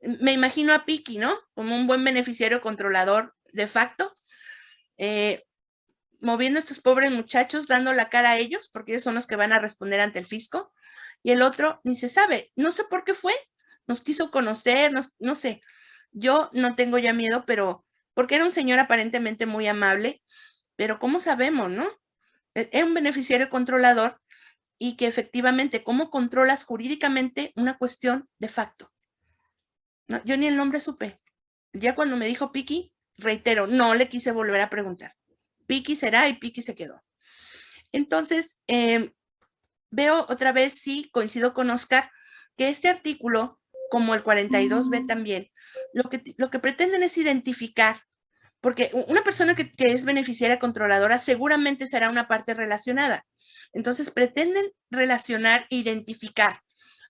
me 0.00 0.32
imagino 0.32 0.72
a 0.72 0.84
Piki, 0.84 1.18
¿no? 1.18 1.38
Como 1.54 1.76
un 1.76 1.86
buen 1.86 2.04
beneficiario 2.04 2.60
controlador 2.60 3.34
de 3.52 3.66
facto, 3.66 4.14
eh, 4.98 5.44
moviendo 6.20 6.58
a 6.58 6.60
estos 6.60 6.80
pobres 6.80 7.10
muchachos, 7.10 7.66
dando 7.66 7.92
la 7.92 8.08
cara 8.10 8.30
a 8.30 8.38
ellos, 8.38 8.70
porque 8.72 8.92
ellos 8.92 9.02
son 9.02 9.14
los 9.14 9.26
que 9.26 9.36
van 9.36 9.52
a 9.52 9.58
responder 9.58 10.00
ante 10.00 10.18
el 10.18 10.26
fisco, 10.26 10.72
y 11.22 11.32
el 11.32 11.42
otro 11.42 11.80
ni 11.84 11.96
se 11.96 12.08
sabe, 12.08 12.50
no 12.56 12.70
sé 12.70 12.84
por 12.84 13.04
qué 13.04 13.14
fue, 13.14 13.34
nos 13.86 14.00
quiso 14.00 14.30
conocer, 14.30 14.92
no 15.18 15.34
sé, 15.34 15.60
yo 16.12 16.50
no 16.52 16.74
tengo 16.76 16.98
ya 16.98 17.12
miedo, 17.12 17.44
pero 17.46 17.84
porque 18.14 18.36
era 18.36 18.44
un 18.44 18.52
señor 18.52 18.78
aparentemente 18.78 19.46
muy 19.46 19.66
amable, 19.68 20.22
pero 20.80 20.98
¿cómo 20.98 21.20
sabemos, 21.20 21.70
no? 21.70 21.86
Es 22.54 22.82
un 22.82 22.94
beneficiario 22.94 23.50
controlador 23.50 24.18
y 24.78 24.96
que 24.96 25.08
efectivamente, 25.08 25.84
¿cómo 25.84 26.10
controlas 26.10 26.64
jurídicamente 26.64 27.52
una 27.54 27.76
cuestión 27.76 28.30
de 28.38 28.48
facto? 28.48 28.90
No, 30.08 30.24
yo 30.24 30.38
ni 30.38 30.46
el 30.46 30.56
nombre 30.56 30.80
supe. 30.80 31.20
Ya 31.74 31.94
cuando 31.94 32.16
me 32.16 32.26
dijo 32.26 32.50
Piki, 32.50 32.94
reitero, 33.18 33.66
no 33.66 33.94
le 33.94 34.08
quise 34.08 34.32
volver 34.32 34.62
a 34.62 34.70
preguntar. 34.70 35.12
Piki 35.66 35.96
será 35.96 36.26
y 36.30 36.38
Piki 36.38 36.62
se 36.62 36.74
quedó. 36.74 37.02
Entonces, 37.92 38.56
em, 38.66 39.12
veo 39.90 40.24
otra 40.30 40.50
vez, 40.50 40.80
sí, 40.80 41.10
coincido 41.12 41.52
con 41.52 41.68
Oscar, 41.68 42.10
que 42.56 42.70
este 42.70 42.88
artículo, 42.88 43.60
como 43.90 44.14
el 44.14 44.22
42B 44.22 45.06
también, 45.06 45.50
lo 45.92 46.04
que, 46.04 46.22
lo 46.38 46.50
que 46.50 46.58
pretenden 46.58 47.02
es 47.02 47.18
identificar, 47.18 47.98
porque 48.60 48.90
una 49.08 49.22
persona 49.22 49.54
que, 49.54 49.72
es 49.78 50.04
beneficiaria 50.04 50.58
controladora 50.58 51.18
seguramente 51.18 51.86
será 51.86 52.10
una 52.10 52.28
parte 52.28 52.54
relacionada. 52.54 53.24
Entonces, 53.72 54.10
pretenden 54.10 54.70
relacionar 54.90 55.66
e 55.70 55.76
identificar 55.76 56.60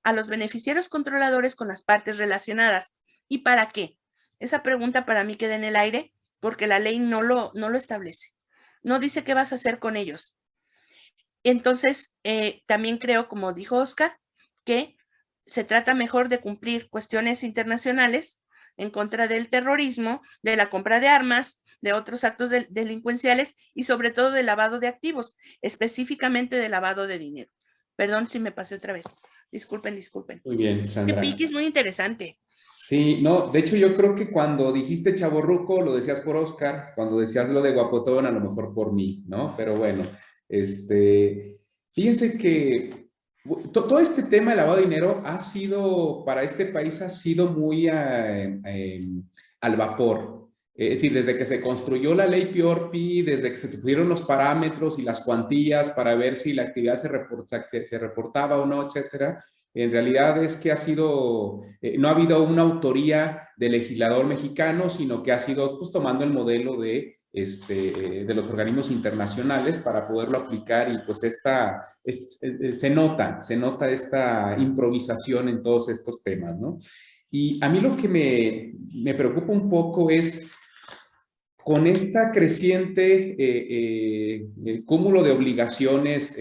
a 0.02 0.12
los 0.12 0.28
beneficiarios 0.28 0.88
controladores 0.88 1.56
con 1.56 1.68
las 1.68 1.82
partes 1.82 2.18
relacionadas. 2.18 2.94
¿Y 3.28 3.38
para 3.38 3.68
qué? 3.68 3.96
Esa 4.38 4.62
pregunta 4.62 5.04
para 5.04 5.24
mí 5.24 5.36
queda 5.36 5.54
en 5.54 5.64
el 5.64 5.76
aire 5.76 6.12
porque 6.38 6.66
la 6.66 6.78
ley 6.78 6.98
no 6.98 7.22
lo, 7.22 7.50
no 7.54 7.68
lo 7.68 7.76
establece. 7.76 8.30
No 8.82 8.98
dice 8.98 9.24
qué 9.24 9.34
vas 9.34 9.52
a 9.52 9.56
hacer 9.56 9.78
con 9.78 9.96
ellos. 9.96 10.36
Entonces, 11.42 12.14
eh, 12.22 12.62
también 12.66 12.98
creo, 12.98 13.28
como 13.28 13.52
dijo 13.52 13.76
Oscar, 13.76 14.18
que 14.64 14.96
se 15.46 15.64
trata 15.64 15.94
mejor 15.94 16.28
de 16.28 16.40
cumplir 16.40 16.88
cuestiones 16.90 17.42
internacionales 17.42 18.40
en 18.76 18.90
contra 18.90 19.28
del 19.28 19.48
terrorismo, 19.48 20.22
de 20.42 20.56
la 20.56 20.70
compra 20.70 21.00
de 21.00 21.08
armas, 21.08 21.60
de 21.80 21.92
otros 21.92 22.24
actos 22.24 22.50
delincuenciales 22.68 23.56
y 23.74 23.84
sobre 23.84 24.10
todo 24.10 24.30
de 24.30 24.42
lavado 24.42 24.78
de 24.78 24.88
activos, 24.88 25.36
específicamente 25.62 26.56
de 26.56 26.68
lavado 26.68 27.06
de 27.06 27.18
dinero. 27.18 27.50
Perdón 27.96 28.28
si 28.28 28.38
me 28.38 28.52
pasé 28.52 28.74
otra 28.74 28.92
vez. 28.92 29.04
Disculpen, 29.50 29.96
disculpen. 29.96 30.40
Muy 30.44 30.56
bien, 30.56 30.86
Sandra. 30.88 31.16
Que 31.16 31.20
pique 31.20 31.44
es 31.44 31.52
muy 31.52 31.64
interesante. 31.64 32.38
Sí, 32.74 33.20
no, 33.20 33.50
de 33.50 33.58
hecho 33.58 33.76
yo 33.76 33.94
creo 33.96 34.14
que 34.14 34.30
cuando 34.30 34.72
dijiste 34.72 35.14
chaborruco 35.14 35.82
lo 35.82 35.94
decías 35.94 36.20
por 36.20 36.36
Oscar, 36.36 36.92
cuando 36.94 37.18
decías 37.18 37.50
lo 37.50 37.60
de 37.60 37.72
guapotón 37.72 38.26
a 38.26 38.30
lo 38.30 38.40
mejor 38.40 38.72
por 38.72 38.92
mí, 38.92 39.22
¿no? 39.26 39.54
Pero 39.56 39.76
bueno, 39.76 40.04
este, 40.48 41.58
fíjense 41.92 42.38
que 42.38 43.09
todo 43.72 43.98
este 43.98 44.24
tema 44.24 44.50
de 44.52 44.58
lavado 44.58 44.76
de 44.76 44.82
dinero 44.82 45.22
ha 45.24 45.38
sido, 45.38 46.24
para 46.24 46.42
este 46.42 46.66
país 46.66 47.00
ha 47.00 47.08
sido 47.08 47.48
muy 47.48 47.88
eh, 47.88 48.60
em, 48.64 49.22
al 49.60 49.76
vapor. 49.76 50.48
Es 50.74 50.90
decir, 50.90 51.12
desde 51.12 51.36
que 51.36 51.44
se 51.44 51.60
construyó 51.60 52.14
la 52.14 52.26
ley 52.26 52.46
PIORPI, 52.46 53.22
desde 53.22 53.50
que 53.50 53.56
se 53.56 53.68
tuvieron 53.68 54.08
los 54.08 54.22
parámetros 54.22 54.98
y 54.98 55.02
las 55.02 55.20
cuantías 55.20 55.90
para 55.90 56.14
ver 56.14 56.36
si 56.36 56.52
la 56.54 56.62
actividad 56.62 56.96
se, 56.96 57.84
se 57.86 57.98
reportaba 57.98 58.58
o 58.58 58.66
no, 58.66 58.86
etcétera, 58.86 59.44
en 59.74 59.92
realidad 59.92 60.42
es 60.42 60.56
que 60.56 60.72
ha 60.72 60.76
sido, 60.76 61.62
eh, 61.80 61.96
no 61.98 62.08
ha 62.08 62.12
habido 62.12 62.42
una 62.42 62.62
autoría 62.62 63.48
del 63.56 63.72
legislador 63.72 64.26
mexicano, 64.26 64.90
sino 64.90 65.22
que 65.22 65.32
ha 65.32 65.38
sido 65.38 65.78
pues, 65.78 65.92
tomando 65.92 66.24
el 66.24 66.32
modelo 66.32 66.80
de, 66.80 67.19
este, 67.32 68.24
de 68.24 68.34
los 68.34 68.48
organismos 68.48 68.90
internacionales 68.90 69.80
para 69.80 70.06
poderlo 70.06 70.38
aplicar 70.38 70.90
y 70.92 70.98
pues 71.06 71.22
esta, 71.24 71.84
se 72.04 72.90
nota, 72.90 73.40
se 73.40 73.56
nota 73.56 73.88
esta 73.88 74.56
improvisación 74.58 75.48
en 75.48 75.62
todos 75.62 75.88
estos 75.88 76.22
temas, 76.22 76.58
¿no? 76.58 76.78
Y 77.30 77.64
a 77.64 77.68
mí 77.68 77.80
lo 77.80 77.96
que 77.96 78.08
me, 78.08 78.74
me 79.02 79.14
preocupa 79.14 79.52
un 79.52 79.70
poco 79.70 80.10
es 80.10 80.50
con 81.56 81.86
esta 81.86 82.32
creciente 82.32 83.36
eh, 83.38 84.46
eh, 84.66 84.82
cúmulo 84.84 85.22
de 85.22 85.30
obligaciones, 85.30 86.36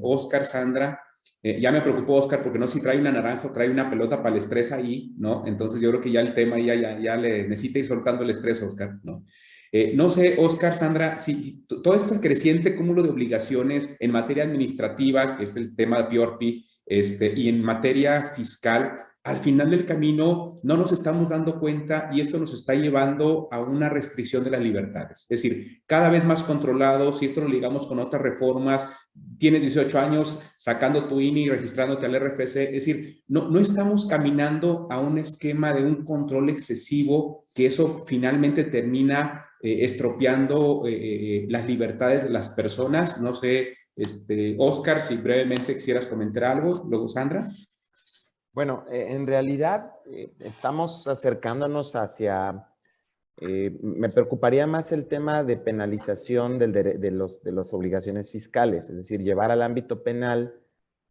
Oscar, 0.00 0.44
Sandra, 0.44 1.00
eh, 1.42 1.58
ya 1.58 1.72
me 1.72 1.80
preocupó 1.80 2.16
Oscar 2.16 2.42
porque 2.42 2.58
no 2.58 2.68
si 2.68 2.80
trae 2.82 3.00
una 3.00 3.10
naranja 3.10 3.50
trae 3.50 3.70
una 3.70 3.88
pelota 3.88 4.18
para 4.18 4.34
el 4.34 4.42
estrés 4.42 4.72
ahí, 4.72 5.14
¿no? 5.16 5.46
Entonces 5.46 5.80
yo 5.80 5.88
creo 5.88 6.02
que 6.02 6.10
ya 6.10 6.20
el 6.20 6.34
tema 6.34 6.58
ya, 6.58 6.74
ya, 6.74 6.98
ya 6.98 7.16
le 7.16 7.48
necesita 7.48 7.78
ir 7.78 7.86
soltando 7.86 8.24
el 8.24 8.30
estrés, 8.30 8.62
Oscar, 8.62 8.98
¿no? 9.02 9.24
Eh, 9.72 9.92
no 9.94 10.10
sé, 10.10 10.36
Oscar, 10.38 10.74
Sandra, 10.74 11.18
si, 11.18 11.64
todo 11.66 11.94
este 11.94 12.18
creciente 12.20 12.74
cúmulo 12.74 13.02
de 13.02 13.10
obligaciones 13.10 13.96
en 14.00 14.10
materia 14.10 14.44
administrativa, 14.44 15.36
que 15.36 15.44
es 15.44 15.56
el 15.56 15.76
tema 15.76 15.98
de 15.98 16.04
PIORPI, 16.04 16.66
este, 16.86 17.32
y 17.36 17.48
en 17.48 17.62
materia 17.62 18.32
fiscal, 18.34 18.98
al 19.22 19.38
final 19.38 19.70
del 19.70 19.84
camino 19.84 20.60
no 20.62 20.76
nos 20.76 20.92
estamos 20.92 21.28
dando 21.28 21.60
cuenta 21.60 22.08
y 22.10 22.20
esto 22.20 22.38
nos 22.38 22.54
está 22.54 22.74
llevando 22.74 23.48
a 23.52 23.60
una 23.60 23.90
restricción 23.90 24.42
de 24.42 24.50
las 24.50 24.62
libertades. 24.62 25.26
Es 25.28 25.42
decir, 25.42 25.82
cada 25.86 26.08
vez 26.08 26.24
más 26.24 26.42
controlados, 26.42 27.22
y 27.22 27.26
esto 27.26 27.42
lo 27.42 27.48
ligamos 27.48 27.86
con 27.86 27.98
otras 27.98 28.22
reformas, 28.22 28.88
tienes 29.38 29.60
18 29.60 29.98
años 29.98 30.40
sacando 30.56 31.04
tu 31.04 31.20
INI 31.20 31.44
y 31.44 31.50
registrándote 31.50 32.06
al 32.06 32.18
RFC, 32.18 32.56
es 32.56 32.72
decir, 32.72 33.22
no, 33.28 33.48
no 33.50 33.60
estamos 33.60 34.06
caminando 34.06 34.88
a 34.90 34.98
un 34.98 35.18
esquema 35.18 35.74
de 35.74 35.84
un 35.84 36.04
control 36.04 36.48
excesivo 36.48 37.46
que 37.52 37.66
eso 37.66 38.04
finalmente 38.06 38.64
termina 38.64 39.46
eh, 39.62 39.84
estropeando 39.84 40.86
eh, 40.86 40.92
eh, 40.92 41.46
las 41.48 41.66
libertades 41.66 42.24
de 42.24 42.30
las 42.30 42.48
personas. 42.50 43.20
No 43.20 43.34
sé, 43.34 43.76
este, 43.94 44.56
Oscar, 44.58 45.02
si 45.02 45.16
brevemente 45.16 45.74
quisieras 45.74 46.06
comentar 46.06 46.44
algo, 46.44 46.84
luego 46.88 47.08
Sandra. 47.08 47.46
Bueno, 48.52 48.84
en 48.90 49.26
realidad 49.26 49.92
estamos 50.40 51.06
acercándonos 51.06 51.94
hacia, 51.94 52.66
me 53.40 54.08
preocuparía 54.08 54.66
más 54.66 54.90
el 54.90 55.06
tema 55.06 55.44
de 55.44 55.56
penalización 55.56 56.58
de, 56.58 57.10
los, 57.12 57.44
de 57.44 57.52
las 57.52 57.72
obligaciones 57.72 58.32
fiscales, 58.32 58.90
es 58.90 58.96
decir, 58.96 59.20
llevar 59.22 59.52
al 59.52 59.62
ámbito 59.62 60.02
penal 60.02 60.60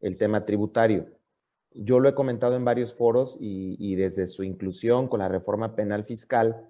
el 0.01 0.17
tema 0.17 0.45
tributario. 0.45 1.07
Yo 1.73 1.99
lo 1.99 2.09
he 2.09 2.15
comentado 2.15 2.55
en 2.55 2.65
varios 2.65 2.93
foros 2.93 3.37
y, 3.39 3.95
desde 3.95 4.27
su 4.27 4.43
inclusión 4.43 5.07
con 5.07 5.19
la 5.19 5.27
reforma 5.27 5.75
penal 5.75 6.03
fiscal, 6.03 6.67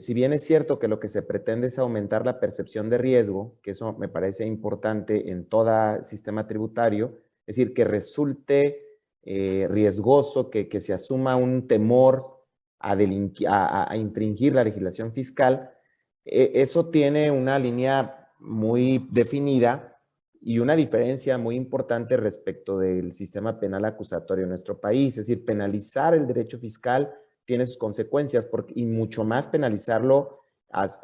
si 0.00 0.14
bien 0.14 0.32
es 0.32 0.44
cierto 0.44 0.78
que 0.78 0.88
lo 0.88 0.98
que 0.98 1.08
se 1.08 1.22
pretende 1.22 1.68
es 1.68 1.78
aumentar 1.78 2.26
la 2.26 2.40
percepción 2.40 2.90
de 2.90 2.98
riesgo, 2.98 3.54
que 3.62 3.70
eso 3.70 3.92
me 3.92 4.08
parece 4.08 4.44
importante 4.44 5.30
en 5.30 5.44
todo 5.44 6.02
sistema 6.02 6.46
tributario, 6.48 7.20
es 7.46 7.56
decir, 7.56 7.72
que 7.72 7.84
resulte 7.84 8.86
eh, 9.22 9.66
riesgoso 9.70 10.50
que, 10.50 10.68
se 10.80 10.92
asuma 10.92 11.36
un 11.36 11.68
temor 11.68 12.44
a, 12.80 12.96
a, 13.90 13.96
infringir 13.96 14.54
la 14.54 14.64
legislación 14.64 15.12
fiscal, 15.12 15.70
e, 16.24 16.52
eso 16.54 16.90
tiene 16.90 17.30
una 17.30 17.58
línea 17.58 18.32
muy 18.40 19.08
definida 19.10 20.00
y 20.40 20.58
una 20.58 20.76
diferencia 20.76 21.38
muy 21.38 21.56
importante 21.56 22.16
respecto 22.16 22.78
del 22.78 23.12
sistema 23.14 23.58
penal 23.58 23.84
acusatorio 23.84 24.44
en 24.44 24.50
nuestro 24.50 24.80
país. 24.80 25.18
Es 25.18 25.26
decir, 25.26 25.44
penalizar 25.44 26.14
el 26.14 26.26
derecho 26.26 26.58
fiscal 26.58 27.12
tiene 27.46 27.64
sus 27.66 27.78
consecuencias 27.78 28.46
porque, 28.46 28.74
y 28.76 28.84
mucho 28.84 29.24
más 29.24 29.48
penalizarlo 29.48 30.42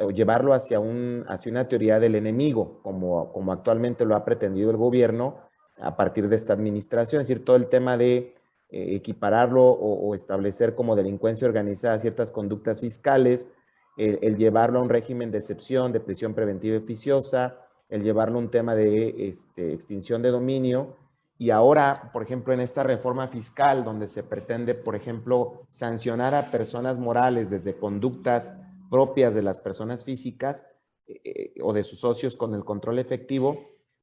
o 0.01 0.11
llevarlo 0.11 0.53
hacia, 0.53 0.81
un, 0.81 1.25
hacia 1.29 1.51
una 1.51 1.69
teoría 1.69 1.99
del 1.99 2.17
enemigo, 2.17 2.81
como, 2.83 3.33
como 3.33 3.53
actualmente 3.53 4.05
lo 4.05 4.17
ha 4.17 4.25
pretendido 4.25 4.71
el 4.71 4.77
gobierno 4.77 5.39
a 5.79 5.97
partir 5.97 6.29
de 6.29 6.37
esta 6.37 6.53
administración, 6.53 7.23
es 7.23 7.29
decir, 7.29 7.45
todo 7.45 7.57
el 7.57 7.69
tema 7.69 7.97
de 7.97 8.35
eh, 8.69 8.97
equipararlo 8.97 9.65
o, 9.65 10.15
establecer 10.15 10.75
como 10.75 10.97
delincuencia 10.97 11.47
organizada 11.47 11.99
ciertas 11.99 12.31
conductas 12.31 12.81
fiscales, 12.81 13.49
el, 13.97 14.37
llevarlo 14.37 14.79
a 14.79 14.83
un 14.83 14.89
régimen 14.89 15.31
de 15.31 15.39
excepción, 15.39 15.93
de 15.93 16.01
prisión 16.01 16.35
preventiva 16.35 16.79
oficiosa, 16.79 17.59
el 17.91 18.03
llevarlo 18.03 18.39
a 18.39 18.43
un 18.43 18.51
tema 18.51 18.75
de 18.75 19.29
este, 19.29 19.75
extinción 19.75 20.23
de 20.23 20.31
dominio, 20.31 20.97
y 21.43 21.51
ahora, 21.51 22.13
por 22.13 22.23
ejemplo, 22.23 22.55
en 22.55 22.61
esta 22.61 22.85
reforma 22.85 23.27
fiscal, 23.27 23.83
donde 23.85 24.07
se 24.07 24.23
pretende, 24.23 24.77
por 24.77 24.95
ejemplo, 24.95 25.67
sancionar 25.71 26.37
a 26.37 26.53
personas 26.53 27.01
morales 27.01 27.51
desde 27.51 27.77
conductas 27.77 28.57
propias 28.89 29.35
de 29.35 29.43
las 29.43 29.59
personas 29.59 30.05
físicas 30.05 30.65
eh, 31.09 31.21
eh, 31.25 31.55
o 31.61 31.73
de 31.73 31.83
sus 31.83 31.99
socios 31.99 32.37
con 32.37 32.55
el 32.55 32.65
control 32.65 33.01
efectivo, 33.01 33.59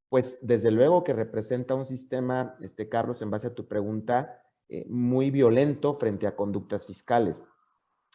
pues 0.10 0.46
desde 0.46 0.70
luego 0.70 1.06
que 1.06 1.14
representa 1.14 1.76
un 1.76 1.86
sistema, 1.86 2.58
este 2.60 2.90
Carlos, 2.90 3.22
en 3.22 3.32
base 3.32 3.48
a 3.48 3.56
tu 3.56 3.70
pregunta, 3.70 4.44
eh, 4.68 4.86
muy 4.90 5.32
violento 5.32 5.94
frente 5.94 6.28
a 6.28 6.36
conductas 6.36 6.86
fiscales. 6.86 7.42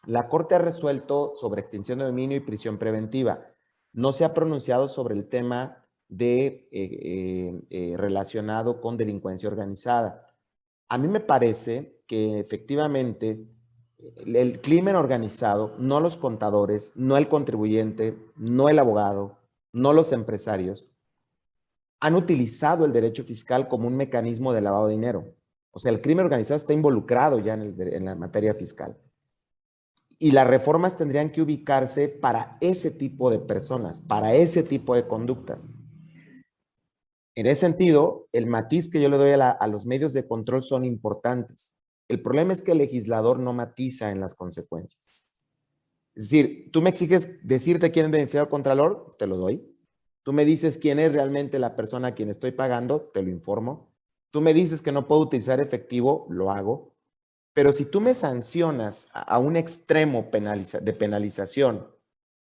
La 0.05 0.29
Corte 0.29 0.55
ha 0.55 0.59
resuelto 0.59 1.33
sobre 1.35 1.63
extinción 1.63 1.99
de 1.99 2.05
dominio 2.05 2.37
y 2.37 2.41
prisión 2.41 2.77
preventiva. 2.77 3.47
No 3.95 4.13
se 4.13 4.27
ha 4.27 4.35
pronunciado 4.35 4.87
sobre 4.87 5.15
el 5.15 5.31
tema 5.31 5.84
de 6.09 6.69
eh, 6.71 7.95
relacionado 7.97 8.81
con 8.81 8.97
delincuencia 8.97 9.49
organizada. 9.49 10.27
A 10.89 10.99
mí 10.99 11.09
me 11.09 11.21
parece 11.21 12.01
que 12.07 12.39
efectivamente 12.39 13.47
el 14.27 14.61
crimen 14.61 14.97
organizado, 14.97 15.75
no 15.79 16.01
los 16.01 16.17
contadores, 16.17 16.93
no 16.95 17.17
el 17.17 17.29
contribuyente, 17.29 18.19
no 18.37 18.69
el 18.69 18.79
abogado, 18.79 19.39
no 19.73 19.93
los 19.93 20.13
empresarios, 20.13 20.89
han 22.01 22.15
utilizado 22.15 22.85
el 22.85 22.93
derecho 22.93 23.25
fiscal 23.25 23.67
como 23.69 23.89
un 23.89 23.97
mecanismo 23.97 24.53
de 24.53 24.61
lavado 24.61 24.89
de 24.89 24.93
dinero. 24.93 25.35
O 25.71 25.79
sea, 25.79 25.91
el 25.91 26.03
crimen 26.03 26.25
organizado 26.25 26.57
está 26.57 26.73
involucrado 26.73 27.39
ya 27.39 27.55
en, 27.55 28.05
la 28.05 28.15
materia 28.15 28.55
fiscal. 28.55 28.97
Y 30.19 30.31
las 30.31 30.47
reformas 30.47 30.97
tendrían 30.97 31.31
que 31.31 31.43
ubicarse 31.43 32.09
para 32.09 32.57
ese 32.61 32.91
tipo 32.91 33.31
de 33.31 33.39
personas, 33.39 34.01
para 34.01 34.35
ese 34.35 34.63
tipo 34.63 34.95
de 34.95 35.07
conductas. 35.07 35.69
En 37.37 37.47
ese 37.47 37.63
sentido, 37.63 38.29
el 38.33 38.47
matiz 38.47 38.89
que 38.89 39.01
yo 39.01 39.09
le 39.09 39.19
doy 39.19 39.33
a 39.33 39.67
los 39.67 39.87
medios 39.87 40.13
de 40.13 40.27
control 40.27 40.63
son 40.63 40.85
importantes. 40.85 41.77
El 42.09 42.23
problema 42.23 42.53
es 42.53 42.61
que 42.61 42.73
el 42.73 42.79
legislador 42.79 43.41
no 43.41 43.53
matiza 43.53 44.11
en 44.11 44.21
las 44.21 44.35
consecuencias. 44.35 45.11
Es 46.15 46.31
decir, 46.31 46.71
tú 46.71 46.81
me 46.81 46.91
exiges 46.91 47.47
decirte 47.47 47.91
quién 47.91 48.07
es 48.07 48.13
beneficiario 48.13 48.49
contralor, 48.49 49.17
te 49.19 49.27
lo 49.27 49.37
doy. 49.37 49.69
Tú 50.23 50.33
me 50.33 50.45
dices 50.45 50.79
quién 50.79 50.99
es 50.99 51.13
realmente 51.13 51.59
la 51.59 51.75
persona 51.75 52.09
a 52.09 52.15
quien 52.15 52.31
estoy 52.31 52.53
pagando, 52.53 53.01
te 53.01 53.23
lo 53.23 53.31
informo. 53.31 53.93
Tú 54.31 54.41
me 54.41 54.55
dices 54.55 54.81
que 54.81 54.93
no 54.93 55.09
puedo 55.09 55.23
utilizar 55.23 55.61
efectivo, 55.61 56.27
lo 56.31 56.51
hago. 56.51 56.95
Pero 57.53 57.73
si 57.73 57.85
tú 57.85 58.01
me 58.01 58.15
sancionas 58.15 59.09
a 59.13 59.39
un 59.39 59.57
extremo 59.57 60.29
de 60.31 60.93
penalización 60.93 61.89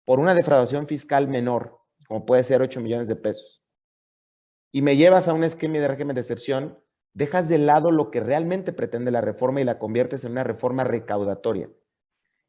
por 0.05 0.21
una 0.21 0.35
defraudación 0.35 0.87
fiscal 0.87 1.29
menor, 1.29 1.79
como 2.07 2.27
puede 2.27 2.43
ser 2.45 2.61
8 2.61 2.81
millones 2.81 3.09
de 3.09 3.17
pesos, 3.17 3.60
y 4.73 4.83
me 4.83 4.97
llevas 4.97 5.29
a 5.29 5.35
un 5.35 5.45
esquema 5.45 5.79
de 5.79 5.89
régimen 5.89 6.15
de 6.15 6.21
excepción, 6.21 6.79
Dejas 7.13 7.49
de 7.49 7.59
lado 7.59 7.91
lo 7.91 8.11
que 8.11 8.21
realmente 8.21 8.73
pretende 8.73 9.11
la 9.11 9.21
reforma 9.21 9.61
y 9.61 9.65
la 9.65 9.79
conviertes 9.79 10.25
en 10.25 10.33
una 10.33 10.45
reforma 10.45 10.85
recaudatoria. 10.85 11.69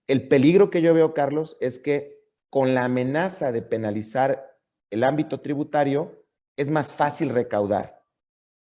El 0.07 0.27
peligro 0.27 0.69
que 0.69 0.81
yo 0.81 0.93
veo, 0.93 1.13
Carlos, 1.13 1.57
es 1.61 1.79
que 1.79 2.21
con 2.49 2.75
la 2.75 2.85
amenaza 2.85 3.51
de 3.51 3.61
penalizar 3.61 4.59
el 4.89 5.03
ámbito 5.03 5.39
tributario, 5.41 6.25
es 6.57 6.69
más 6.69 6.95
fácil 6.95 7.29
recaudar, 7.29 8.03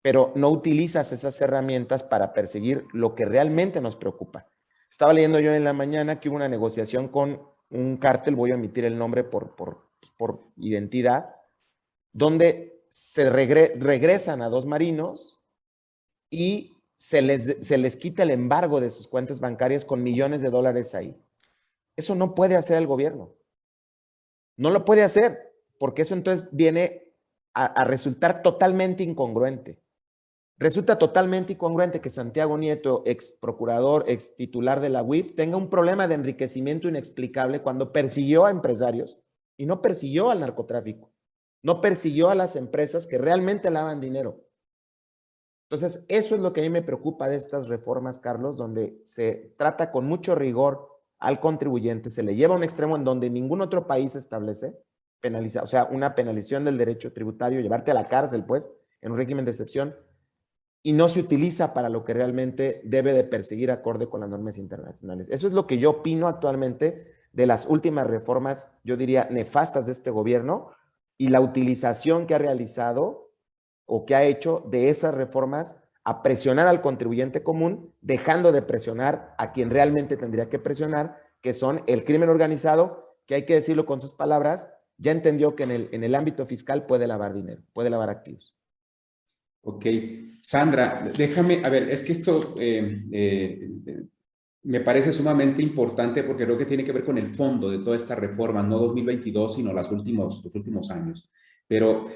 pero 0.02 0.34
no 0.36 0.50
utilizas 0.50 1.12
esas 1.12 1.40
herramientas 1.42 2.04
para 2.04 2.34
perseguir 2.34 2.86
lo 2.92 3.14
que 3.14 3.24
realmente 3.24 3.80
nos 3.80 3.96
preocupa. 3.96 4.48
Estaba 4.90 5.14
leyendo 5.14 5.40
yo 5.40 5.54
en 5.54 5.64
la 5.64 5.74
mañana 5.74 6.20
que 6.20 6.28
hubo 6.28 6.38
una 6.38 6.50
negociación 6.50 7.08
con 7.08 7.42
un 7.70 7.98
cártel, 7.98 8.36
voy 8.36 8.52
a 8.52 8.56
omitir 8.56 8.84
el 8.86 8.98
nombre 8.98 9.24
por, 9.24 9.56
por, 9.56 9.92
por 10.18 10.50
identidad, 10.58 11.36
donde 12.14 12.77
se 12.90 13.30
regresan 13.30 14.42
a 14.42 14.50
dos 14.50 14.66
marinos 14.66 15.40
y 16.30 16.76
se 16.96 17.22
les, 17.22 17.58
se 17.60 17.78
les 17.78 17.96
quita 17.98 18.24
el 18.24 18.32
embargo 18.32 18.82
de 18.82 18.90
sus 18.90 19.08
cuentas 19.08 19.40
bancarias 19.40 19.86
con 19.86 20.04
millones 20.04 20.42
de 20.42 20.50
dólares 20.50 20.96
ahí. 20.96 21.16
Eso 21.96 22.16
no 22.16 22.36
puede 22.36 22.56
hacer 22.56 22.78
el 22.78 22.88
gobierno. 22.88 23.36
No 24.56 24.72
lo 24.72 24.86
puede 24.86 25.04
hacer, 25.04 25.56
porque 25.80 26.02
eso 26.02 26.16
entonces 26.16 26.48
viene 26.52 27.14
a, 27.54 27.66
a 27.66 27.84
resultar 27.86 28.42
totalmente 28.42 29.04
incongruente. 29.04 29.80
Resulta 30.60 30.98
totalmente 30.98 31.54
incongruente 31.54 32.02
que 32.02 32.10
Santiago 32.10 32.58
Nieto, 32.58 33.04
ex 33.06 33.38
procurador, 33.40 34.06
ex 34.08 34.36
titular 34.36 34.82
de 34.82 34.90
la 34.90 35.04
UIF, 35.04 35.36
tenga 35.36 35.56
un 35.56 35.70
problema 35.70 36.08
de 36.08 36.16
enriquecimiento 36.16 36.88
inexplicable 36.88 37.62
cuando 37.62 37.94
persiguió 37.94 38.46
a 38.46 38.50
empresarios 38.50 39.20
y 39.56 39.68
no 39.68 39.84
persiguió 39.84 40.32
al 40.32 40.40
narcotráfico, 40.40 41.12
no 41.64 41.82
persiguió 41.82 42.30
a 42.30 42.36
las 42.36 42.56
empresas 42.56 43.08
que 43.08 43.18
realmente 43.18 43.70
lavan 43.70 44.00
dinero. 44.00 44.44
Entonces, 45.70 46.06
eso 46.08 46.36
es 46.36 46.42
lo 46.42 46.54
que 46.54 46.62
a 46.62 46.64
mí 46.64 46.70
me 46.70 46.82
preocupa 46.82 47.28
de 47.28 47.36
estas 47.36 47.68
reformas, 47.68 48.20
Carlos, 48.20 48.56
donde 48.56 49.02
se 49.04 49.54
trata 49.58 49.92
con 49.92 50.06
mucho 50.06 50.34
rigor 50.34 50.88
al 51.20 51.40
contribuyente, 51.40 52.10
se 52.10 52.24
le 52.24 52.36
lleva 52.36 52.54
a 52.54 52.58
un 52.58 52.64
extremo 52.64 52.96
en 52.96 53.04
donde 53.04 53.30
ningún 53.30 53.62
otro 53.62 53.88
país 53.88 54.16
establece 54.16 54.78
penaliza, 55.20 55.64
o 55.64 55.66
sea, 55.66 55.86
una 55.86 56.16
penalización 56.16 56.64
del 56.64 56.78
derecho 56.78 57.12
tributario, 57.12 57.60
llevarte 57.60 57.92
a 57.92 57.96
la 57.96 58.08
cárcel, 58.08 58.46
pues, 58.46 58.72
en 59.02 59.12
un 59.12 59.18
régimen 59.18 59.46
de 59.46 59.52
excepción, 59.52 59.96
y 60.84 60.94
no 60.94 61.10
se 61.10 61.20
utiliza 61.20 61.74
para 61.74 61.90
lo 61.90 62.06
que 62.06 62.14
realmente 62.14 62.82
debe 62.86 63.14
de 63.14 63.24
perseguir 63.24 63.72
acorde 63.72 64.08
con 64.08 64.22
las 64.22 64.30
normas 64.30 64.58
internacionales. 64.58 65.28
Eso 65.30 65.48
es 65.48 65.54
lo 65.54 65.68
que 65.68 65.80
yo 65.80 65.90
opino 65.90 66.28
actualmente 66.28 67.16
de 67.34 67.48
las 67.48 67.66
últimas 67.66 68.08
reformas, 68.08 68.80
yo 68.84 68.96
diría, 68.96 69.28
nefastas 69.30 69.86
de 69.86 69.92
este 69.92 70.12
gobierno 70.12 70.72
y 71.18 71.30
la 71.30 71.42
utilización 71.42 72.28
que 72.28 72.36
ha 72.36 72.40
realizado 72.40 73.34
o 73.86 74.06
que 74.06 74.16
ha 74.16 74.24
hecho 74.24 74.64
de 74.70 74.90
esas 74.90 75.14
reformas 75.14 75.78
a 76.04 76.24
presionar 76.24 76.68
al 76.68 76.82
contribuyente 76.82 77.44
común, 77.44 77.94
dejando 78.02 78.52
de 78.52 78.62
presionar 78.62 79.36
a 79.38 79.52
quien 79.52 79.70
realmente 79.70 80.16
tendría 80.16 80.50
que 80.50 80.60
presionar, 80.60 81.18
que 81.42 81.54
son 81.54 81.84
el 81.88 82.04
crimen 82.06 82.30
organizado, 82.30 83.18
que 83.26 83.36
hay 83.36 83.46
que 83.46 83.56
decirlo 83.56 83.86
con 83.86 84.00
sus 84.00 84.14
palabras, 84.14 84.70
ya 84.98 85.12
entendió 85.12 85.56
que 85.56 85.64
en 85.64 85.72
el, 85.72 85.90
en 85.92 86.04
el 86.04 86.16
ámbito 86.16 86.46
fiscal 86.46 86.86
puede 86.86 87.08
lavar 87.08 87.34
dinero, 87.34 87.62
puede 87.74 87.90
lavar 87.90 88.10
activos. 88.10 88.56
Ok. 89.62 89.86
Sandra, 90.42 91.10
déjame, 91.16 91.62
a 91.66 91.70
ver, 91.70 91.90
es 91.90 92.04
que 92.04 92.14
esto 92.14 92.56
eh, 92.58 93.04
eh, 93.12 93.70
me 94.68 94.82
parece 94.82 95.12
sumamente 95.12 95.62
importante 95.62 96.24
porque 96.24 96.46
creo 96.46 96.58
que 96.58 96.66
tiene 96.66 96.84
que 96.84 96.92
ver 96.92 97.04
con 97.04 97.18
el 97.18 97.28
fondo 97.28 97.70
de 97.70 97.80
toda 97.80 97.98
esta 97.98 98.16
reforma, 98.16 98.62
no 98.62 98.78
2022, 98.80 99.56
sino 99.56 99.74
los 99.74 99.92
últimos, 99.92 100.44
los 100.44 100.56
últimos 100.56 100.90
años. 100.92 101.30
Pero 101.68 102.08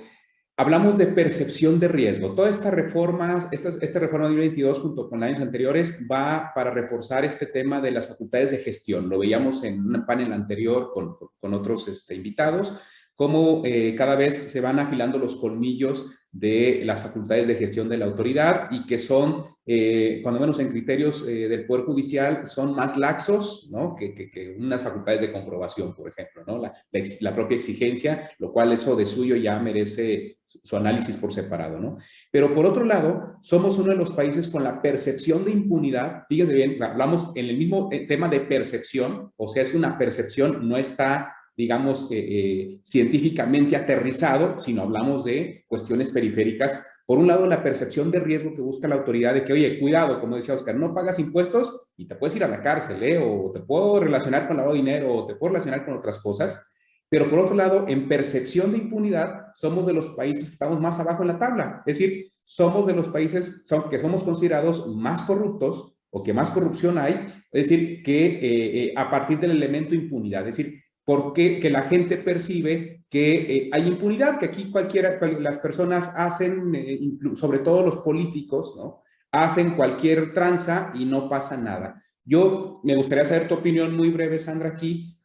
Hablamos 0.62 0.96
de 0.96 1.08
percepción 1.08 1.80
de 1.80 1.88
riesgo. 1.88 2.36
Toda 2.36 2.48
esta 2.48 2.70
reforma, 2.70 3.50
esta, 3.52 3.70
esta 3.70 3.98
reforma 3.98 4.28
2022 4.28 4.80
junto 4.80 5.10
con 5.10 5.24
años 5.24 5.42
anteriores 5.42 6.06
va 6.06 6.52
para 6.54 6.70
reforzar 6.70 7.26
este 7.26 7.48
tema 7.48 7.82
de 7.82 7.90
las 7.90 8.10
facultades 8.10 8.52
de 8.52 8.60
gestión. 8.60 9.10
Lo 9.10 9.18
veíamos 9.18 9.64
en 9.64 9.80
un 9.80 10.06
panel 10.06 10.32
anterior 10.32 10.92
con, 10.94 11.16
con 11.40 11.54
otros 11.56 11.88
este, 11.88 12.14
invitados, 12.14 12.74
cómo 13.16 13.64
eh, 13.66 13.96
cada 13.98 14.16
vez 14.16 14.52
se 14.52 14.62
van 14.62 14.78
afilando 14.78 15.18
los 15.18 15.36
colmillos 15.38 16.06
de 16.32 16.82
las 16.86 17.02
facultades 17.02 17.48
de 17.48 17.56
gestión 17.56 17.90
de 17.90 17.98
la 17.98 18.06
autoridad 18.06 18.70
y 18.72 18.86
que 18.86 18.98
son, 18.98 19.46
eh, 19.66 20.22
cuando 20.24 20.40
menos 20.40 20.60
en 20.60 20.70
criterios 20.70 21.28
eh, 21.28 21.50
del 21.50 21.66
Poder 21.66 21.86
Judicial, 21.86 22.48
son 22.48 22.74
más 22.74 22.98
laxos 22.98 23.70
¿no? 23.70 23.96
que, 23.96 24.14
que, 24.14 24.56
unas 24.58 24.82
facultades 24.82 25.22
de 25.22 25.32
comprobación, 25.32 25.94
por 25.94 26.08
ejemplo, 26.08 26.44
¿no? 26.48 26.58
La, 26.58 26.74
la, 27.20 27.36
propia 27.36 27.58
exigencia, 27.58 28.32
lo 28.40 28.54
cual 28.54 28.72
eso 28.72 28.96
de 28.96 29.06
suyo 29.06 29.36
ya 29.36 29.60
merece 29.60 30.38
su 30.48 30.78
análisis 30.78 31.18
por 31.18 31.34
separado. 31.34 31.80
¿no? 31.80 31.98
Pero 32.32 32.54
por 32.56 32.66
otro 32.66 32.86
lado, 32.86 33.36
somos 33.42 33.78
uno 33.78 33.92
de 33.92 33.98
los 33.98 34.12
países 34.12 34.48
con 34.48 34.64
la 34.64 34.82
percepción 34.82 35.44
de 35.44 35.52
impunidad, 35.52 36.24
fíjense 36.30 36.54
bien, 36.54 36.82
hablamos 36.82 37.32
en 37.36 37.48
el 37.48 37.58
mismo 37.58 37.90
tema 38.08 38.30
de 38.30 38.42
percepción, 38.42 39.32
o 39.36 39.48
sea, 39.48 39.64
es 39.64 39.74
una 39.74 39.98
percepción, 39.98 40.68
no 40.68 40.78
está 40.78 41.36
digamos, 41.62 42.08
eh, 42.10 42.18
eh, 42.18 42.80
científicamente 42.84 43.76
aterrizado, 43.76 44.60
sino 44.60 44.82
hablamos 44.82 45.24
de 45.26 45.64
cuestiones 45.68 46.10
periféricas. 46.10 46.84
Por 47.06 47.20
un 47.20 47.28
lado, 47.28 47.46
la 47.46 47.62
percepción 47.62 48.10
de 48.10 48.20
riesgo 48.20 48.56
que 48.56 48.64
busca 48.64 48.88
la 48.88 48.96
autoridad 48.96 49.36
de 49.36 49.44
que, 49.44 49.54
oye, 49.54 49.80
cuidado, 49.80 50.20
como 50.20 50.38
decía 50.38 50.56
Oscar, 50.56 50.76
no 50.76 50.92
pagas 50.92 51.20
impuestos 51.20 51.88
y 51.96 52.08
te 52.08 52.16
puedes 52.16 52.36
ir 52.36 52.44
a 52.44 52.48
la 52.48 52.62
cárcel, 52.62 53.04
¿eh? 53.04 53.20
o 53.20 53.52
te 53.52 53.60
puedo 53.60 54.00
relacionar 54.00 54.48
con 54.48 54.58
lavado 54.58 54.74
de 54.74 54.82
dinero, 54.82 55.14
o 55.14 55.28
te 55.28 55.36
puedo 55.36 55.54
relacionar 55.54 55.86
con 55.86 55.96
otras 55.96 56.18
cosas. 56.18 56.68
Pero 57.08 57.30
por 57.30 57.38
otro 57.38 57.54
lado, 57.54 57.86
en 57.88 58.08
percepción 58.08 58.72
de 58.72 58.80
impunidad, 58.80 59.52
somos 59.54 59.86
de 59.86 59.94
los 59.94 60.10
países 60.16 60.46
que 60.46 60.54
estamos 60.54 60.82
más 60.82 61.00
abajo 61.00 61.22
en 61.22 61.28
la 61.28 61.38
tabla. 61.38 61.84
Es 61.86 62.00
decir, 62.00 62.32
somos 62.44 62.88
de 62.88 62.96
los 62.96 63.10
países 63.10 63.64
que 63.92 64.00
somos 64.00 64.24
considerados 64.24 64.88
más 64.88 65.22
corruptos 65.24 65.96
o 66.10 66.24
que 66.24 66.34
más 66.34 66.50
corrupción 66.50 66.98
hay, 66.98 67.32
es 67.52 67.70
decir, 67.70 68.02
que 68.02 68.94
a 68.96 69.12
partir 69.12 69.40
del 69.40 69.52
elemento 69.52 69.94
impunidad. 69.94 70.48
Es 70.48 70.58
decir, 70.58 70.82
porque 71.12 71.60
que 71.60 71.70
la 71.70 71.82
gente 71.84 72.16
percibe 72.16 73.04
que 73.10 73.34
eh, 73.34 73.70
hay 73.74 73.86
impunidad, 73.86 74.40
que 74.40 74.46
aquí 74.46 74.72
cualquiera, 74.72 75.20
las 75.42 75.58
personas 75.58 76.14
hacen, 76.16 76.74
eh, 76.74 77.02
sobre 77.36 77.60
todo 77.60 77.84
los 77.84 77.98
políticos, 77.98 78.76
¿no? 78.78 79.02
Hacen 79.30 79.72
cualquier 79.72 80.34
tranza 80.34 80.94
y 80.96 81.04
no 81.04 81.28
pasa 81.28 81.58
nada. 81.58 82.02
Yo 82.24 82.80
me 82.86 82.96
gustaría 82.96 83.26
saber 83.26 83.50
tu 83.50 83.56
opinión 83.56 83.94
muy 83.94 84.10
breve, 84.10 84.40
Sandra, 84.40 84.70
aquí. 84.70 85.20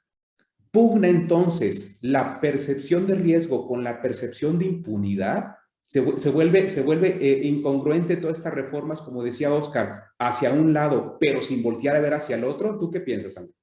¿Pugna 0.72 1.06
entonces 1.06 2.00
la 2.02 2.40
percepción 2.40 3.06
de 3.06 3.14
riesgo 3.14 3.68
con 3.68 3.84
la 3.84 4.02
percepción 4.02 4.58
de 4.58 4.64
impunidad? 4.64 5.54
Se, 5.86 6.00
vuelve, 6.00 6.68
se 6.68 6.82
vuelve 6.82 7.16
eh, 7.20 7.46
incongruente 7.46 8.16
todas 8.16 8.38
estas 8.38 8.54
reformas, 8.54 9.02
como 9.02 9.22
decía 9.22 9.54
Oscar, 9.54 10.02
hacia 10.18 10.52
un 10.52 10.72
lado, 10.72 11.16
pero 11.20 11.40
sin 11.40 11.62
voltear 11.62 11.94
a 11.94 12.00
ver 12.00 12.14
hacia 12.14 12.34
el 12.34 12.42
otro. 12.42 12.76
¿Tú 12.76 12.90
qué 12.90 12.98
piensas, 12.98 13.34
Sandra? 13.34 13.54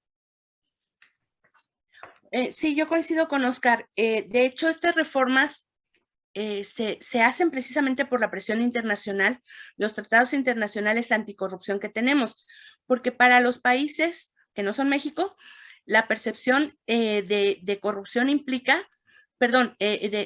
Eh, 2.36 2.52
sí, 2.52 2.74
yo 2.74 2.88
coincido 2.88 3.28
con 3.28 3.46
Oscar. 3.46 3.88
Eh, 3.96 4.26
de 4.28 4.44
hecho, 4.44 4.68
estas 4.68 4.96
reformas 4.96 5.70
se, 6.36 6.98
se, 7.00 7.22
hacen 7.22 7.52
precisamente 7.52 8.06
por 8.06 8.20
la 8.20 8.32
presión 8.32 8.60
internacional, 8.60 9.40
los 9.78 9.94
tratados 9.94 10.34
internacionales 10.34 11.12
anticorrupción 11.12 11.80
que 11.80 11.90
tenemos, 11.90 12.48
porque 12.88 13.12
para 13.12 13.40
los 13.40 13.60
países 13.60 14.34
que 14.56 14.64
no 14.64 14.74
son 14.74 14.90
México, 14.90 15.38
la 15.86 16.08
percepción 16.08 16.76
de, 16.88 17.60
de, 17.62 17.80
corrupción 17.80 18.30
implica, 18.30 18.90
perdón, 19.38 19.78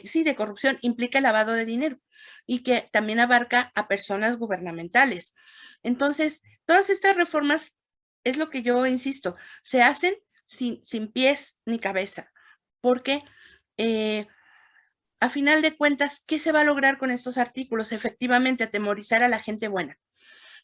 sí, 0.05 0.24
de 0.24 0.36
corrupción 0.38 0.78
implica 0.80 1.20
lavado 1.20 1.51
de 1.51 1.66
dinero 1.66 1.99
y 2.45 2.64
que 2.64 2.88
también 2.93 3.20
abarca 3.20 3.74
a 3.76 3.89
personas 3.89 4.38
gubernamentales. 4.38 5.36
Entonces, 5.84 6.41
todas 6.66 6.89
estas 6.89 7.18
reformas, 7.18 7.78
es 8.24 8.38
lo 8.38 8.49
que 8.49 8.64
yo 8.64 8.86
insisto, 8.86 9.36
se 9.62 9.82
hacen 9.84 10.16
sin, 10.48 11.12
pies 11.12 11.60
ni 11.66 11.78
cabeza, 11.78 12.32
porque 12.82 13.24
eh, 13.78 14.26
a 15.20 15.30
final 15.30 15.62
de 15.62 15.76
cuentas, 15.76 16.24
¿qué 16.26 16.39
se 16.39 16.52
va 16.52 16.62
a 16.62 16.64
lograr 16.64 16.98
con 16.98 17.12
estos 17.12 17.38
artículos? 17.38 17.91
Efectivamente, 17.91 18.64
atemorizar 18.64 19.24
a 19.24 19.28
la 19.28 19.39
gente 19.39 19.68
buena. 19.68 19.98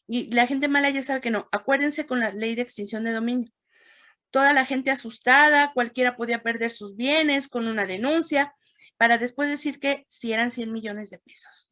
Y 0.06 0.30
la 0.32 0.46
gente 0.46 0.68
mala 0.68 0.90
ya 0.90 1.02
sabe 1.02 1.20
que 1.20 1.30
no. 1.30 1.48
Acuérdense 1.52 2.06
con 2.06 2.20
la 2.20 2.32
ley 2.32 2.54
de 2.54 2.62
extinción 2.62 3.04
de 3.04 3.12
dominio. 3.12 3.50
Toda 4.30 4.52
la 4.52 4.66
gente 4.66 4.90
asustada, 4.90 5.72
cualquiera 5.74 6.16
podía 6.16 6.42
perder 6.42 6.72
sus 6.72 6.96
bienes 6.96 7.48
con 7.48 7.68
una 7.68 7.84
denuncia, 7.84 8.52
para 8.96 9.18
después 9.18 9.48
decir 9.48 9.80
que 9.80 10.04
si 10.08 10.32
eran 10.32 10.50
100 10.50 10.72
millones 10.72 11.10
de 11.10 11.18
pesos. 11.18 11.70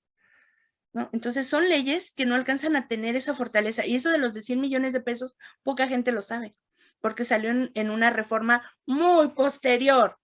Entonces 1.13 1.47
son 1.47 1.69
leyes 1.69 2.11
que 2.11 2.27
no 2.27 2.35
alcanzan 2.35 2.77
a 2.77 2.89
tener 2.89 3.17
esa 3.17 3.35
fortaleza. 3.35 3.87
Y 3.87 3.95
eso 3.95 4.11
de 4.11 4.19
los 4.19 4.35
de 4.35 4.43
100 4.43 4.61
millones 4.61 4.93
de 4.93 5.01
pesos, 5.01 5.37
poca 5.63 5.89
gente 5.89 6.13
lo 6.13 6.21
sabe 6.21 6.55
porque 7.03 7.25
salió 7.25 7.51
en, 7.51 7.91
una 7.91 8.11
reforma 8.11 8.63
muy 8.87 9.29
posterior. 9.31 10.19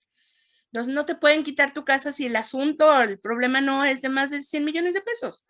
Entonces, 0.67 0.95
no 0.95 1.05
te 1.05 1.17
pueden 1.17 1.45
quitar 1.45 1.75
tu 1.75 1.85
casa 1.85 2.13
si 2.13 2.27
el 2.27 2.37
asunto, 2.37 3.03
el 3.03 3.19
problema 3.19 3.61
no 3.61 3.85
es 3.85 4.01
de 4.01 4.09
más 4.09 4.31
de 4.31 4.41
100 4.41 4.65
millones 4.65 4.95
de 4.95 5.03
pesos. 5.03 5.45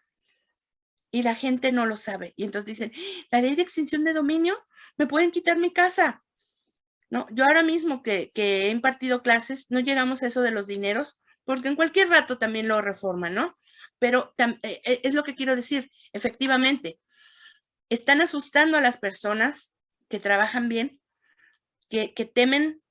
Y 1.11 1.22
la 1.22 1.35
gente 1.35 1.70
no 1.70 1.87
lo 1.87 1.97
sabe. 1.97 2.33
Y 2.37 2.45
entonces 2.45 2.66
dicen, 2.66 2.93
la 3.31 3.41
ley 3.41 3.55
de 3.55 3.62
extinción 3.62 4.05
de 4.05 4.14
dominio, 4.14 4.59
me 4.97 5.07
pueden 5.07 5.31
quitar 5.31 5.59
mi 5.59 5.72
casa. 5.72 6.24
No, 7.11 7.26
yo 7.31 7.45
ahora 7.45 7.62
mismo 7.62 8.03
que, 8.03 8.33
he 8.35 8.70
impartido 8.70 9.22
clases, 9.22 9.66
no 9.70 9.81
llegamos 9.81 10.22
a 10.22 10.29
eso 10.29 10.41
de 10.41 10.51
los 10.51 10.66
dineros, 10.66 11.20
porque 11.45 11.68
en 11.68 11.76
cualquier 11.76 12.09
rato 12.09 12.39
también 12.39 12.68
lo 12.68 12.81
reforman, 12.81 13.35
¿no? 13.35 13.57
Pero 13.99 14.35
eh, 14.39 14.59
eh, 14.62 15.01
es 15.03 15.14
lo 15.14 15.24
que 15.24 15.35
quiero 15.35 15.57
decir, 15.57 15.91
efectivamente, 16.12 16.99
están 17.91 18.20
asustando 18.20 18.79
a 18.79 18.83
las 18.83 18.97
personas 18.97 19.74
que 20.09 20.20
trabajan 20.20 20.68
bien 20.68 20.97
que, 21.89 22.30
temen, 22.32 22.82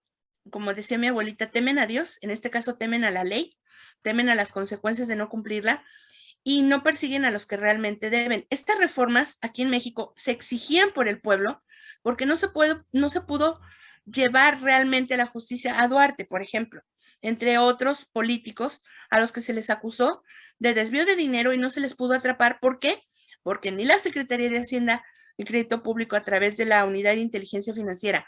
como 0.50 0.74
decía 0.74 0.98
mi 0.98 1.08
abuelita, 1.08 1.52
temen 1.52 1.80
a 1.80 1.88
Dios, 1.88 2.18
en 2.22 2.32
este 2.32 2.50
caso 2.50 2.78
temen 2.78 3.04
a 3.04 3.12
la 3.12 3.24
ley, 3.24 3.58
temen 4.02 4.30
a 4.30 4.36
las 4.36 4.50
consecuencias 4.50 5.08
de 5.08 5.16
no 5.16 5.30
cumplirla 5.30 5.84
y 6.44 6.62
no 6.62 6.84
persiguen 6.84 7.26
a 7.26 7.32
los 7.32 7.46
que 7.46 7.58
realmente 7.58 8.10
deben. 8.10 8.46
Estas 8.50 8.78
reformas 8.78 9.38
aquí 9.42 9.62
en 9.62 9.70
México 9.70 10.14
se 10.16 10.32
exigían 10.32 10.92
por 10.94 11.08
el 11.08 11.20
pueblo 11.20 11.64
porque 12.02 12.26
no 12.26 12.38
se, 12.38 12.48
puede, 12.48 12.82
no 12.92 13.10
se 13.10 13.22
pudo 13.22 13.60
llevar 14.06 14.62
realmente 14.62 15.18
la 15.18 15.26
justicia 15.26 15.82
a 15.82 15.88
Duarte, 15.88 16.26
por 16.26 16.42
ejemplo, 16.42 16.82
entre 17.22 17.58
otros 17.58 18.06
políticos 18.06 18.82
a 19.10 19.20
los 19.20 19.32
que 19.32 19.42
se 19.42 19.54
les 19.54 19.70
acusó 19.70 20.24
de 20.60 20.74
desvío 20.74 21.06
de 21.06 21.16
dinero 21.16 21.54
y 21.54 21.58
no 21.58 21.70
se 21.70 21.82
les 21.82 21.96
pudo 21.96 22.14
atrapar. 22.14 22.60
¿Por 22.60 22.80
qué? 22.80 23.04
Porque 23.44 23.72
ni 23.72 23.86
la 23.86 24.00
Secretaría 24.00 24.50
de 24.50 24.60
Hacienda 24.60 25.04
y 25.36 25.44
Crédito 25.44 25.84
Público 25.84 26.16
a 26.16 26.24
través 26.24 26.58
de 26.58 26.66
la 26.66 26.86
Unidad 26.86 27.14
de 27.14 27.22
Inteligencia 27.22 27.74
Financiera 27.74 28.26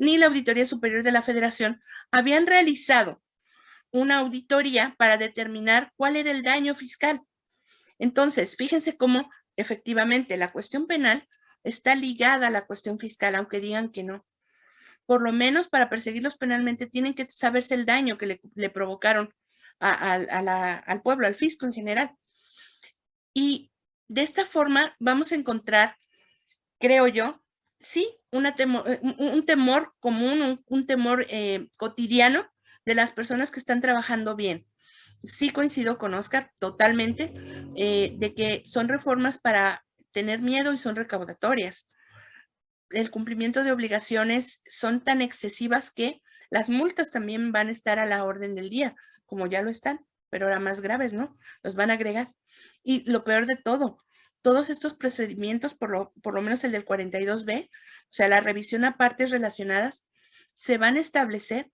ni 0.00 0.16
la 0.16 0.26
Auditoría 0.26 0.64
Superior 0.64 1.02
de 1.02 1.12
la 1.12 1.20
Federación 1.20 1.82
habían 2.10 2.46
realizado 2.46 3.22
una 3.90 4.18
auditoría 4.18 4.94
para 4.96 5.18
determinar 5.18 5.92
cuál 5.94 6.16
era 6.16 6.30
el 6.30 6.42
daño 6.42 6.74
fiscal. 6.74 7.20
Entonces, 7.98 8.56
fíjense 8.56 8.96
cómo 8.96 9.30
efectivamente 9.56 10.38
la 10.38 10.52
cuestión 10.52 10.86
penal 10.86 11.28
está 11.64 11.94
ligada 11.94 12.46
a 12.46 12.50
la 12.50 12.66
cuestión 12.66 12.98
fiscal, 12.98 13.34
aunque 13.34 13.60
digan 13.60 13.92
que 13.92 14.02
no. 14.02 14.24
Por 15.04 15.20
lo 15.20 15.32
menos 15.32 15.68
para 15.68 15.90
perseguirlos 15.90 16.38
penalmente 16.38 16.86
tienen 16.86 17.12
que 17.12 17.30
saberse 17.30 17.74
el 17.74 17.84
daño 17.84 18.16
que 18.16 18.40
le, 18.54 18.70
provocaron 18.70 19.34
al 19.80 21.02
pueblo, 21.02 21.26
al 21.26 21.34
fisco 21.34 21.66
en 21.66 21.74
general. 21.74 22.16
Y 23.34 23.70
de 24.08 24.22
esta 24.22 24.46
forma 24.46 24.96
vamos 24.98 25.30
a 25.32 25.34
encontrar, 25.34 25.96
creo 26.78 27.06
yo, 27.06 27.44
sí, 27.80 28.16
eh, 28.32 29.00
un 29.18 29.44
temor 29.44 29.94
común, 29.98 30.62
un, 30.66 30.86
temor 30.86 31.26
eh, 31.28 31.68
cotidiano 31.76 32.46
de 32.84 32.94
las 32.94 33.10
personas 33.10 33.50
que 33.50 33.60
están 33.60 33.80
trabajando 33.80 34.36
bien. 34.36 34.66
Sí 35.24 35.50
coincido 35.50 35.98
con 35.98 36.14
Oscar 36.14 36.50
totalmente 36.58 37.34
eh, 37.76 38.14
de 38.16 38.34
que 38.34 38.62
son 38.64 38.88
reformas 38.88 39.38
para 39.38 39.84
tener 40.12 40.40
miedo 40.40 40.72
y 40.72 40.76
son 40.76 40.96
recaudatorias. 40.96 41.88
El 42.90 43.10
cumplimiento 43.10 43.62
de 43.62 43.72
obligaciones 43.72 44.60
son 44.68 45.02
tan 45.02 45.22
excesivas 45.22 45.90
que 45.90 46.22
las 46.50 46.70
multas 46.70 47.10
también 47.10 47.52
van 47.52 47.68
a 47.68 47.72
estar 47.72 47.98
a 47.98 48.06
la 48.06 48.24
orden 48.24 48.54
del 48.54 48.70
día, 48.70 48.94
como 49.26 49.46
ya 49.46 49.62
lo 49.62 49.70
están, 49.70 50.00
pero 50.30 50.46
ahora 50.46 50.58
más 50.58 50.80
graves, 50.80 51.12
¿no? 51.12 51.36
Los 51.62 51.76
van 51.76 51.90
a 51.90 51.94
agregar. 51.94 52.32
Y 52.82 53.08
lo 53.08 53.22
peor 53.22 53.46
de 53.46 53.56
todo, 53.56 54.02
todos 54.42 54.70
estos 54.70 54.94
procedimientos, 54.94 55.74
por 55.74 55.90
lo, 55.90 56.12
por 56.22 56.34
lo 56.34 56.42
menos 56.42 56.64
el 56.64 56.72
del 56.72 56.84
42B, 56.84 57.68
o 58.10 58.12
sea, 58.12 58.26
la 58.26 58.40
revisión 58.40 58.84
a 58.84 58.96
partes 58.96 59.30
relacionadas, 59.30 60.04
se 60.52 60.78
van 60.78 60.96
a 60.96 61.00
establecer 61.00 61.70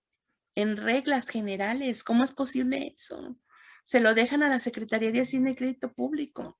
en 0.55 0.77
reglas 0.77 1.29
generales. 1.29 2.03
¿Cómo 2.03 2.23
es 2.23 2.31
posible 2.31 2.93
eso? 2.95 3.37
Se 3.85 3.99
lo 3.99 4.13
dejan 4.13 4.43
a 4.43 4.49
la 4.49 4.59
Secretaría 4.59 5.11
de 5.11 5.21
Hacienda 5.21 5.49
y 5.49 5.55
Crédito 5.55 5.91
Público. 5.91 6.59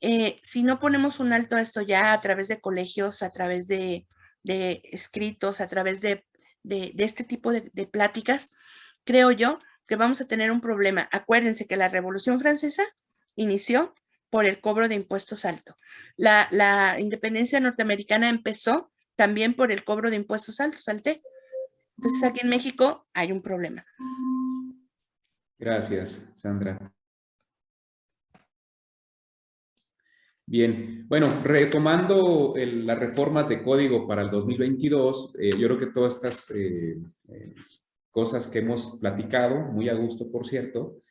Eh, 0.00 0.38
si 0.42 0.62
no 0.62 0.78
ponemos 0.78 1.18
un 1.18 1.32
alto 1.32 1.56
a 1.56 1.60
esto 1.60 1.82
ya 1.82 2.12
a 2.12 2.20
través 2.20 2.46
de 2.48 2.60
colegios, 2.60 3.22
a 3.22 3.30
través 3.30 3.66
de, 3.66 4.06
escritos, 4.44 5.60
a 5.60 5.66
través 5.66 6.00
de, 6.00 6.24
de 6.62 6.92
este 6.98 7.24
tipo 7.24 7.50
de, 7.50 7.86
pláticas, 7.86 8.52
creo 9.04 9.32
yo 9.32 9.58
que 9.88 9.96
vamos 9.96 10.20
a 10.20 10.26
tener 10.26 10.52
un 10.52 10.60
problema. 10.60 11.08
Acuérdense 11.10 11.66
que 11.66 11.76
la 11.76 11.88
Revolución 11.88 12.38
Francesa 12.38 12.84
inició 13.34 13.94
por 14.30 14.46
el 14.46 14.60
cobro 14.60 14.88
de 14.88 14.94
impuestos 14.94 15.44
alto. 15.44 15.76
La, 16.16 16.96
independencia 16.98 17.60
norteamericana 17.60 18.28
empezó 18.28 18.90
también 19.16 19.54
por 19.54 19.72
el 19.72 19.84
cobro 19.84 20.08
de 20.08 20.16
impuestos 20.16 20.60
altos 20.60 20.88
al 20.88 20.98
Entonces 20.98 22.24
aquí 22.24 22.40
en 22.42 22.48
México 22.48 23.06
hay 23.12 23.32
un 23.32 23.42
problema. 23.42 23.84
Gracias, 25.58 26.32
Sandra. 26.36 26.92
Bien, 30.46 31.06
bueno, 31.06 31.42
retomando 31.44 32.54
las 32.56 32.98
reformas 32.98 33.48
de 33.48 33.62
código 33.62 34.08
para 34.08 34.22
el 34.22 34.30
2022, 34.30 35.36
eh, 35.38 35.50
yo 35.56 35.68
creo 35.68 35.78
que 35.78 35.86
todas 35.86 36.16
estas 36.16 36.50
eh, 36.50 36.98
eh, 37.28 37.54
cosas 38.10 38.48
que 38.48 38.58
hemos 38.58 38.98
platicado, 38.98 39.60
muy 39.70 39.88
a 39.88 39.94
gusto, 39.94 40.28
por 40.28 40.44
cierto, 40.44 41.02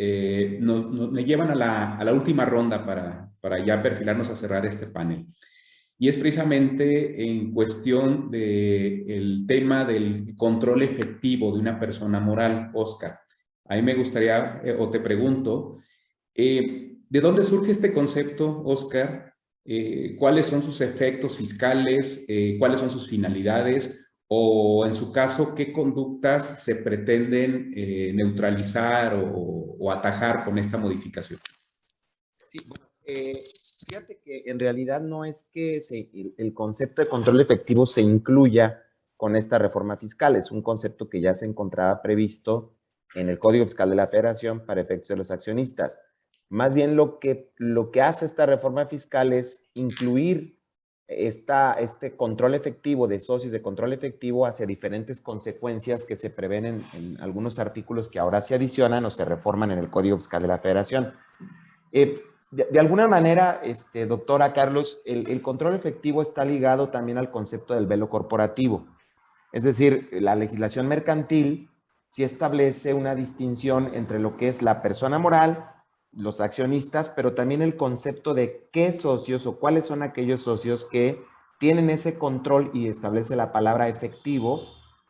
eh, 0.00 0.58
nos, 0.60 1.12
llevan 1.24 1.50
a 1.50 1.56
la, 2.04 2.12
última 2.12 2.44
ronda 2.44 2.86
para, 2.86 3.28
para, 3.40 3.58
ya 3.64 3.82
perfilarnos 3.82 4.30
a 4.30 4.36
cerrar 4.36 4.64
este 4.64 4.86
panel. 4.86 5.26
Y 5.98 6.08
es 6.08 6.16
precisamente 6.16 7.28
en 7.28 7.52
cuestión 7.52 8.30
del 8.30 9.44
tema 9.48 9.84
del 9.84 10.36
control 10.36 10.84
efectivo 10.84 11.52
de 11.52 11.58
una 11.58 11.80
persona 11.80 12.20
moral, 12.20 12.70
Oscar. 12.74 13.18
Ahí 13.64 13.82
me 13.82 13.96
gustaría, 13.96 14.60
eh, 14.64 14.76
o 14.78 14.88
te 14.88 15.00
pregunto, 15.00 15.78
eh, 16.32 16.98
¿de 17.08 17.20
dónde 17.20 17.42
surge 17.42 17.72
este 17.72 17.92
concepto, 17.92 18.62
Oscar? 18.64 19.34
¿Cuáles 20.16 20.46
son 20.46 20.62
sus 20.62 20.80
efectos 20.80 21.36
fiscales? 21.36 22.26
¿Cuáles 22.58 22.80
son 22.80 22.88
sus 22.88 23.06
finalidades? 23.06 24.07
O 24.28 24.86
en 24.86 24.94
su 24.94 25.10
caso, 25.10 25.54
qué 25.54 25.72
conductas 25.72 26.62
se 26.62 26.76
pretenden 26.76 27.72
neutralizar 28.14 29.14
o, 29.14 29.58
o 29.78 29.90
atajar 29.90 30.44
con 30.44 30.58
esta 30.58 30.76
modificación? 30.76 31.38
Sí, 32.46 32.58
bueno, 32.68 32.88
eh, 33.06 33.32
fíjate 33.86 34.20
que 34.22 34.42
en 34.46 34.58
realidad 34.58 35.00
no 35.00 35.24
es 35.24 35.48
que 35.52 35.80
el, 36.36 36.52
concepto 36.52 37.02
de 37.02 37.08
control 37.08 37.40
efectivo 37.40 37.86
se 37.86 38.02
incluya 38.02 38.82
con 39.16 39.34
esta 39.34 39.58
reforma 39.58 39.96
fiscal. 39.96 40.36
Es 40.36 40.50
un 40.50 40.62
concepto 40.62 41.08
que 41.08 41.20
ya 41.20 41.34
se 41.34 41.46
encontraba 41.46 42.02
previsto 42.02 42.76
en 43.14 43.30
el 43.30 43.38
Código 43.38 43.64
Fiscal 43.64 43.90
de 43.90 43.96
la 43.96 44.06
Federación 44.06 44.64
para 44.66 44.82
efectos 44.82 45.08
de 45.08 45.16
los 45.16 45.30
accionistas. 45.30 46.00
Más 46.50 46.74
bien 46.74 46.96
lo 46.96 47.18
que, 47.18 47.52
lo 47.56 47.90
que 47.90 48.02
hace 48.02 48.26
esta 48.26 48.46
reforma 48.46 48.86
fiscal 48.86 49.32
es 49.32 49.70
incluir 49.74 50.57
esta, 51.08 51.72
este 51.72 52.14
control 52.16 52.54
efectivo 52.54 53.08
de 53.08 53.18
socios 53.18 53.50
de 53.50 53.62
control 53.62 53.94
efectivo 53.94 54.44
hacia 54.44 54.66
diferentes 54.66 55.22
consecuencias 55.22 56.04
que 56.04 56.16
se 56.16 56.28
prevén 56.28 56.84
en, 56.92 57.18
algunos 57.20 57.58
artículos 57.58 58.10
que 58.10 58.18
ahora 58.18 58.42
se 58.42 58.54
adicionan 58.54 59.06
o 59.06 59.10
se 59.10 59.24
reforman 59.24 59.70
en 59.70 59.78
el 59.78 59.88
Código 59.88 60.18
Fiscal 60.18 60.42
de 60.42 60.48
la 60.48 60.58
Federación. 60.58 61.14
Eh, 61.92 62.22
de, 62.50 62.78
alguna 62.78 63.08
manera, 63.08 63.60
este, 63.62 64.06
doctora 64.06 64.52
Carlos, 64.52 65.00
el, 65.06 65.28
el, 65.30 65.42
control 65.42 65.74
efectivo 65.74 66.22
está 66.22 66.44
ligado 66.44 66.90
también 66.90 67.18
al 67.18 67.30
concepto 67.30 67.74
del 67.74 67.86
velo 67.86 68.08
corporativo. 68.08 68.86
Es 69.52 69.64
decir, 69.64 70.08
la 70.12 70.34
legislación 70.34 70.88
mercantil 70.88 71.70
sí 72.10 72.22
establece 72.22 72.94
una 72.94 73.14
distinción 73.14 73.94
entre 73.94 74.18
lo 74.18 74.36
que 74.36 74.48
es 74.48 74.62
la 74.62 74.82
persona 74.82 75.18
moral, 75.18 75.77
los 76.18 76.40
accionistas, 76.40 77.10
pero 77.10 77.34
también 77.34 77.62
el 77.62 77.76
concepto 77.76 78.34
de 78.34 78.68
qué 78.72 78.92
socios 78.92 79.46
o 79.46 79.60
cuáles 79.60 79.86
son 79.86 80.02
aquellos 80.02 80.42
socios 80.42 80.84
que 80.84 81.24
tienen 81.60 81.90
ese 81.90 82.18
control 82.18 82.72
y 82.74 82.88
establece 82.88 83.36
la 83.36 83.52
palabra 83.52 83.88
efectivo 83.88 84.62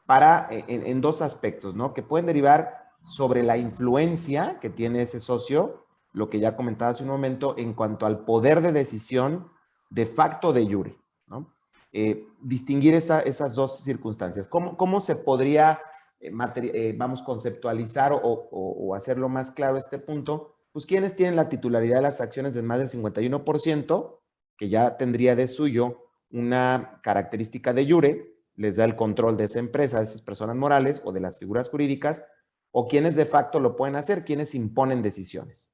para 0.04 0.48
eh, 0.50 0.64
en, 0.68 1.00
dos 1.00 1.22
aspectos, 1.22 1.74
¿no? 1.74 1.94
Que 1.94 2.02
pueden 2.02 2.26
derivar 2.26 2.92
sobre 3.02 3.42
la 3.42 3.56
influencia 3.56 4.58
que 4.60 4.68
tiene 4.68 5.00
ese 5.00 5.18
socio, 5.18 5.86
lo 6.12 6.28
que 6.28 6.40
ya 6.40 6.56
comentaba 6.56 6.90
hace 6.90 7.04
un 7.04 7.08
momento, 7.08 7.54
en 7.56 7.72
cuanto 7.72 8.04
al 8.04 8.26
poder 8.26 8.60
de 8.60 8.72
decisión 8.72 9.50
de 9.88 10.04
facto 10.04 10.52
de 10.52 10.66
jure, 10.70 10.98
¿no? 11.26 11.54
Eh, 11.90 12.26
distinguir 12.42 12.92
esas 12.92 13.54
dos 13.54 13.80
circunstancias. 13.80 14.46
¿Cómo, 14.46 14.76
cómo 14.76 15.00
se 15.00 15.16
podría, 15.16 15.80
eh, 16.20 16.94
vamos, 16.98 17.22
conceptualizar 17.22 18.12
o, 18.12 18.20
o 18.20 18.94
hacerlo 18.94 19.30
más 19.30 19.50
claro 19.50 19.78
este 19.78 19.98
punto? 19.98 20.57
Pues 20.72 20.86
quienes 20.86 21.16
tienen 21.16 21.36
la 21.36 21.48
titularidad 21.48 21.96
de 21.96 22.02
las 22.02 22.20
acciones 22.20 22.54
de 22.54 22.62
más 22.62 22.78
del 22.78 22.88
51%, 22.88 24.20
que 24.56 24.68
ya 24.68 24.96
tendría 24.96 25.36
de 25.36 25.48
suyo 25.48 26.04
una 26.30 27.00
característica 27.02 27.72
de 27.72 27.90
jure, 27.90 28.38
les 28.54 28.76
da 28.76 28.84
el 28.84 28.96
control 28.96 29.36
de 29.36 29.44
esa 29.44 29.60
empresa, 29.60 29.98
de 29.98 30.04
esas 30.04 30.22
personas 30.22 30.56
morales 30.56 31.00
o 31.04 31.12
de 31.12 31.20
las 31.20 31.38
figuras 31.38 31.70
jurídicas, 31.70 32.24
o 32.70 32.86
quienes 32.86 33.16
de 33.16 33.24
facto 33.24 33.60
lo 33.60 33.76
pueden 33.76 33.96
hacer, 33.96 34.24
quienes 34.24 34.54
imponen 34.54 35.00
decisiones. 35.00 35.72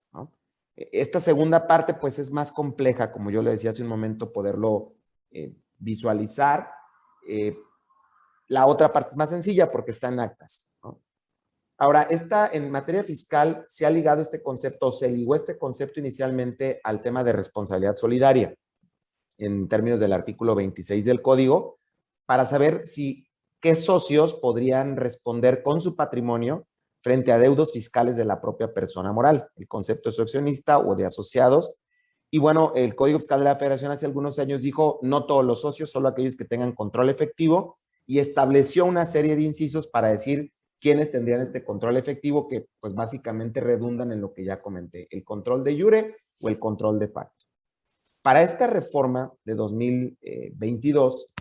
E, 0.77 0.89
esta 0.93 1.21
segunda 1.21 1.67
parte 1.67 1.95
pues 1.95 2.19
es 2.19 2.31
más 2.31 2.53
compleja, 2.53 3.11
como 3.11 3.31
yo 3.31 3.43
le 3.43 3.53
decía 3.53 3.71
hace 3.71 3.83
un 3.83 3.89
momento, 3.89 4.33
poderlo 4.33 4.93
eh, 5.31 5.55
visualizar. 5.79 6.71
Eh, 7.27 7.57
la 8.49 8.67
otra 8.67 8.93
parte 8.93 9.11
es 9.11 9.17
más 9.17 9.31
sencilla 9.31 9.71
porque 9.71 9.91
está 9.91 10.09
en 10.09 10.21
actas. 10.21 10.69
Ahora, 11.77 12.03
esta, 12.03 12.49
en 12.53 12.71
materia 12.71 13.03
fiscal 13.03 13.65
se 13.67 13.85
ha 13.85 13.91
ligado 13.91 14.23
este 14.23 14.43
concepto, 14.43 14.89
o 14.89 14.93
se 14.93 15.11
ligó 15.11 15.35
este 15.35 15.59
concepto 15.59 15.99
inicialmente 15.99 16.81
al 16.85 17.01
tema 17.01 17.25
de 17.25 17.33
responsabilidad 17.33 17.97
solidaria, 17.97 18.55
en 19.39 19.69
términos 19.69 19.99
del 19.99 20.13
artículo 20.13 20.55
26 20.55 21.05
del 21.05 21.21
código, 21.21 21.79
para 22.27 22.47
saber 22.47 22.85
si 22.85 23.27
qué 23.61 23.75
socios 23.75 24.35
podrían 24.35 24.97
responder 24.97 25.63
con 25.63 25.81
su 25.81 25.97
patrimonio 25.97 26.67
frente 27.03 27.33
a 27.33 27.39
deudos 27.39 27.73
fiscales 27.73 28.17
de 28.17 28.25
la 28.25 28.41
propia 28.41 28.73
persona 28.73 29.13
moral, 29.13 29.49
el 29.57 29.67
concepto 29.67 30.11
de 30.11 30.23
accionista 30.23 30.79
o 30.79 30.95
de 30.95 31.05
asociados. 31.05 31.75
Y 32.31 32.39
bueno, 32.39 32.73
el 32.77 32.95
Código 32.95 33.19
Fiscal 33.19 33.41
de 33.41 33.45
la 33.45 33.57
Federación 33.57 33.91
hace 33.91 34.07
algunos 34.07 34.39
años 34.39 34.63
dijo, 34.63 35.01
no 35.03 35.27
todos 35.27 35.45
los 35.45 35.61
socios, 35.61 35.91
solo 35.91 36.09
aquellos 36.09 36.37
que 36.37 36.45
tengan 36.45 36.75
control 36.75 37.11
efectivo, 37.11 37.79
y 38.07 38.21
estableció 38.21 38.87
una 38.87 39.07
serie 39.07 39.37
de 39.37 39.43
incisos 39.43 39.87
para 39.87 40.09
decir 40.09 40.53
¿Quiénes 40.85 41.11
tendrían 41.11 41.41
este 41.41 41.65
control 41.65 41.97
efectivo 41.97 42.47
que 42.47 42.67
pues 42.79 42.95
básicamente 42.95 43.59
redundan 43.59 44.13
en 44.13 44.21
lo 44.21 44.35
que 44.35 44.45
ya 44.45 44.61
comenté, 44.61 45.09
el 45.11 45.25
control 45.25 45.65
de 45.65 45.81
jure 45.81 46.15
o 46.43 46.51
el 46.51 46.59
control 46.59 46.99
de 46.99 47.09
facto. 47.09 47.47
Para 48.21 48.43
esta 48.43 48.67
reforma 48.67 49.33
de 49.47 49.55
2022, 49.55 51.33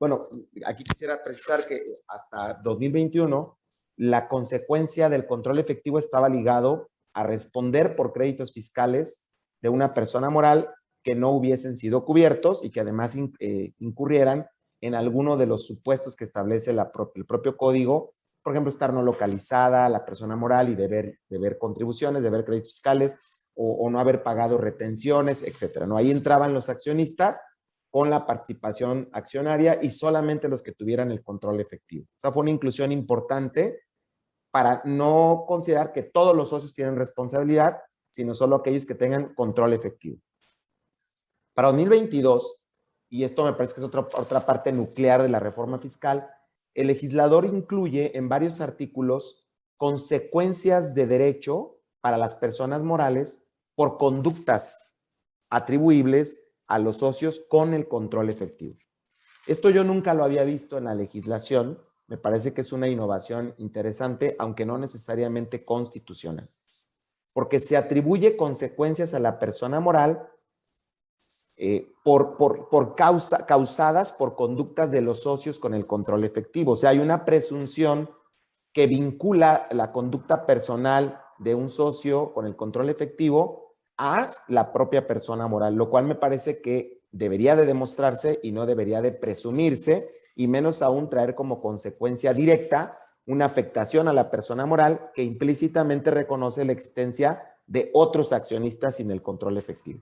bueno, 0.00 0.18
aquí 0.66 0.82
quisiera 0.82 1.22
precisar 1.22 1.64
que 1.64 1.84
hasta 2.08 2.60
2021 2.64 3.56
la 3.98 4.26
consecuencia 4.26 5.08
del 5.08 5.24
control 5.24 5.60
efectivo 5.60 6.00
estaba 6.00 6.28
ligado 6.28 6.90
a 7.14 7.22
responder 7.22 7.94
por 7.94 8.12
créditos 8.12 8.52
fiscales 8.52 9.28
de 9.62 9.68
una 9.68 9.94
persona 9.94 10.30
moral 10.30 10.68
que 11.04 11.14
no 11.14 11.30
hubiesen 11.30 11.76
sido 11.76 12.04
cubiertos 12.04 12.64
y 12.64 12.72
que 12.72 12.80
además 12.80 13.16
eh, 13.38 13.72
incurrieran 13.78 14.48
en 14.80 14.96
alguno 14.96 15.36
de 15.36 15.46
los 15.46 15.64
supuestos 15.64 16.16
que 16.16 16.24
establece 16.24 16.72
el 16.72 16.80
propio 17.24 17.56
código 17.56 18.14
por 18.44 18.52
ejemplo, 18.52 18.68
estar 18.68 18.92
no 18.92 19.02
localizada 19.02 19.88
la 19.88 20.04
persona 20.04 20.36
moral 20.36 20.68
y 20.68 20.74
deber, 20.74 21.18
deber 21.30 21.56
contribuciones, 21.56 22.22
deber 22.22 22.44
créditos 22.44 22.74
fiscales 22.74 23.16
o, 23.54 23.88
no 23.88 23.98
haber 23.98 24.22
pagado 24.22 24.58
retenciones, 24.58 25.42
etcétera. 25.42 25.86
¿no? 25.86 25.96
Ahí 25.96 26.10
entraban 26.10 26.52
los 26.52 26.68
accionistas 26.68 27.40
con 27.88 28.10
la 28.10 28.26
participación 28.26 29.08
accionaria 29.12 29.78
y 29.80 29.88
solamente 29.88 30.48
los 30.48 30.62
que 30.62 30.72
tuvieran 30.72 31.10
el 31.10 31.22
control 31.22 31.58
efectivo. 31.60 32.06
Esa 32.18 32.32
fue 32.32 32.42
una 32.42 32.50
inclusión 32.50 32.92
importante 32.92 33.80
para 34.50 34.82
no 34.84 35.46
considerar 35.48 35.92
que 35.92 36.02
todos 36.02 36.36
los 36.36 36.50
socios 36.50 36.74
tienen 36.74 36.96
responsabilidad, 36.96 37.78
sino 38.10 38.34
solo 38.34 38.56
aquellos 38.56 38.84
que 38.84 38.94
tengan 38.94 39.32
control 39.34 39.72
efectivo. 39.72 40.18
Para 41.54 41.68
2022, 41.68 42.56
y 43.08 43.24
esto 43.24 43.44
me 43.44 43.54
parece 43.54 43.74
que 43.74 43.80
es 43.80 43.86
otra, 43.86 44.06
otra 44.18 44.40
parte 44.40 44.70
nuclear 44.70 45.22
de 45.22 45.30
la 45.30 45.40
reforma 45.40 45.78
fiscal, 45.78 46.28
el 46.74 46.88
legislador 46.88 47.44
incluye 47.44 48.16
en 48.16 48.28
varios 48.28 48.60
artículos 48.60 49.44
consecuencias 49.76 50.94
de 50.94 51.06
derecho 51.06 51.80
para 52.00 52.18
las 52.18 52.34
personas 52.34 52.82
morales 52.82 53.46
por 53.74 53.96
conductas 53.96 54.94
atribuibles 55.50 56.42
a 56.66 56.78
los 56.78 56.98
socios 56.98 57.40
con 57.48 57.74
el 57.74 57.88
control 57.88 58.28
efectivo. 58.28 58.76
Esto 59.46 59.70
yo 59.70 59.84
nunca 59.84 60.14
lo 60.14 60.24
había 60.24 60.44
visto 60.44 60.78
en 60.78 60.84
la 60.84 60.94
legislación, 60.94 61.78
me 62.06 62.16
parece 62.16 62.52
que 62.52 62.62
es 62.62 62.72
una 62.72 62.88
innovación 62.88 63.54
interesante, 63.58 64.36
aunque 64.38 64.66
no 64.66 64.78
necesariamente 64.78 65.64
constitucional, 65.64 66.48
porque 67.32 67.60
se 67.60 67.76
atribuye 67.76 68.36
consecuencias 68.36 69.14
a 69.14 69.20
la 69.20 69.38
persona 69.38 69.80
moral 69.80 70.28
eh, 71.56 71.92
por, 72.02 72.36
por, 72.36 72.94
causa, 72.96 73.46
causadas 73.46 74.12
por 74.12 74.34
conductas 74.34 74.90
de 74.90 75.00
los 75.00 75.22
socios 75.22 75.58
con 75.58 75.72
el 75.72 75.86
control 75.86 76.24
efectivo. 76.24 76.72
O 76.72 76.76
sea, 76.76 76.90
hay 76.90 76.98
una 76.98 77.24
presunción 77.24 78.10
que 78.72 78.86
vincula 78.86 79.68
la 79.70 79.92
conducta 79.92 80.46
personal 80.46 81.20
de 81.38 81.54
un 81.54 81.68
socio 81.68 82.32
con 82.32 82.46
el 82.46 82.56
control 82.56 82.90
efectivo 82.90 83.76
a 83.96 84.28
la 84.48 84.72
propia 84.72 85.06
persona 85.06 85.46
moral, 85.46 85.76
lo 85.76 85.88
cual 85.88 86.06
me 86.06 86.16
parece 86.16 86.60
que 86.60 87.02
debería 87.12 87.54
de 87.54 87.66
demostrarse 87.66 88.40
y 88.42 88.50
no 88.50 88.66
debería 88.66 89.00
de 89.00 89.12
presumirse, 89.12 90.10
y 90.34 90.48
menos 90.48 90.82
aún 90.82 91.08
traer 91.08 91.36
como 91.36 91.60
consecuencia 91.60 92.34
directa 92.34 92.98
una 93.26 93.44
afectación 93.44 94.08
a 94.08 94.12
la 94.12 94.30
persona 94.30 94.66
moral 94.66 95.12
que 95.14 95.22
implícitamente 95.22 96.10
reconoce 96.10 96.64
la 96.64 96.72
existencia 96.72 97.56
de 97.66 97.90
otros 97.94 98.32
accionistas 98.32 98.96
sin 98.96 99.12
el 99.12 99.22
control 99.22 99.56
efectivo. 99.56 100.00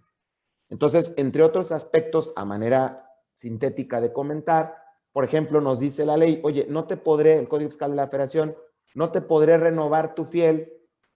Entonces, 0.72 1.12
entre 1.18 1.42
otros 1.42 1.70
aspectos, 1.70 2.32
a 2.34 2.46
manera 2.46 3.06
sintética 3.34 4.00
de 4.00 4.10
comentar, 4.10 4.74
por 5.12 5.22
ejemplo, 5.22 5.60
nos 5.60 5.80
dice 5.80 6.06
la 6.06 6.16
ley, 6.16 6.40
oye, 6.44 6.66
no 6.66 6.86
te 6.86 6.96
podré, 6.96 7.36
el 7.36 7.46
Código 7.46 7.68
Fiscal 7.68 7.90
de 7.90 7.98
la 7.98 8.08
Federación, 8.08 8.56
no 8.94 9.12
te 9.12 9.20
podré 9.20 9.58
renovar 9.58 10.14
tu 10.14 10.24
fiel, 10.24 10.72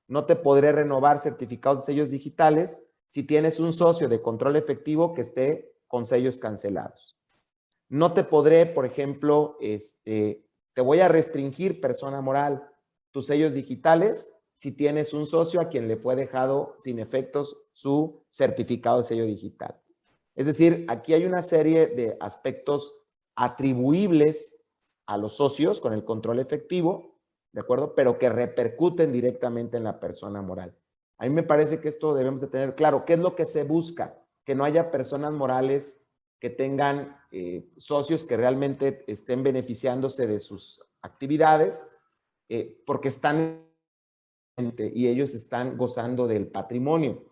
no 0.08 0.26
te 0.26 0.36
podré 0.36 0.72
renovar 0.72 1.18
certificados 1.20 1.78
de 1.78 1.92
sellos 1.94 2.10
digitales 2.10 2.82
si 3.08 3.22
tienes 3.22 3.58
un 3.58 3.72
socio 3.72 4.08
de 4.10 4.20
control 4.20 4.56
efectivo 4.56 5.14
que 5.14 5.22
esté 5.22 5.72
con 5.86 6.04
sellos 6.04 6.36
cancelados. 6.36 7.16
No 7.88 8.12
te 8.12 8.24
podré, 8.24 8.66
por 8.66 8.84
ejemplo, 8.84 9.56
este, 9.62 10.44
te 10.74 10.82
voy 10.82 11.00
a 11.00 11.08
restringir 11.08 11.80
persona 11.80 12.20
moral 12.20 12.62
tus 13.10 13.24
sellos 13.24 13.54
digitales 13.54 14.35
si 14.56 14.72
tienes 14.72 15.12
un 15.12 15.26
socio 15.26 15.60
a 15.60 15.68
quien 15.68 15.88
le 15.88 15.96
fue 15.96 16.16
dejado 16.16 16.76
sin 16.78 16.98
efectos 16.98 17.56
su 17.72 18.22
certificado 18.30 18.98
de 18.98 19.04
sello 19.04 19.24
digital. 19.26 19.80
Es 20.34 20.46
decir, 20.46 20.84
aquí 20.88 21.14
hay 21.14 21.24
una 21.24 21.42
serie 21.42 21.86
de 21.86 22.16
aspectos 22.20 22.94
atribuibles 23.34 24.62
a 25.06 25.16
los 25.16 25.36
socios 25.36 25.80
con 25.80 25.92
el 25.92 26.04
control 26.04 26.40
efectivo, 26.40 27.18
¿de 27.52 27.60
acuerdo? 27.60 27.94
Pero 27.94 28.18
que 28.18 28.28
repercuten 28.28 29.12
directamente 29.12 29.76
en 29.76 29.84
la 29.84 30.00
persona 30.00 30.42
moral. 30.42 30.74
A 31.18 31.24
mí 31.24 31.30
me 31.30 31.42
parece 31.42 31.80
que 31.80 31.88
esto 31.88 32.14
debemos 32.14 32.40
de 32.40 32.48
tener 32.48 32.74
claro. 32.74 33.04
¿Qué 33.04 33.14
es 33.14 33.18
lo 33.18 33.34
que 33.34 33.46
se 33.46 33.64
busca? 33.64 34.18
Que 34.44 34.54
no 34.54 34.64
haya 34.64 34.90
personas 34.90 35.32
morales 35.32 36.06
que 36.38 36.50
tengan 36.50 37.18
eh, 37.30 37.66
socios 37.76 38.24
que 38.24 38.36
realmente 38.36 39.04
estén 39.06 39.42
beneficiándose 39.42 40.26
de 40.26 40.40
sus 40.40 40.82
actividades 41.00 41.90
eh, 42.48 42.82
porque 42.84 43.08
están 43.08 43.65
y 44.58 45.08
ellos 45.08 45.34
están 45.34 45.76
gozando 45.76 46.26
del 46.26 46.46
patrimonio. 46.46 47.24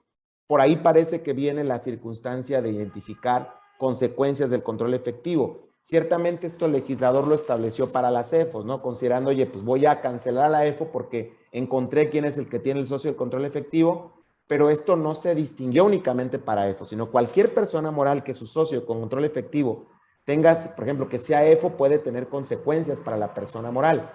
Por 0.46 0.60
ahí 0.60 0.76
parece 0.76 1.22
que 1.22 1.32
viene 1.32 1.64
la 1.64 1.78
circunstancia 1.78 2.60
de 2.60 2.70
identificar 2.70 3.54
consecuencias 3.78 4.50
del 4.50 4.62
control 4.62 4.92
efectivo. 4.92 5.68
Ciertamente 5.80 6.46
esto 6.46 6.66
el 6.66 6.72
legislador 6.72 7.26
lo 7.26 7.34
estableció 7.34 7.90
para 7.90 8.10
las 8.10 8.30
EFOs, 8.34 8.66
¿no? 8.66 8.82
Considerando, 8.82 9.30
oye, 9.30 9.46
pues 9.46 9.64
voy 9.64 9.86
a 9.86 10.02
cancelar 10.02 10.50
la 10.50 10.66
EFO 10.66 10.92
porque 10.92 11.34
encontré 11.50 12.10
quién 12.10 12.26
es 12.26 12.36
el 12.36 12.48
que 12.48 12.58
tiene 12.58 12.80
el 12.80 12.86
socio 12.86 13.10
de 13.10 13.16
control 13.16 13.46
efectivo, 13.46 14.12
pero 14.46 14.68
esto 14.68 14.94
no 14.94 15.14
se 15.14 15.34
distinguió 15.34 15.86
únicamente 15.86 16.38
para 16.38 16.68
EFO, 16.68 16.84
sino 16.84 17.10
cualquier 17.10 17.54
persona 17.54 17.90
moral 17.90 18.22
que 18.22 18.34
su 18.34 18.46
socio 18.46 18.84
con 18.84 19.00
control 19.00 19.24
efectivo 19.24 19.86
tengas, 20.26 20.68
por 20.68 20.84
ejemplo, 20.84 21.08
que 21.08 21.18
sea 21.18 21.46
EFO 21.46 21.70
puede 21.70 21.98
tener 21.98 22.28
consecuencias 22.28 23.00
para 23.00 23.16
la 23.16 23.32
persona 23.32 23.70
moral. 23.70 24.10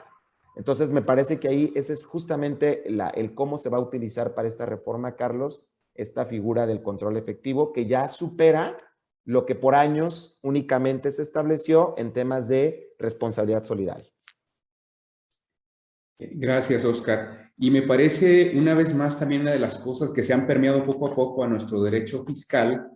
Entonces, 0.60 0.90
me 0.90 1.02
parece 1.02 1.40
que 1.40 1.48
ahí 1.48 1.72
ese 1.74 1.94
es 1.94 2.06
justamente 2.06 2.84
el 2.86 3.34
cómo 3.34 3.58
se 3.58 3.70
va 3.70 3.78
a 3.78 3.82
utilizar 3.82 4.36
para 4.36 4.50
esta 4.50 4.66
reforma, 4.66 5.16
Carlos, 5.16 5.64
esta 5.96 6.26
figura 6.26 6.68
del 6.68 6.82
control 6.82 7.16
efectivo 7.16 7.72
que 7.72 7.86
ya 7.86 8.10
supera 8.10 8.76
lo 9.24 9.46
que 9.46 9.56
por 9.56 9.74
años 9.74 10.38
únicamente 10.42 11.12
se 11.12 11.22
estableció 11.22 11.94
en 11.98 12.12
temas 12.12 12.50
de 12.50 12.94
responsabilidad 13.00 13.64
solidaria. 13.64 14.12
Gracias, 16.20 16.84
Oscar. 16.84 17.54
Y 17.58 17.72
me 17.72 17.84
parece 17.84 18.52
una 18.54 18.74
vez 18.74 18.94
más 18.94 19.18
también 19.18 19.44
una 19.44 19.52
de 19.52 19.60
las 19.60 19.78
cosas 19.78 20.12
que 20.12 20.24
se 20.24 20.34
han 20.34 20.46
permeado 20.46 20.86
poco 20.86 21.08
a 21.08 21.16
poco 21.16 21.42
a 21.42 21.48
nuestro 21.48 21.82
derecho 21.82 22.26
fiscal, 22.26 22.92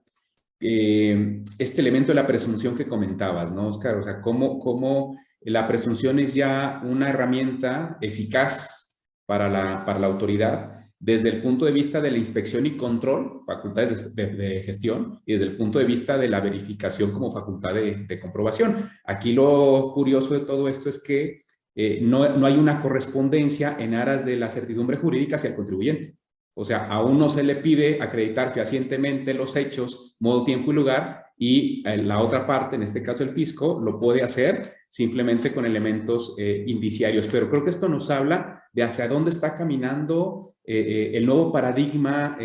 eh, 0.59 1.41
este 1.57 1.79
elemento 1.79 2.09
de 2.09 2.15
la 2.15 2.27
presunción 2.27 2.75
que 2.75 2.89
comentabas, 2.89 3.53
¿no, 3.53 3.69
Oscar? 3.69 3.95
O 3.99 4.03
sea, 4.03 4.19
cómo, 4.19 4.59
cómo 4.59 5.17
la 5.45 5.67
presunción 5.67 6.19
es 6.19 6.33
ya 6.33 6.81
una 6.83 7.09
herramienta 7.09 7.97
eficaz 8.01 8.97
para 9.25 9.49
la, 9.49 9.85
para 9.85 9.99
la 9.99 10.07
autoridad 10.07 10.73
desde 11.03 11.27
el 11.27 11.41
punto 11.41 11.65
de 11.65 11.73
vista 11.73 11.99
de 11.99 12.11
la 12.11 12.17
inspección 12.17 12.65
y 12.65 12.77
control, 12.77 13.41
facultades 13.45 14.15
de, 14.15 14.63
gestión, 14.65 15.19
y 15.25 15.33
desde 15.33 15.47
el 15.47 15.57
punto 15.57 15.77
de 15.77 15.83
vista 15.83 16.17
de 16.17 16.29
la 16.29 16.39
verificación 16.39 17.11
como 17.11 17.29
facultad 17.29 17.73
de, 17.73 18.19
comprobación. 18.21 18.89
Aquí 19.03 19.33
lo 19.33 19.91
curioso 19.93 20.33
de 20.33 20.45
todo 20.45 20.69
esto 20.69 20.87
es 20.87 21.03
que 21.03 21.43
eh, 21.75 21.99
no, 22.01 22.37
no, 22.37 22.45
hay 22.45 22.55
una 22.55 22.79
correspondencia 22.79 23.75
en 23.77 23.95
aras 23.95 24.25
de 24.25 24.37
la 24.37 24.49
certidumbre 24.49 24.95
jurídica 24.95 25.35
hacia 25.35 25.49
el 25.49 25.57
contribuyente. 25.57 26.15
O 26.55 26.63
sea, 26.63 26.87
a 26.87 27.03
uno 27.03 27.27
se 27.27 27.43
le 27.43 27.55
pide 27.55 28.01
acreditar 28.01 28.53
fehacientemente 28.53 29.33
los 29.33 29.57
hechos, 29.57 30.15
modo, 30.19 30.45
tiempo 30.45 30.71
y 30.71 30.75
lugar, 30.75 31.22
y 31.37 31.83
eh, 31.87 31.97
la 31.97 32.21
otra 32.21 32.45
parte, 32.45 32.75
en 32.75 32.83
este 32.83 33.01
caso 33.01 33.23
el 33.23 33.29
fisco, 33.29 33.79
lo 33.83 33.99
puede 33.99 34.21
hacer 34.21 34.75
simplemente 34.87 35.51
con 35.51 35.65
elementos 35.65 36.35
eh, 36.37 36.63
indiciarios. 36.67 37.27
Pero 37.27 37.49
creo 37.49 37.63
que 37.63 37.71
esto 37.71 37.89
nos 37.89 38.09
habla 38.09 38.63
de 38.71 38.83
hacia 38.83 39.07
dónde 39.07 39.31
está 39.31 39.55
caminando 39.55 40.55
eh, 40.63 41.11
el 41.13 41.25
nuevo 41.25 41.51
paradigma 41.51 42.37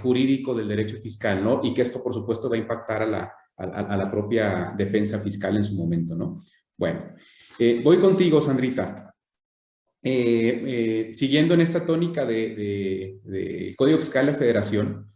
jurídico 0.00 0.54
del 0.54 0.68
derecho 0.68 0.96
fiscal, 0.98 1.42
¿no? 1.42 1.60
Y 1.62 1.74
que 1.74 1.82
esto, 1.82 2.02
por 2.02 2.14
supuesto, 2.14 2.48
va 2.48 2.56
a 2.56 2.60
impactar 2.60 3.02
a 3.02 3.06
la, 3.06 3.32
a, 3.56 3.96
la 3.96 4.10
propia 4.10 4.72
defensa 4.76 5.18
fiscal 5.20 5.56
en 5.56 5.64
su 5.64 5.74
momento, 5.74 6.14
¿no? 6.14 6.38
Bueno, 6.78 7.14
voy 7.82 7.98
contigo, 7.98 8.40
Sandrita. 8.40 9.14
siguiendo 10.02 11.54
en 11.54 11.60
esta 11.60 11.84
tónica 11.84 12.24
del 12.24 12.56
de, 12.56 13.20
de, 13.24 13.74
Código 13.76 13.98
Fiscal 13.98 14.26
de 14.26 14.32
la 14.32 14.38
Federación, 14.38 15.12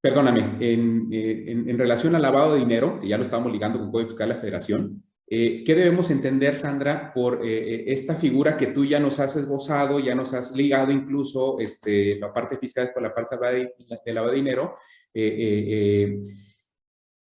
perdóname, 0.00 0.56
en, 0.60 1.08
en, 1.10 1.68
en, 1.68 1.78
relación 1.78 2.14
al 2.14 2.22
lavado 2.22 2.54
de 2.54 2.60
dinero, 2.60 2.98
que 3.00 3.08
ya 3.08 3.18
lo 3.18 3.24
estamos 3.24 3.52
ligando 3.52 3.78
con 3.78 3.90
Código 3.90 4.08
Fiscal 4.08 4.28
de 4.28 4.34
la 4.34 4.40
Federación, 4.40 5.02
eh, 5.32 5.62
¿Qué 5.64 5.76
debemos 5.76 6.10
entender, 6.10 6.56
Sandra, 6.56 7.12
por 7.14 7.46
eh, 7.46 7.74
eh, 7.74 7.84
esta 7.86 8.16
figura 8.16 8.56
que 8.56 8.66
tú 8.66 8.84
ya 8.84 8.98
nos 8.98 9.20
has 9.20 9.36
esbozado, 9.36 10.00
ya 10.00 10.12
nos 10.12 10.34
has 10.34 10.50
ligado 10.56 10.90
incluso 10.90 11.60
este, 11.60 12.18
la 12.18 12.32
parte 12.32 12.58
fiscal 12.58 12.90
con 12.92 13.04
la 13.04 13.14
parte 13.14 13.36
de 13.36 14.12
lavado 14.12 14.32
de 14.32 14.36
dinero 14.36 14.74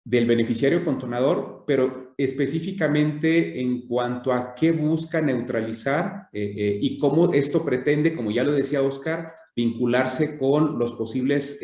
del 0.06 0.26
beneficiario 0.26 0.84
contonador, 0.84 1.62
pero 1.64 2.14
específicamente 2.18 3.60
en 3.60 3.86
cuanto 3.86 4.32
a 4.32 4.54
qué 4.54 4.72
busca 4.72 5.20
neutralizar 5.20 6.28
y 6.32 6.98
cómo 6.98 7.32
esto 7.32 7.64
pretende, 7.64 8.14
como 8.14 8.30
ya 8.30 8.44
lo 8.44 8.52
decía 8.52 8.82
Oscar, 8.82 9.34
vincularse 9.56 10.38
con 10.38 10.78
los 10.78 10.92
posibles 10.92 11.58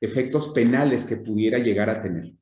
efectos 0.00 0.48
penales 0.48 1.04
que 1.04 1.16
pudiera 1.16 1.58
llegar 1.58 1.90
a 1.90 2.02
tener? 2.02 2.32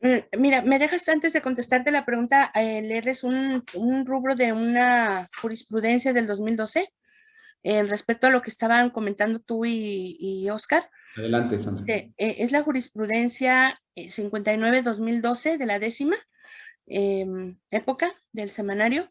Mm, 0.00 0.40
mira, 0.40 0.62
me 0.62 0.78
dejas 0.78 1.08
antes 1.08 1.32
de 1.32 1.40
contestarte 1.40 1.90
la 1.90 2.04
pregunta, 2.04 2.52
eh, 2.54 2.82
leerles 2.82 3.24
un, 3.24 3.62
rubro 4.04 4.34
de 4.34 4.52
una 4.52 5.26
jurisprudencia 5.40 6.12
del 6.12 6.26
2012 6.26 6.92
eh, 7.62 7.82
respecto 7.82 8.26
a 8.26 8.30
lo 8.30 8.42
que 8.42 8.50
estaban 8.50 8.90
comentando 8.90 9.40
tú 9.40 9.64
y, 9.64 10.48
Oscar. 10.50 10.82
Adelante, 11.16 11.58
Sandra. 11.58 11.84
Eh, 11.88 12.12
es 12.16 12.52
la 12.52 12.62
jurisprudencia 12.62 13.80
59-2012 13.96 15.56
de 15.56 15.66
la 15.66 15.78
décima 15.78 16.16
em, 16.86 17.56
época 17.70 18.12
del 18.32 18.50
semanario 18.50 19.10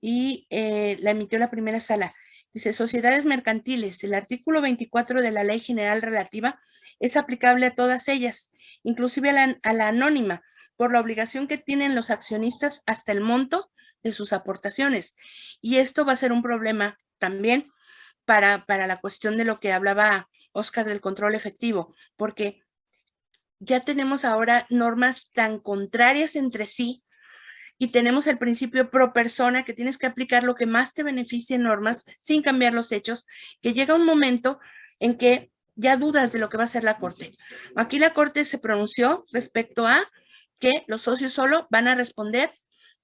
y 0.00 0.46
la 0.50 1.10
emitió 1.10 1.38
la 1.38 1.50
primera 1.50 1.80
sala. 1.80 2.14
Dice, 2.52 2.72
sociedades 2.72 3.26
mercantiles, 3.26 4.02
el 4.04 4.14
artículo 4.14 4.60
24 4.60 5.20
de 5.20 5.30
la 5.30 5.44
Ley 5.44 5.60
General 5.60 6.00
Relativa 6.00 6.60
es 6.98 7.16
aplicable 7.16 7.66
a 7.66 7.74
todas 7.74 8.08
ellas, 8.08 8.50
inclusive 8.82 9.30
a 9.30 9.72
la, 9.72 9.88
anónima, 9.88 10.42
por 10.76 10.92
la 10.92 11.00
obligación 11.00 11.46
que 11.46 11.58
tienen 11.58 11.94
los 11.94 12.10
accionistas 12.10 12.82
hasta 12.86 13.12
el 13.12 13.20
monto 13.20 13.70
de 14.02 14.12
sus 14.12 14.32
aportaciones. 14.32 15.16
Y 15.60 15.76
esto 15.76 16.04
va 16.04 16.12
a 16.12 16.16
ser 16.16 16.32
un 16.32 16.42
problema 16.42 16.98
también 17.18 17.70
para, 18.24 18.64
para 18.64 18.86
la 18.86 19.00
cuestión 19.00 19.36
de 19.36 19.44
lo 19.44 19.60
que 19.60 19.72
hablaba 19.72 20.28
Oscar 20.52 20.86
del 20.86 21.00
control 21.00 21.34
efectivo, 21.34 21.94
porque 22.16 22.62
ya 23.60 23.80
tenemos 23.80 24.24
ahora 24.24 24.66
normas 24.70 25.30
tan 25.32 25.58
contrarias 25.58 26.36
entre 26.36 26.64
sí 26.64 27.02
y 27.78 27.88
tenemos 27.88 28.26
el 28.26 28.38
principio 28.38 28.90
pro 28.90 29.12
persona 29.12 29.64
que 29.64 29.72
tienes 29.72 29.98
que 29.98 30.06
aplicar 30.06 30.44
lo 30.44 30.56
que 30.56 30.66
más 30.66 30.94
te 30.94 31.04
beneficie 31.04 31.56
en 31.56 31.62
normas 31.62 32.04
sin 32.20 32.42
cambiar 32.42 32.74
los 32.74 32.90
hechos, 32.92 33.24
que 33.62 33.72
llega 33.72 33.94
un 33.94 34.04
momento 34.04 34.58
en 35.00 35.16
que 35.16 35.50
ya 35.76 35.96
dudas 35.96 36.32
de 36.32 36.40
lo 36.40 36.48
que 36.48 36.56
va 36.56 36.64
a 36.64 36.66
hacer 36.66 36.82
la 36.82 36.98
Corte. 36.98 37.36
Aquí 37.76 38.00
la 38.00 38.12
Corte 38.12 38.44
se 38.44 38.58
pronunció 38.58 39.24
respecto 39.32 39.86
a 39.86 40.10
que 40.58 40.84
los 40.88 41.02
socios 41.02 41.32
solo 41.32 41.68
van 41.70 41.86
a 41.86 41.94
responder 41.94 42.50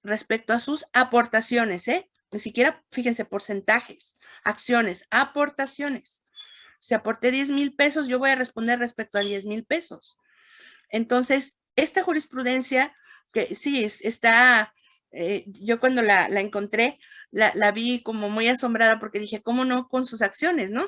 respecto 0.03 0.51
a 0.51 0.59
sus 0.59 0.85
aportaciones, 0.91 1.87
¿eh? 1.87 2.09
Ni 2.31 2.39
siquiera, 2.39 2.83
fíjense, 2.91 3.23
porcentajes, 3.23 4.17
acciones, 4.43 5.07
aportaciones. 5.09 6.23
Si 6.81 6.93
aporté 6.93 7.31
10 7.31 7.49
mil 7.51 7.73
pesos, 7.75 8.07
yo 8.07 8.19
voy 8.19 8.31
a 8.31 8.35
responder 8.35 8.77
respecto 8.77 9.17
a 9.17 9.21
10 9.21 9.45
mil 9.45 9.63
pesos. 9.65 10.19
Entonces, 10.89 11.61
esta 11.77 12.03
jurisprudencia 12.03 12.93
que 13.33 13.55
sí, 13.55 13.83
está, 13.83 14.73
eh, 15.11 15.45
yo 15.47 15.79
cuando 15.79 16.01
la, 16.01 16.27
encontré, 16.39 16.99
la, 17.31 17.71
vi 17.71 18.01
como 18.03 18.29
muy 18.29 18.47
asombrada 18.47 18.99
porque 18.99 19.19
dije, 19.19 19.41
¿cómo 19.41 19.65
no 19.65 19.87
con 19.87 20.05
sus 20.05 20.21
acciones, 20.21 20.71
no? 20.71 20.85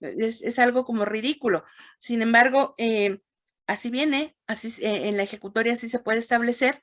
Es, 0.00 0.58
algo 0.58 0.84
como 0.84 1.04
ridículo. 1.04 1.64
Sin 1.98 2.22
embargo, 2.22 2.74
eh, 2.78 3.20
así 3.66 3.90
viene, 3.90 4.36
así 4.46 4.68
eh, 4.82 5.08
en 5.08 5.16
la 5.16 5.22
ejecutoria 5.22 5.74
así 5.74 5.88
se 5.88 6.00
puede 6.00 6.18
establecer 6.18 6.80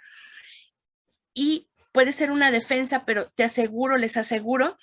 y 1.33 1.69
puede 1.91 2.11
ser 2.11 2.31
una 2.31 2.51
defensa, 2.51 3.05
pero 3.05 3.29
te 3.31 3.43
aseguro, 3.43 3.97
les 3.97 4.17
aseguro 4.17 4.77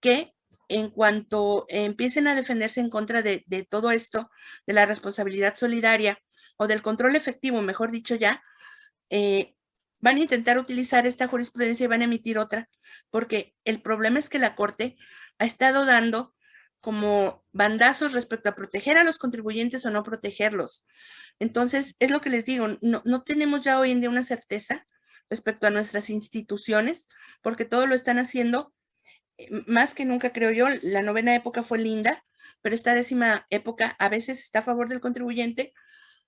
que 0.00 0.32
en 0.68 0.90
cuanto 0.90 1.66
empiecen 1.68 2.28
a 2.28 2.34
defenderse 2.34 2.80
en 2.80 2.88
contra 2.88 3.22
de, 3.22 3.44
de 3.46 3.64
todo 3.64 3.90
esto, 3.90 4.30
de 4.66 4.72
la 4.72 4.86
responsabilidad 4.86 5.56
solidaria 5.56 6.18
o 6.56 6.66
del 6.66 6.82
control 6.82 7.16
efectivo, 7.16 7.60
mejor 7.62 7.90
dicho 7.90 8.14
ya, 8.14 8.42
eh, 9.10 9.54
van 10.02 10.16
a 10.16 10.20
intentar 10.20 10.58
utilizar 10.58 11.06
esta 11.06 11.28
jurisprudencia 11.28 11.84
y 11.84 11.86
van 11.86 12.02
a 12.02 12.04
emitir 12.04 12.36
otra, 12.36 12.68
porque 13.10 13.54
el 13.64 13.80
problema 13.80 14.18
es 14.18 14.28
que 14.28 14.38
la 14.38 14.54
Corte 14.54 14.96
ha 15.38 15.46
estado 15.46 15.86
dando 15.86 16.34
como 16.80 17.44
bandazos 17.52 18.12
respecto 18.12 18.48
a 18.48 18.56
proteger 18.56 18.98
a 18.98 19.04
los 19.04 19.18
contribuyentes 19.18 19.86
o 19.86 19.90
no 19.90 20.02
protegerlos. 20.02 20.84
Entonces, 21.38 21.94
es 22.00 22.10
lo 22.10 22.20
que 22.20 22.30
les 22.30 22.44
digo, 22.44 22.66
no, 22.80 23.22
tenemos 23.22 23.62
ya 23.62 23.78
hoy 23.78 23.92
en 23.92 24.00
día 24.00 24.10
una 24.10 24.24
certeza 24.24 24.84
respecto 25.30 25.68
a 25.68 25.70
nuestras 25.70 26.10
instituciones, 26.10 27.06
porque 27.40 27.64
todo 27.64 27.86
lo 27.86 27.94
están 27.94 28.18
haciendo 28.18 28.74
eh, 29.38 29.48
más 29.66 29.94
que 29.94 30.04
nunca, 30.04 30.32
creo 30.32 30.50
yo. 30.50 30.66
La 30.82 31.02
novena 31.02 31.34
época 31.36 31.62
fue 31.62 31.78
linda, 31.78 32.24
pero 32.60 32.74
esta 32.74 32.94
décima 32.94 33.46
época 33.50 33.94
a 34.00 34.08
veces 34.08 34.40
está 34.40 34.58
a 34.58 34.62
favor 34.62 34.88
del 34.88 35.00
contribuyente, 35.00 35.72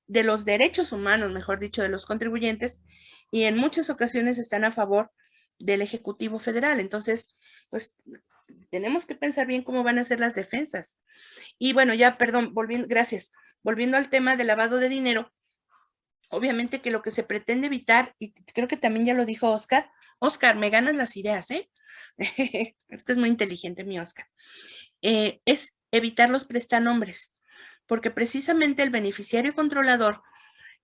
de 0.06 0.22
los 0.22 0.44
derechos 0.44 0.92
humanos, 0.92 1.32
mejor 1.32 1.58
dicho, 1.58 1.82
de 1.82 1.88
los 1.88 2.06
contribuyentes, 2.06 2.82
y 3.34 3.46
en 3.46 3.56
muchas 3.56 3.90
ocasiones 3.90 4.38
están 4.38 4.64
a 4.64 4.70
favor 4.70 5.10
del 5.58 5.82
Ejecutivo 5.82 6.38
Federal. 6.38 6.78
Entonces, 6.78 7.34
pues 7.68 7.92
tenemos 8.70 9.06
que 9.06 9.16
pensar 9.16 9.48
bien 9.48 9.64
cómo 9.64 9.82
van 9.82 9.98
a 9.98 10.04
ser 10.04 10.20
las 10.20 10.36
defensas. 10.36 11.00
Y 11.58 11.72
bueno, 11.72 11.94
ya, 11.94 12.16
perdón, 12.16 12.54
volviendo, 12.54 12.86
gracias. 12.86 13.32
Volviendo 13.64 13.96
al 13.96 14.08
tema 14.08 14.36
del 14.36 14.46
lavado 14.46 14.78
de 14.78 14.88
dinero, 14.88 15.32
obviamente 16.28 16.80
que 16.80 16.92
lo 16.92 17.02
que 17.02 17.10
se 17.10 17.24
pretende 17.24 17.66
evitar, 17.66 18.14
y 18.20 18.34
creo 18.34 18.68
que 18.68 18.76
también 18.76 19.04
ya 19.04 19.14
lo 19.14 19.26
dijo 19.26 19.50
Oscar, 19.50 19.90
Oscar, 20.20 20.54
me 20.54 20.70
ganas 20.70 20.94
las 20.94 21.16
ideas, 21.16 21.50
¿eh? 21.50 21.68
Esto 22.88 23.12
es 23.12 23.18
muy 23.18 23.30
inteligente, 23.30 23.82
mi 23.82 23.98
Oscar. 23.98 24.28
Eh, 25.02 25.40
es 25.44 25.76
evitar 25.90 26.30
los 26.30 26.44
prestanombres 26.44 27.34
porque 27.86 28.10
precisamente 28.10 28.82
el 28.82 28.90
beneficiario 28.90 29.54
controlador, 29.54 30.22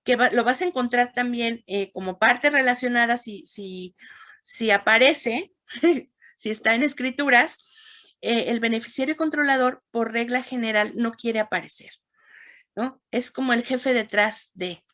que 0.05 0.17
lo 0.17 0.45
vas 0.45 0.63
a 0.63 0.67
encontrar 0.67 1.13
también 1.13 1.63
eh, 1.67 1.91
como 1.93 2.19
parte 2.19 2.51
relacionada 2.51 3.17
si, 3.17 3.45
si, 3.47 3.95
si 4.43 4.71
aparece, 4.71 5.53
si 6.37 6.51
está 6.51 6.75
en 6.75 6.83
escrituras, 6.83 7.59
eh, 8.21 8.47
el 8.49 8.61
beneficiario 8.61 9.17
controlador 9.17 9.83
por 9.91 10.13
regla 10.13 10.43
general 10.43 10.93
no 10.97 11.13
quiere 11.13 11.41
aparecer, 11.41 11.91
¿no? 12.75 13.01
Es 13.11 13.31
como 13.31 13.53
el 13.53 13.65
jefe 13.65 13.95
detrás 13.95 14.51
de, 14.55 14.85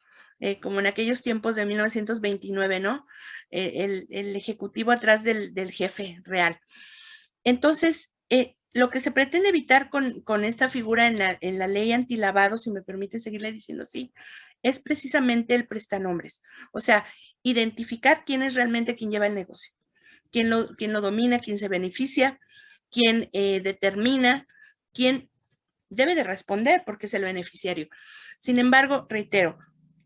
eh, 0.40 0.60
como 0.60 0.80
en 0.80 0.86
aquellos 0.86 1.22
tiempos 1.22 1.56
de 1.56 1.66
1929, 1.66 2.80
¿no? 2.80 3.06
el, 3.50 4.36
ejecutivo 4.36 4.90
atrás 4.90 5.22
del, 5.22 5.54
del 5.54 5.70
jefe 5.70 6.20
real. 6.24 6.58
Entonces, 7.46 8.12
eh, 8.28 8.56
lo 8.72 8.90
que 8.90 8.98
se 8.98 9.12
pretende 9.12 9.50
evitar 9.50 9.88
con, 9.88 10.44
esta 10.44 10.68
figura 10.68 11.06
en 11.06 11.16
la, 11.16 11.38
en 11.40 11.60
la, 11.60 11.68
ley 11.68 11.92
antilavado, 11.92 12.58
si 12.58 12.72
me 12.72 12.82
permite 12.82 13.20
seguirle 13.20 13.52
diciendo 13.52 13.84
así, 13.84 14.12
es 14.62 14.78
precisamente 14.78 15.54
el 15.54 15.66
prestanombres. 15.66 16.42
O 16.72 16.80
sea, 16.80 17.06
identificar 17.42 18.24
quién 18.24 18.42
es 18.42 18.54
realmente 18.54 18.96
quien 18.96 19.10
lleva 19.10 19.26
el 19.26 19.34
negocio, 19.34 19.72
quién 20.30 20.50
lo, 20.50 20.74
quién 20.76 20.92
lo 20.92 21.00
domina, 21.00 21.40
quién 21.40 21.58
se 21.58 21.68
beneficia, 21.68 22.40
quién 22.90 23.30
eh, 23.32 23.60
determina, 23.60 24.46
quién 24.92 25.30
debe 25.88 26.14
de 26.14 26.24
responder 26.24 26.82
porque 26.84 27.06
es 27.06 27.14
el 27.14 27.22
beneficiario. 27.22 27.88
Sin 28.38 28.58
embargo, 28.58 29.06
reitero, 29.08 29.58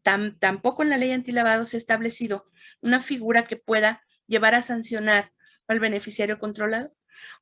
tampoco 0.02 0.82
en 0.82 0.90
la 0.90 0.98
ley 0.98 1.12
antilavado 1.12 1.64
se 1.64 1.76
ha 1.76 1.78
establecido 1.78 2.46
una 2.80 3.00
figura 3.00 3.44
que 3.44 3.56
pueda 3.56 4.02
llevar 4.26 4.54
a 4.54 4.62
sancionar 4.62 5.32
al 5.66 5.80
beneficiario 5.80 6.38
controlado 6.38 6.92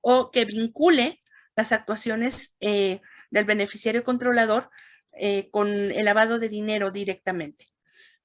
o 0.01 0.31
que 0.31 0.45
vincule 0.45 1.23
las 1.57 1.73
actuaciones 1.73 2.57
eh, 2.61 3.01
del 3.31 3.45
beneficiario 3.45 4.05
controlador 4.05 4.71
eh, 5.13 5.51
con 5.51 5.69
el 5.69 6.05
lavado 6.05 6.39
de 6.39 6.49
dinero 6.49 6.91
directamente. 6.91 7.67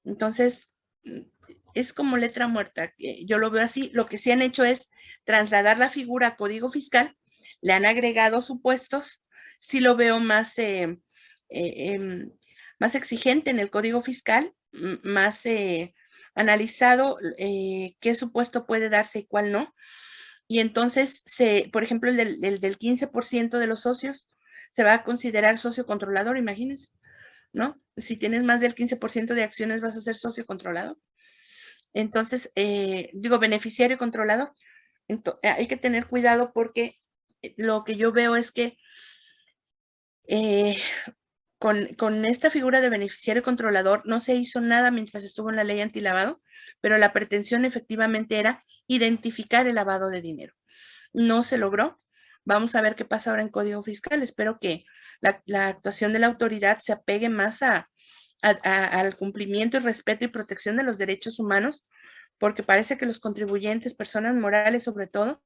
Entonces, 0.04 0.70
es 1.74 1.92
como 1.92 2.16
letra 2.16 2.46
muerta. 2.46 2.94
Yo 2.98 3.38
lo 3.38 3.50
veo 3.50 3.62
así. 3.62 3.90
Lo 3.92 4.06
que 4.06 4.18
sí 4.18 4.30
han 4.30 4.42
hecho 4.42 4.64
es 4.64 4.90
trasladar 5.24 5.78
la 5.78 5.88
figura 5.88 6.28
a 6.28 6.36
código 6.36 6.70
fiscal, 6.70 7.16
le 7.60 7.72
han 7.72 7.84
agregado 7.84 8.40
supuestos. 8.40 9.22
Sí 9.60 9.80
lo 9.80 9.96
veo 9.96 10.20
más, 10.20 10.58
eh, 10.58 10.98
em, 11.48 12.30
más 12.78 12.94
exigente 12.94 13.50
en 13.50 13.58
el 13.58 13.70
código 13.70 14.02
fiscal, 14.02 14.52
más 15.02 15.42
analizado 16.34 17.16
qué 17.38 18.14
supuesto 18.14 18.66
puede 18.66 18.88
darse 18.88 19.20
y 19.20 19.26
cuál 19.26 19.52
no. 19.52 19.74
Y 20.46 20.58
entonces, 20.60 21.24
por 21.72 21.82
ejemplo, 21.82 22.10
el 22.10 22.16
del, 22.16 22.60
del 22.60 22.78
15% 22.78 23.58
de 23.58 23.66
los 23.66 23.80
socios 23.80 24.30
se 24.74 24.82
va 24.82 24.94
a 24.94 25.04
considerar 25.04 25.56
socio 25.56 25.86
controlador, 25.86 26.36
imagínense, 26.36 26.88
¿no? 27.52 27.80
Si 27.96 28.16
tienes 28.16 28.42
más 28.42 28.60
del 28.60 28.74
15% 28.74 29.34
de 29.34 29.44
acciones 29.44 29.80
vas 29.80 29.96
a 29.96 30.00
ser 30.00 30.16
socio 30.16 30.44
controlador. 30.44 30.98
Entonces, 31.92 32.50
eh, 32.56 33.10
digo, 33.14 33.38
beneficiario 33.38 33.98
controlador. 33.98 34.52
Entonces, 35.06 35.40
hay 35.44 35.68
que 35.68 35.76
tener 35.76 36.06
cuidado 36.06 36.52
porque 36.52 36.96
eh, 37.42 37.54
lo 37.56 37.84
que 37.84 37.96
yo 37.96 38.10
veo 38.10 38.34
es 38.34 38.50
que 38.50 38.76
eh, 40.26 40.76
con, 41.58 42.24
esta 42.24 42.50
figura 42.50 42.80
de 42.80 42.88
beneficiario 42.88 43.44
controlador 43.44 44.02
no 44.06 44.18
se 44.18 44.34
hizo 44.34 44.60
nada 44.60 44.90
mientras 44.90 45.24
estuvo 45.24 45.50
en 45.50 45.56
la 45.56 45.64
ley 45.64 45.80
antilavado, 45.80 46.42
pero 46.80 46.98
la 46.98 47.12
pretensión 47.12 47.64
efectivamente 47.64 48.38
era 48.38 48.60
identificar 48.88 49.68
el 49.68 49.76
lavado 49.76 50.10
de 50.10 50.20
dinero. 50.20 50.52
No 51.12 51.44
se 51.44 51.58
logró. 51.58 52.00
Vamos 52.44 52.74
a 52.74 52.82
ver 52.82 52.94
qué 52.94 53.04
pasa 53.04 53.30
ahora 53.30 53.42
en 53.42 53.48
Código 53.48 53.82
Fiscal. 53.82 54.22
Espero 54.22 54.58
que 54.58 54.84
la, 55.20 55.68
actuación 55.68 56.12
de 56.12 56.18
la 56.18 56.26
autoridad 56.26 56.78
se 56.80 56.92
apegue 56.92 57.28
más 57.28 57.62
a, 57.62 57.88
al 58.42 59.16
cumplimiento 59.16 59.78
y 59.78 59.80
respeto 59.80 60.24
y 60.24 60.28
protección 60.28 60.76
de 60.76 60.82
los 60.82 60.98
derechos 60.98 61.38
humanos, 61.38 61.88
porque 62.38 62.62
parece 62.62 62.98
que 62.98 63.06
los 63.06 63.20
contribuyentes, 63.20 63.94
personas 63.94 64.34
morales 64.34 64.82
sobre 64.82 65.06
todo, 65.06 65.42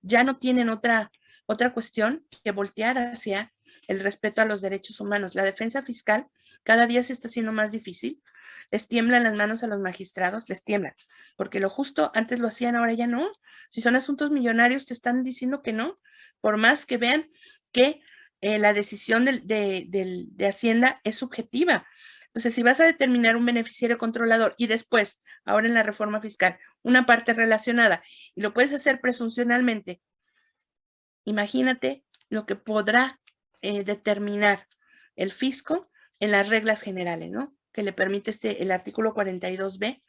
ya 0.00 0.24
no 0.24 0.38
tienen 0.38 0.70
otra, 0.70 1.10
otra 1.46 1.74
cuestión 1.74 2.24
que 2.42 2.52
voltear 2.52 2.96
hacia 2.98 3.52
el 3.86 4.00
respeto 4.00 4.40
a 4.40 4.46
los 4.46 4.62
derechos 4.62 5.00
humanos. 5.00 5.34
La 5.34 5.44
defensa 5.44 5.82
fiscal 5.82 6.26
cada 6.62 6.86
día 6.86 7.02
se 7.02 7.12
está 7.12 7.28
haciendo 7.28 7.52
más 7.52 7.72
difícil. 7.72 8.22
Les 8.70 8.86
tiemblan 8.86 9.24
las 9.24 9.34
manos 9.34 9.64
a 9.64 9.66
los 9.66 9.80
magistrados, 9.80 10.48
les 10.48 10.62
tiemblan, 10.64 10.94
porque 11.36 11.58
lo 11.58 11.68
justo 11.68 12.12
antes 12.14 12.38
lo 12.38 12.46
hacían, 12.46 12.76
ahora 12.76 12.92
ya 12.92 13.08
no. 13.08 13.32
Si 13.68 13.80
son 13.80 13.96
asuntos 13.96 14.30
millonarios, 14.30 14.86
te 14.86 14.94
están 14.94 15.24
diciendo 15.24 15.60
que 15.62 15.72
no, 15.72 15.98
por 16.40 16.56
más 16.56 16.86
que 16.86 16.96
vean 16.96 17.28
que 17.72 18.00
eh, 18.40 18.58
la 18.58 18.72
decisión 18.72 19.24
de, 19.24 19.40
de 19.86 20.46
Hacienda 20.46 21.00
es 21.04 21.16
subjetiva. 21.16 21.86
Entonces, 22.28 22.54
si 22.54 22.62
vas 22.62 22.80
a 22.80 22.86
determinar 22.86 23.36
un 23.36 23.44
beneficiario 23.44 23.98
controlador 23.98 24.54
y 24.56 24.66
después, 24.66 25.22
ahora 25.44 25.66
en 25.66 25.74
la 25.74 25.82
reforma 25.82 26.20
fiscal, 26.20 26.58
una 26.82 27.04
parte 27.04 27.34
relacionada 27.34 28.02
y 28.34 28.40
lo 28.40 28.54
puedes 28.54 28.72
hacer 28.72 29.00
presuncionalmente, 29.00 30.00
imagínate 31.24 32.04
lo 32.28 32.46
que 32.46 32.54
podrá 32.54 33.20
eh, 33.62 33.84
determinar 33.84 34.68
el 35.16 35.32
fisco 35.32 35.90
en 36.20 36.30
las 36.30 36.48
reglas 36.48 36.82
generales, 36.82 37.30
¿no? 37.30 37.54
Que 37.72 37.82
le 37.82 37.92
permite 37.92 38.30
este, 38.30 38.62
el 38.62 38.70
artículo 38.70 39.12
42b 39.12 40.02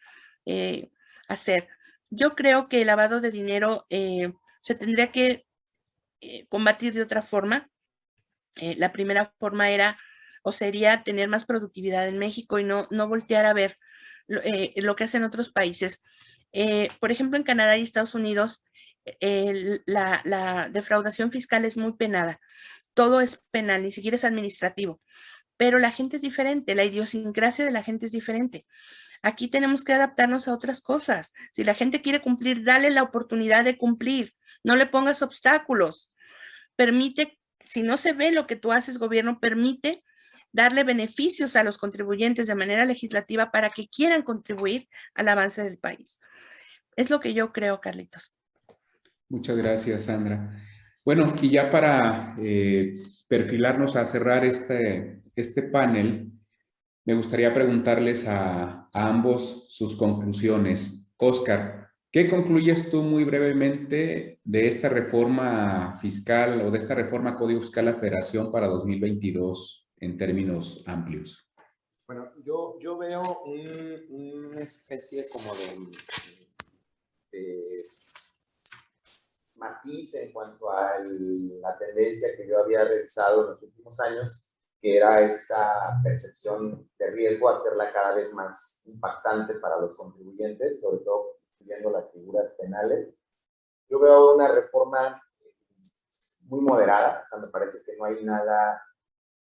eh, 0.46 0.92
hacer. 1.28 1.68
Yo 2.12 2.36
creo 2.36 2.70
que 2.70 2.82
el 2.82 2.88
lavado 2.88 3.20
de 3.20 3.32
dinero 3.32 3.88
se 3.90 4.76
tendría 4.76 5.12
que 5.12 5.46
combatir 6.50 6.94
de 6.94 7.02
otra 7.02 7.22
forma. 7.22 7.70
la 8.56 8.92
primera 8.92 9.34
forma 9.40 9.70
era 9.70 9.98
o 10.44 10.52
sería 10.52 11.04
tener 11.04 11.28
más 11.28 11.46
productividad 11.46 12.08
en 12.08 12.18
México 12.18 12.60
y 12.60 12.64
no, 12.64 12.88
no 12.90 13.08
voltear 13.08 13.46
a 13.46 13.54
ver 13.54 13.78
lo, 14.28 14.96
que 14.96 15.04
hacen 15.04 15.24
otros 15.24 15.52
países. 15.52 16.04
por 17.00 17.12
ejemplo, 17.12 17.38
en 17.38 17.44
Canadá 17.44 17.78
y 17.78 17.84
Estados 17.84 18.16
Unidos, 18.16 18.64
la, 19.86 20.22
la, 20.26 20.70
defraudación 20.70 21.32
fiscal 21.32 21.66
es 21.66 21.78
muy 21.78 21.96
penada 21.96 22.40
todo 22.94 23.22
es 23.22 23.42
penal, 23.52 23.84
ni 23.84 23.92
siquiera 23.92 24.16
es 24.16 24.24
administrativo. 24.24 25.02
Pero 25.58 25.80
la 25.80 25.92
gente 25.92 26.16
es 26.16 26.22
diferente, 26.22 26.76
la 26.76 26.84
idiosincrasia 26.84 27.66
de 27.66 27.72
la 27.72 27.84
gente 27.84 28.08
es 28.08 28.12
diferente. 28.12 28.66
Aquí 29.22 29.48
tenemos 29.48 29.84
que 29.84 29.94
adaptarnos 29.94 30.48
a 30.48 30.54
otras 30.54 30.82
cosas. 30.82 31.34
Si 31.52 31.64
la 31.64 31.76
gente 31.76 32.02
quiere 32.02 32.22
cumplir, 32.22 32.64
dale 32.64 32.90
la 32.90 33.04
oportunidad 33.04 33.64
de 33.64 33.78
cumplir. 33.78 34.34
No 34.64 34.76
le 34.76 34.86
pongas 34.86 35.22
obstáculos. 35.22 36.12
Permite, 36.76 37.40
si 37.60 37.84
no 37.84 37.98
se 37.98 38.14
ve 38.14 38.32
lo 38.32 38.48
que 38.48 38.56
tú 38.56 38.72
haces, 38.72 38.98
gobierno, 38.98 39.40
permite 39.40 40.04
darle 40.52 40.84
beneficios 40.84 41.56
a 41.56 41.64
los 41.64 41.78
contribuyentes 41.78 42.48
de 42.48 42.56
manera 42.56 42.86
legislativa 42.86 43.52
para 43.52 43.70
que 43.70 43.88
quieran 43.88 44.24
contribuir 44.24 44.88
al 45.16 45.28
avance 45.28 45.64
del 45.64 45.78
país. 45.78 46.20
Es 46.96 47.10
lo 47.10 47.20
que 47.20 47.34
yo 47.34 47.54
creo, 47.54 47.80
Carlitos. 47.80 48.34
Muchas 49.30 49.56
gracias, 49.56 50.04
Sandra. 50.04 50.58
Bueno, 51.06 51.34
y 51.42 51.50
ya 51.50 51.72
para 51.72 52.36
eh, 52.40 53.00
perfilarnos 53.28 53.96
a 53.96 54.06
cerrar 54.06 54.46
este, 54.46 55.22
este 55.36 55.64
panel, 55.64 56.32
me 57.06 57.16
gustaría 57.16 57.54
preguntarles 57.54 58.28
a, 58.28 58.90
ambos 58.94 59.68
sus 59.70 59.96
conclusiones. 59.96 61.10
Oscar, 61.16 61.81
¿qué 62.12 62.30
concluyes 62.30 62.92
tú 62.92 63.02
muy 63.02 63.24
brevemente 63.24 64.42
de 64.44 64.68
esta 64.68 64.90
reforma 64.90 65.98
fiscal 66.02 66.62
o 66.62 66.72
de 66.72 66.78
esta 66.78 66.94
reforma 66.94 67.38
Código 67.38 67.62
Fiscal 67.62 67.88
a 67.88 67.96
Federación 67.96 68.52
para 68.52 68.68
2022 68.68 69.90
en 69.98 70.18
términos 70.18 70.84
amplios? 70.88 71.50
Bueno, 72.06 72.34
yo, 72.44 72.78
yo 72.80 72.98
veo 72.98 73.44
una 74.10 74.60
especie 74.60 75.24
como 75.32 75.56
de 75.56 75.90
matiz 79.56 80.16
en 80.16 80.34
cuanto 80.34 80.70
a 80.70 81.00
la 81.00 81.78
tendencia 81.78 82.36
que 82.36 82.48
yo 82.48 82.60
había 82.60 82.84
realizado 82.84 83.44
en 83.44 83.52
los 83.52 83.64
últimos 83.64 83.98
años, 84.02 84.52
que 84.82 84.98
era 84.98 85.26
esta 85.26 86.02
percepción 86.04 86.90
de 86.98 87.12
riesgo, 87.12 87.48
hacerla 87.48 87.94
cada 87.94 88.16
vez 88.16 88.34
más 88.34 88.82
impactante 88.88 89.54
para 89.56 89.80
los 89.80 89.96
contribuyentes, 89.96 90.82
sobre 90.82 91.06
todo 91.06 91.41
incluyendo 91.62 91.92
las 91.92 92.12
figuras 92.12 92.56
penales. 92.56 93.18
Yo 93.90 94.00
veo 94.00 94.34
una 94.36 94.52
reforma 94.52 95.22
muy 96.42 96.62
moderada, 96.62 97.24
o 97.26 97.30
sea, 97.30 97.40
me 97.40 97.50
parece 97.50 97.80
que 97.86 97.96
no 97.98 98.06
hay 98.06 98.24
nada 98.24 98.82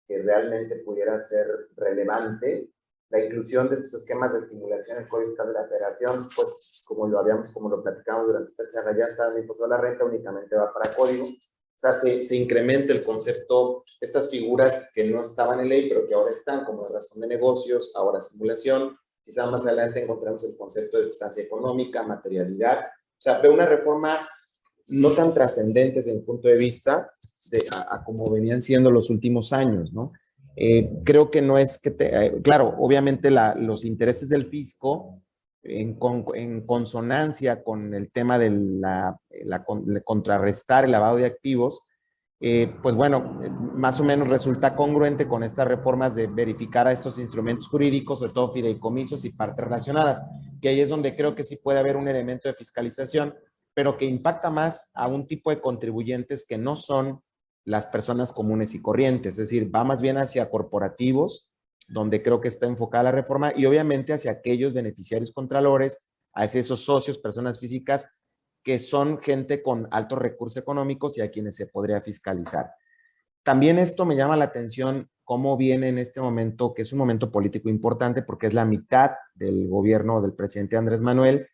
que 0.07 0.21
realmente 0.21 0.77
pudiera 0.77 1.21
ser 1.21 1.69
relevante 1.75 2.71
la 3.09 3.23
inclusión 3.23 3.69
de 3.69 3.75
estos 3.75 4.01
esquemas 4.01 4.33
de 4.33 4.43
simulación 4.43 4.97
en 4.97 5.03
el 5.03 5.09
Código 5.09 5.45
de 5.45 5.53
la 5.53 5.67
Federación, 5.67 6.27
pues 6.35 6.83
como 6.87 7.07
lo 7.07 7.19
habíamos, 7.19 7.49
como 7.49 7.69
lo 7.69 7.83
platicamos 7.83 8.27
durante 8.27 8.51
esta 8.51 8.63
charla, 8.71 8.97
ya 8.97 9.05
está 9.05 9.27
el 9.27 9.39
impuesto 9.39 9.65
a 9.65 9.67
la 9.67 9.77
renta, 9.77 10.05
únicamente 10.05 10.55
va 10.55 10.73
para 10.73 10.93
código. 10.93 11.25
O 11.25 11.79
sea, 11.79 11.93
se, 11.93 12.23
se, 12.23 12.35
incrementa 12.35 12.93
el 12.93 13.03
concepto, 13.03 13.83
estas 13.99 14.29
figuras 14.29 14.91
que 14.93 15.07
no 15.09 15.21
estaban 15.21 15.59
en 15.59 15.69
ley, 15.69 15.89
pero 15.89 16.07
que 16.07 16.15
ahora 16.15 16.31
están, 16.31 16.65
como 16.65 16.85
razón 16.87 17.21
de 17.21 17.27
negocios, 17.27 17.91
ahora 17.95 18.19
simulación. 18.21 18.97
Quizá 19.25 19.49
más 19.49 19.65
adelante 19.65 20.03
encontremos 20.03 20.43
el 20.43 20.55
concepto 20.55 20.99
de 20.99 21.07
sustancia 21.07 21.43
económica, 21.43 22.03
materialidad. 22.03 22.79
O 22.79 23.21
sea, 23.21 23.39
veo 23.39 23.53
una 23.53 23.65
reforma 23.65 24.19
no 24.87 25.11
tan 25.13 25.33
trascendente 25.33 25.95
desde 25.95 26.13
mi 26.13 26.21
punto 26.21 26.47
de 26.47 26.57
vista 26.57 27.09
de, 27.49 27.63
a, 27.75 27.95
a 27.95 28.03
como 28.03 28.31
venían 28.31 28.61
siendo 28.61 28.91
los 28.91 29.09
últimos 29.09 29.51
años, 29.51 29.91
¿no? 29.91 30.13
Eh, 30.55 30.89
creo 31.03 31.31
que 31.31 31.41
no 31.41 31.57
es 31.57 31.77
que, 31.77 31.91
te, 31.91 32.25
eh, 32.25 32.41
claro, 32.41 32.75
obviamente 32.79 33.29
los 33.29 33.83
intereses 33.83 34.29
del 34.29 34.47
fisco 34.47 35.21
en, 35.63 35.97
consonancia 36.65 37.63
con 37.63 37.93
el 37.93 38.11
tema 38.11 38.39
de 38.39 38.51
la, 38.51 39.19
contrarrestar 40.05 40.85
el 40.85 40.91
lavado 40.91 41.17
de 41.17 41.25
activos, 41.25 41.81
eh, 42.41 42.75
pues 42.81 42.95
bueno, 42.95 43.39
más 43.75 43.99
o 43.99 44.03
menos 44.03 44.27
resulta 44.27 44.75
congruente 44.75 45.27
con 45.27 45.43
estas 45.43 45.67
reformas 45.67 46.15
de 46.15 46.27
verificar 46.27 46.87
a 46.87 46.91
estos 46.91 47.17
instrumentos 47.17 47.67
jurídicos, 47.67 48.19
sobre 48.19 48.33
todo 48.33 48.51
fideicomisos 48.51 49.23
y 49.25 49.31
partes 49.31 49.63
relacionadas, 49.63 50.21
que 50.61 50.69
ahí 50.69 50.81
es 50.81 50.89
donde 50.89 51.15
creo 51.15 51.33
que 51.35 51.43
sí 51.43 51.57
puede 51.57 51.79
haber 51.79 51.95
un 51.95 52.07
elemento 52.07 52.49
de 52.49 52.55
fiscalización, 52.55 53.33
pero 53.73 53.97
que 53.97 54.05
impacta 54.05 54.49
más 54.49 54.91
a 54.93 55.07
un 55.07 55.27
tipo 55.27 55.49
de 55.49 55.61
contribuyentes 55.61 56.45
que 56.47 56.57
no 56.57 56.75
son 56.75 57.21
las 57.63 57.87
personas 57.87 58.31
comunes 58.31 58.75
y 58.75 58.81
corrientes, 58.81 59.33
es 59.33 59.49
decir, 59.49 59.73
va 59.73 59.83
más 59.83 60.01
bien 60.01 60.17
hacia 60.17 60.49
corporativos, 60.49 61.49
donde 61.87 62.21
creo 62.21 62.41
que 62.41 62.47
está 62.47 62.67
enfocada 62.67 63.05
la 63.05 63.11
reforma, 63.11 63.53
y 63.55 63.65
obviamente 63.65 64.13
hacia 64.13 64.31
aquellos 64.31 64.73
beneficiarios 64.73 65.31
contralores, 65.31 66.07
hacia 66.33 66.61
esos 66.61 66.81
socios, 66.81 67.17
personas 67.17 67.59
físicas, 67.59 68.09
que 68.65 68.79
son 68.79 69.21
gente 69.21 69.61
con 69.61 69.87
altos 69.91 70.17
recursos 70.17 70.61
económicos 70.61 71.17
y 71.17 71.21
a 71.21 71.29
quienes 71.29 71.55
se 71.55 71.67
podría 71.67 72.01
fiscalizar. 72.01 72.71
También 73.43 73.77
esto 73.77 74.07
me 74.07 74.15
llama 74.15 74.35
la 74.35 74.45
atención 74.45 75.07
cómo 75.23 75.55
viene 75.55 75.87
en 75.89 75.99
este 75.99 76.19
momento, 76.19 76.73
que 76.73 76.81
es 76.81 76.91
un 76.91 76.97
momento 76.97 77.31
político 77.31 77.69
importante 77.69 78.23
porque 78.23 78.47
es 78.47 78.55
la 78.55 78.65
mitad 78.65 79.11
del 79.35 79.67
gobierno 79.69 80.19
del 80.19 80.33
presidente 80.33 80.77
Andrés 80.77 80.99
Manuel 80.99 81.47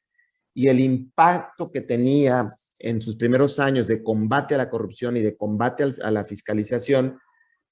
y 0.53 0.69
el 0.69 0.79
impacto 0.79 1.69
que 1.69 1.81
tenía 1.81 2.47
en 2.79 3.01
sus 3.01 3.17
primeros 3.17 3.59
años 3.59 3.87
de 3.87 4.01
combate 4.01 4.55
a 4.55 4.59
la 4.59 4.69
corrupción 4.69 5.17
y 5.17 5.21
de 5.21 5.35
combate 5.35 5.93
a 6.01 6.11
la 6.11 6.23
fiscalización, 6.23 7.19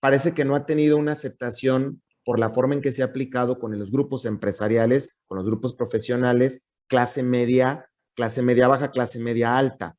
parece 0.02 0.34
que 0.34 0.44
no 0.44 0.56
ha 0.56 0.66
tenido 0.66 0.98
una 0.98 1.14
aceptación 1.14 2.02
por 2.26 2.40
la 2.40 2.50
forma 2.50 2.74
en 2.76 2.82
que 2.82 2.92
se 2.92 3.04
ha 3.04 3.06
aplicado 3.06 3.58
con 3.58 3.78
los 3.80 3.90
grupos 3.90 4.26
empresariales, 4.26 5.24
con 5.28 5.38
los 5.38 5.48
grupos 5.48 5.76
profesionales, 5.76 6.68
clase 6.88 7.24
media, 7.24 7.89
clase 8.20 8.42
media 8.42 8.68
baja, 8.68 8.92
clase 8.92 9.18
media 9.18 9.58
alta. 9.58 9.96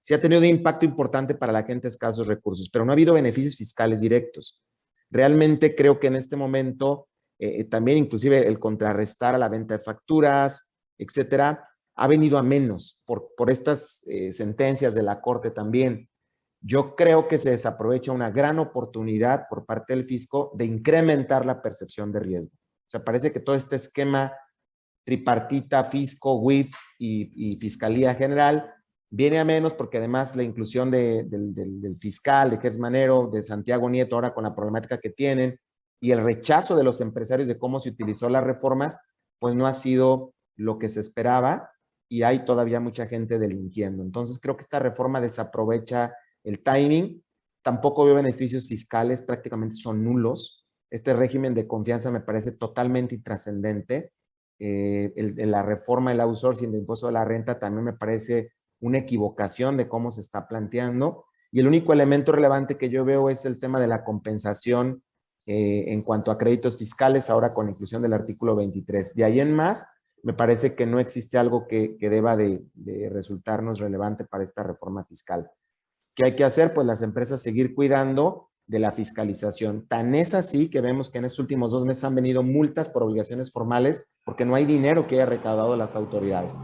Sí 0.00 0.14
ha 0.14 0.20
tenido 0.20 0.40
un 0.40 0.46
impacto 0.46 0.86
importante 0.86 1.34
para 1.34 1.52
la 1.52 1.64
gente 1.64 1.88
escasos 1.88 2.28
recursos, 2.28 2.70
pero 2.70 2.84
no 2.84 2.92
ha 2.92 2.94
habido 2.94 3.14
beneficios 3.14 3.56
fiscales 3.56 4.00
directos. 4.00 4.62
Realmente 5.10 5.74
creo 5.74 5.98
que 5.98 6.06
en 6.06 6.14
este 6.14 6.36
momento, 6.36 7.08
eh, 7.36 7.64
también 7.64 7.98
inclusive 7.98 8.46
el 8.46 8.60
contrarrestar 8.60 9.34
a 9.34 9.38
la 9.38 9.48
venta 9.48 9.76
de 9.76 9.82
facturas, 9.82 10.72
etcétera, 10.96 11.68
ha 11.96 12.06
venido 12.06 12.38
a 12.38 12.44
menos 12.44 13.02
por, 13.04 13.34
por 13.36 13.50
estas 13.50 14.04
eh, 14.06 14.32
sentencias 14.32 14.94
de 14.94 15.02
la 15.02 15.20
Corte 15.20 15.50
también. 15.50 16.08
Yo 16.60 16.94
creo 16.94 17.26
que 17.26 17.38
se 17.38 17.50
desaprovecha 17.50 18.12
una 18.12 18.30
gran 18.30 18.60
oportunidad 18.60 19.48
por 19.50 19.66
parte 19.66 19.94
del 19.96 20.04
fisco 20.04 20.52
de 20.54 20.64
incrementar 20.64 21.44
la 21.44 21.60
percepción 21.60 22.12
de 22.12 22.20
riesgo. 22.20 22.52
O 22.54 22.90
sea, 22.90 23.04
parece 23.04 23.32
que 23.32 23.40
todo 23.40 23.56
este 23.56 23.74
esquema 23.74 24.32
tripartita, 25.04 25.84
fisco, 25.84 26.36
WIF 26.36 26.74
y, 26.98 27.56
Fiscalía 27.58 28.14
General 28.14 28.72
viene 29.10 29.38
a 29.38 29.44
menos 29.44 29.74
porque 29.74 29.98
además 29.98 30.34
la 30.34 30.42
inclusión 30.42 30.90
del, 30.90 31.28
del, 31.30 31.96
fiscal, 31.98 32.50
de 32.50 32.58
Gers 32.58 32.78
Manero, 32.78 33.30
de 33.32 33.42
Santiago 33.42 33.88
Nieto, 33.88 34.16
ahora 34.16 34.34
con 34.34 34.44
la 34.44 34.54
problemática 34.54 34.98
que 34.98 35.10
tienen, 35.10 35.58
y 36.00 36.10
el 36.10 36.22
rechazo 36.22 36.76
de 36.76 36.84
los 36.84 37.00
empresarios 37.00 37.48
de 37.48 37.58
cómo 37.58 37.80
se 37.80 37.90
utilizó 37.90 38.28
las 38.28 38.42
reformas, 38.42 38.96
pues 39.38 39.54
no 39.54 39.66
ha 39.66 39.72
sido 39.72 40.34
lo 40.56 40.78
que 40.78 40.88
se 40.88 41.00
esperaba 41.00 41.70
y 42.08 42.22
hay 42.22 42.44
todavía 42.44 42.80
mucha 42.80 43.06
gente 43.06 43.38
delinquiendo. 43.38 44.02
Entonces 44.02 44.38
creo 44.40 44.56
que 44.56 44.62
esta 44.62 44.78
reforma 44.78 45.20
desaprovecha 45.20 46.14
el 46.44 46.62
timing, 46.62 47.24
tampoco 47.62 48.04
veo 48.04 48.14
beneficios 48.14 48.68
fiscales, 48.68 49.22
prácticamente 49.22 49.76
son 49.76 50.04
nulos. 50.04 50.66
Este 50.90 51.14
régimen 51.14 51.54
de 51.54 51.66
confianza 51.66 52.10
me 52.10 52.20
parece 52.20 52.52
totalmente 52.52 53.14
intrascendente. 53.14 54.12
Eh, 54.66 55.12
la 55.44 55.62
reforma 55.62 56.10
del 56.10 56.20
outsourcing 56.20 56.72
de 56.72 56.78
impuesto 56.78 57.08
de 57.08 57.12
la 57.12 57.24
renta 57.26 57.58
también 57.58 57.84
me 57.84 57.92
parece 57.92 58.52
una 58.80 58.96
equivocación 58.96 59.76
de 59.76 59.88
cómo 59.88 60.10
se 60.10 60.22
está 60.22 60.48
planteando. 60.48 61.26
Y 61.52 61.60
el 61.60 61.66
único 61.66 61.92
elemento 61.92 62.32
relevante 62.32 62.78
que 62.78 62.88
yo 62.88 63.04
veo 63.04 63.28
es 63.28 63.44
el 63.44 63.60
tema 63.60 63.78
de 63.78 63.88
la 63.88 64.04
compensación 64.04 65.02
eh, 65.46 65.92
en 65.92 66.02
cuanto 66.02 66.30
a 66.30 66.38
créditos 66.38 66.78
fiscales, 66.78 67.28
ahora 67.28 67.52
con 67.52 67.68
inclusión 67.68 68.00
del 68.00 68.14
artículo 68.14 68.56
23. 68.56 69.14
De 69.14 69.24
ahí 69.24 69.38
en 69.38 69.52
más, 69.52 69.86
me 70.22 70.32
parece 70.32 70.74
que 70.74 70.86
no 70.86 70.98
existe 70.98 71.36
algo 71.36 71.68
que, 71.68 71.98
deba 72.00 72.34
de, 72.34 72.64
resultarnos 73.12 73.80
relevante 73.80 74.24
para 74.24 74.44
esta 74.44 74.62
reforma 74.62 75.04
fiscal. 75.04 75.50
¿Qué 76.14 76.24
hay 76.24 76.36
que 76.36 76.44
hacer? 76.44 76.72
Pues 76.72 76.86
las 76.86 77.02
empresas 77.02 77.42
seguir 77.42 77.74
cuidando 77.74 78.48
de 78.66 78.78
la 78.78 78.92
fiscalización. 78.92 79.86
Tan 79.86 80.14
es 80.14 80.34
así 80.34 80.68
que 80.68 80.80
vemos 80.80 81.10
que 81.10 81.18
en 81.18 81.26
estos 81.26 81.40
últimos 81.40 81.72
dos 81.72 81.84
meses 81.84 82.04
han 82.04 82.14
venido 82.14 82.42
multas 82.42 82.88
por 82.88 83.02
obligaciones 83.02 83.52
formales 83.52 84.06
porque 84.24 84.44
no 84.44 84.54
hay 84.54 84.64
dinero 84.64 85.06
que 85.06 85.16
haya 85.16 85.26
recaudado 85.26 85.76
las 85.76 85.96
autoridades. 85.96 86.58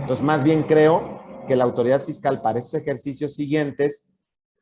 Entonces, 0.00 0.24
más 0.24 0.44
bien 0.44 0.64
creo 0.64 1.22
que 1.48 1.56
la 1.56 1.64
autoridad 1.64 2.02
fiscal 2.02 2.40
para 2.42 2.58
estos 2.58 2.74
ejercicios 2.74 3.34
siguientes 3.34 4.12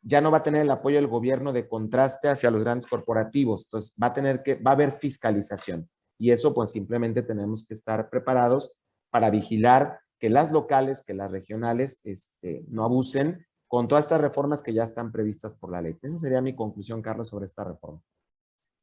ya 0.03 0.21
no 0.21 0.31
va 0.31 0.39
a 0.39 0.43
tener 0.43 0.63
el 0.63 0.71
apoyo 0.71 0.97
del 0.97 1.09
gobierno 1.09 1.53
de 1.53 1.67
contraste 1.67 2.29
hacia 2.29 2.51
los 2.51 2.63
grandes 2.63 2.87
corporativos. 2.87 3.65
Entonces, 3.65 3.97
va 4.01 4.09
a 4.09 4.13
tener 4.13 4.43
que, 4.43 4.55
va 4.57 4.73
a 4.73 4.75
haber 4.75 4.93
fiscalización. 4.93 5.89
Y 6.19 6.31
eso 6.31 6.55
pues 6.55 6.71
simplemente 6.71 7.23
tenemos 7.23 7.67
que 7.67 7.75
estar 7.75 8.09
preparados 8.09 8.73
para 9.11 9.31
vigilar 9.31 9.99
que 10.21 10.31
las 10.31 10.53
locales, 10.53 11.03
que 11.03 11.15
las 11.15 11.33
regionales 11.33 12.01
este, 12.05 12.65
no 12.69 12.85
abusen 12.85 13.47
con 13.75 13.89
todas 13.89 14.05
estas 14.05 14.21
reformas 14.21 14.63
que 14.63 14.73
ya 14.73 14.85
están 14.85 15.11
previstas 15.11 15.57
por 15.57 15.73
la 15.73 15.83
ley. 15.83 15.97
Esa 16.01 16.17
sería 16.17 16.41
mi 16.41 16.55
conclusión, 16.55 17.03
Carlos, 17.03 17.27
sobre 17.27 17.47
esta 17.47 17.65
reforma. 17.65 18.01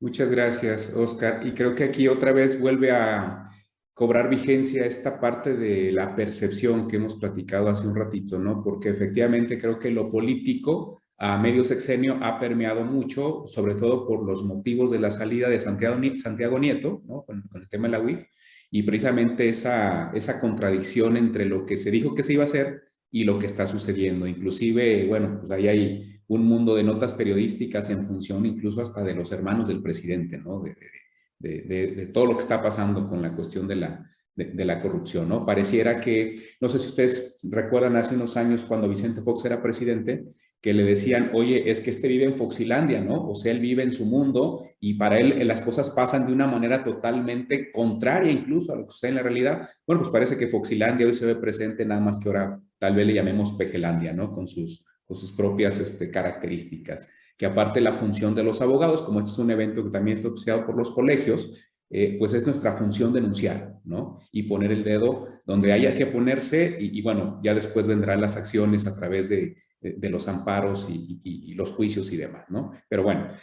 Muchas 0.02 0.30
gracias, 0.30 0.94
Oscar. 0.94 1.48
Y 1.48 1.54
creo 1.54 1.76
que 1.76 1.86
aquí 1.86 2.10
otra 2.10 2.34
vez 2.34 2.60
vuelve 2.60 2.92
a 2.92 3.50
cobrar 3.94 4.28
vigencia 4.28 4.86
esta 4.86 5.18
parte 5.22 5.56
de 5.56 5.94
la 5.94 6.14
percepción 6.14 6.90
que 6.90 6.98
hemos 6.98 7.16
platicado 7.16 7.70
hace 7.70 7.88
un 7.88 7.96
ratito, 7.96 8.38
¿no? 8.38 8.62
Porque 8.62 8.90
efectivamente 8.90 9.58
creo 9.58 9.80
que 9.80 9.92
lo 9.92 10.12
político 10.12 11.02
a 11.18 11.38
medio 11.38 11.64
sexenio 11.64 12.20
ha 12.22 12.38
permeado 12.38 12.84
mucho, 12.84 13.46
sobre 13.48 13.76
todo 13.76 14.06
por 14.06 14.26
los 14.26 14.44
motivos 14.44 14.92
de 14.92 15.00
la 15.00 15.10
salida 15.10 15.48
de 15.48 15.60
Santiago, 15.60 16.60
Nieto, 16.60 17.02
¿no? 17.06 17.24
con, 17.24 17.46
el 17.56 17.70
tema 17.70 17.88
de 17.88 17.92
la 17.94 18.02
UIF, 18.02 18.26
y 18.70 18.84
precisamente 18.84 19.48
esa, 19.48 20.12
esa 20.14 20.42
contradicción 20.42 21.16
entre 21.16 21.46
lo 21.46 21.66
que 21.66 21.78
se 21.78 21.92
dijo 21.92 22.14
que 22.14 22.24
se 22.24 22.34
iba 22.34 22.44
a 22.44 22.48
hacer 22.48 22.91
y 23.12 23.24
lo 23.26 23.38
que 23.38 23.46
está 23.46 23.68
sucediendo. 23.68 24.26
Inclusive, 24.26 25.06
bueno, 25.08 25.38
pues 25.40 25.52
ahí 25.52 25.68
hay 25.68 26.22
un 26.28 26.46
mundo 26.46 26.76
de 26.76 26.84
notas 26.84 27.14
periodísticas 27.14 27.90
en 27.90 28.04
función 28.04 28.46
incluso 28.46 28.82
hasta 28.82 29.04
de 29.04 29.14
los 29.14 29.32
hermanos 29.32 29.68
del 29.68 29.82
presidente, 29.82 30.38
¿no? 30.38 30.64
De, 30.64 32.10
todo 32.14 32.28
lo 32.28 32.36
que 32.36 32.42
está 32.42 32.62
pasando 32.62 33.10
con 33.10 33.22
la 33.22 33.36
cuestión 33.36 33.68
de 33.68 33.76
la, 33.76 34.12
de, 34.36 34.66
la 34.66 34.80
corrupción, 34.80 35.28
¿no? 35.28 35.46
Pareciera 35.46 36.00
que, 36.00 36.36
no 36.62 36.70
sé 36.70 36.80
si 36.80 36.88
ustedes 36.88 37.40
recuerdan 37.50 37.96
hace 37.96 38.16
unos 38.16 38.38
años 38.38 38.64
cuando 38.64 38.88
Vicente 38.88 39.22
Fox 39.22 39.44
era 39.46 39.62
presidente, 39.62 40.24
que 40.62 40.74
le 40.74 40.84
decían, 40.84 41.32
oye, 41.34 41.70
es 41.72 41.82
que 41.82 41.90
este 41.90 42.08
vive 42.08 42.26
en 42.26 42.38
Foxilandia, 42.38 43.02
¿no? 43.02 43.28
O 43.28 43.36
sea, 43.36 43.52
él 43.52 43.60
vive 43.60 43.82
en 43.82 43.92
su 43.92 44.06
mundo 44.06 44.68
y 44.80 44.94
para 44.94 45.20
él 45.20 45.34
eh, 45.34 45.46
las 45.46 45.62
cosas 45.62 45.90
pasan 45.90 46.28
de 46.28 46.34
una 46.34 46.46
manera 46.46 46.84
totalmente 46.84 47.72
contraria 47.72 48.32
incluso 48.32 48.72
a 48.72 48.76
lo 48.76 48.86
que 48.86 48.92
sucede 48.92 49.10
en 49.10 49.16
la 49.16 49.24
realidad. 49.24 49.70
Bueno, 49.88 50.04
pues 50.04 50.12
parece 50.12 50.38
que 50.38 50.48
Foxilandia 50.48 51.08
hoy 51.08 51.16
se 51.16 51.26
ve 51.26 51.36
presente 51.36 51.84
nada 51.84 52.00
más 52.00 52.20
que 52.20 52.30
ahora 52.30 52.62
tal 52.82 52.96
vez 52.96 53.06
le 53.06 53.14
llamemos 53.14 53.54
Pejelandia, 53.54 54.12
¿no? 54.12 54.34
Con 54.34 54.48
sus, 54.48 54.84
con 55.06 55.16
sus 55.16 55.32
propias 55.32 55.80
este, 55.80 56.10
características. 56.10 57.14
Que 57.38 57.46
aparte 57.46 57.80
la 57.80 57.94
función 57.94 58.34
de 58.34 58.44
los 58.44 58.62
abogados, 58.62 59.04
como 59.04 59.20
este 59.20 59.32
es 59.32 59.38
un 59.38 59.52
evento 59.52 59.84
que 59.84 59.92
también 59.92 60.18
está 60.18 60.30
auspiciado 60.30 60.66
por 60.66 60.76
los 60.76 60.90
colegios, 60.90 61.54
eh, 61.92 62.18
pues 62.18 62.34
es 62.34 62.46
nuestra 62.48 62.74
función 62.74 63.14
denunciar, 63.14 63.76
¿no? 63.84 64.20
Y 64.32 64.44
poner 64.44 64.72
el 64.72 64.84
dedo 64.84 65.28
donde 65.46 65.72
haya 65.72 65.94
que 65.94 66.08
ponerse 66.08 66.78
y 66.80 67.02
bueno, 67.04 67.40
ya 67.44 67.54
después 67.54 67.86
vendrán 67.86 68.20
las 68.20 68.36
acciones 68.36 68.88
a 68.88 68.96
través 68.96 69.30
de 69.30 69.58
de, 69.82 70.10
los 70.10 70.28
amparos 70.28 70.88
y, 70.90 71.54
los 71.56 71.72
juicios 71.72 72.12
y 72.12 72.18
demás, 72.18 72.46
¿no? 72.50 72.72
Pero 72.88 73.04
bueno, 73.04 73.34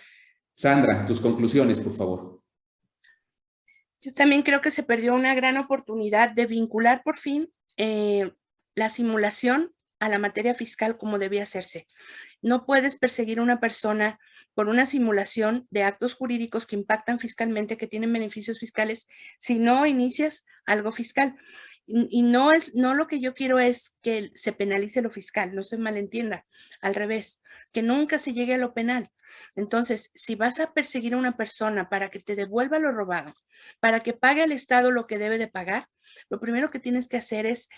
Sandra, 0.54 1.04
tus 1.04 1.20
conclusiones, 1.20 1.80
por 1.80 1.92
favor. 1.92 2.42
Yo 4.00 4.12
también 4.12 4.42
creo 4.42 4.60
que 4.60 4.70
se 4.70 4.84
perdió 4.84 5.14
una 5.14 5.34
gran 5.34 5.56
oportunidad 5.56 6.30
de 6.30 6.46
vincular 6.46 7.02
por 7.02 7.16
fin 7.16 7.52
eh, 7.76 8.32
la 8.78 8.88
simulación 8.88 9.74
a 9.98 10.08
la 10.08 10.20
materia 10.20 10.54
fiscal 10.54 10.96
como 10.96 11.18
debía 11.18 11.42
hacerse. 11.42 11.88
No 12.40 12.64
puedes 12.64 12.96
perseguir 12.96 13.40
a 13.40 13.42
una 13.42 13.58
persona 13.58 14.20
por 14.54 14.68
una 14.68 14.86
simulación 14.86 15.66
de 15.70 15.82
actos 15.82 16.14
jurídicos 16.14 16.64
que 16.64 16.76
impactan 16.76 17.18
fiscalmente, 17.18 17.76
que 17.76 17.88
tienen 17.88 18.12
beneficios 18.12 18.60
fiscales, 18.60 19.08
si 19.40 19.58
no 19.58 19.84
inicias 19.84 20.46
algo 20.64 20.92
fiscal. 20.92 21.36
Y 21.86 22.22
no 22.22 22.52
es, 22.52 22.72
no 22.74 22.94
lo 22.94 23.08
que 23.08 23.18
yo 23.18 23.34
quiero 23.34 23.58
es 23.58 23.96
que 24.00 24.30
se 24.36 24.52
penalice 24.52 25.02
lo 25.02 25.10
fiscal, 25.10 25.56
no 25.56 25.64
se 25.64 25.76
malentienda, 25.76 26.46
al 26.80 26.94
revés, 26.94 27.42
que 27.72 27.82
nunca 27.82 28.18
se 28.18 28.34
llegue 28.34 28.54
a 28.54 28.58
lo 28.58 28.72
penal. 28.72 29.10
Entonces, 29.56 30.12
si 30.14 30.36
vas 30.36 30.60
a 30.60 30.72
perseguir 30.72 31.14
a 31.14 31.18
una 31.18 31.36
persona 31.36 31.88
para 31.88 32.10
que 32.10 32.20
te 32.20 32.36
devuelva 32.36 32.78
lo 32.78 32.92
robado, 32.92 33.34
para 33.80 34.00
que 34.00 34.12
pague 34.12 34.42
al 34.42 34.52
Estado 34.52 34.92
lo 34.92 35.08
que 35.08 35.18
debe 35.18 35.38
de 35.38 35.48
pagar, 35.48 35.88
lo 36.30 36.38
primero 36.38 36.70
que 36.70 36.78
tienes 36.78 37.08
que 37.08 37.16
hacer 37.16 37.46
es 37.46 37.68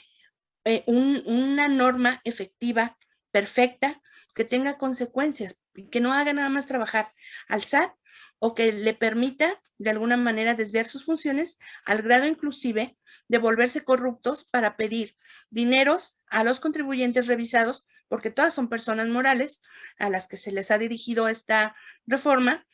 eh, 0.65 0.85
una 0.87 1.69
norma 1.69 2.21
efectiva, 2.25 2.99
perfecta, 3.31 4.01
que 4.35 4.45
tenga 4.45 4.79
consecuencias, 4.79 5.61
que 5.91 6.01
no 6.01 6.13
haga 6.13 6.33
nada 6.33 6.49
más 6.49 6.67
trabajar 6.67 7.13
al 7.49 7.63
SAT 7.63 7.93
o 8.39 8.55
que 8.55 8.73
le 8.73 8.95
permita 8.95 9.61
de 9.79 9.91
alguna 9.91 10.17
manera 10.17 10.55
desviar 10.55 10.87
sus 10.87 11.05
funciones 11.05 11.59
al 11.85 12.03
grado 12.03 12.27
inclusive 12.27 12.97
de 13.29 13.39
volverse 13.39 13.83
corruptos 13.83 14.45
para 14.45 14.77
pedir 14.77 15.15
dineros 15.51 16.19
a 16.27 16.45
los 16.45 16.61
contribuyentes 16.61 17.27
revisados, 17.27 17.87
porque 18.09 18.31
todas 18.31 18.53
son 18.53 18.69
personas 18.69 19.09
morales 19.09 19.63
a 19.99 20.11
las 20.11 20.27
que 20.27 20.37
se 20.37 20.53
les 20.53 20.71
ha 20.71 20.79
dirigido 20.79 21.29
esta 21.29 21.75
reforma 22.07 22.67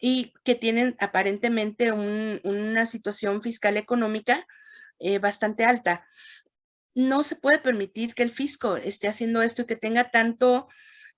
y 0.00 0.32
que 0.44 0.54
tienen 0.54 0.96
aparentemente 1.00 1.92
una 1.92 2.86
situación 2.86 3.42
fiscal 3.42 3.76
económica 3.76 4.46
eh, 4.98 5.18
bastante 5.18 5.64
alta. 5.64 6.06
No 6.98 7.22
se 7.22 7.36
puede 7.36 7.60
permitir 7.60 8.12
que 8.12 8.24
el 8.24 8.32
fisco 8.32 8.76
esté 8.76 9.06
haciendo 9.06 9.40
esto 9.40 9.62
y 9.62 9.66
que 9.66 9.76
tenga 9.76 10.10
tanto 10.10 10.66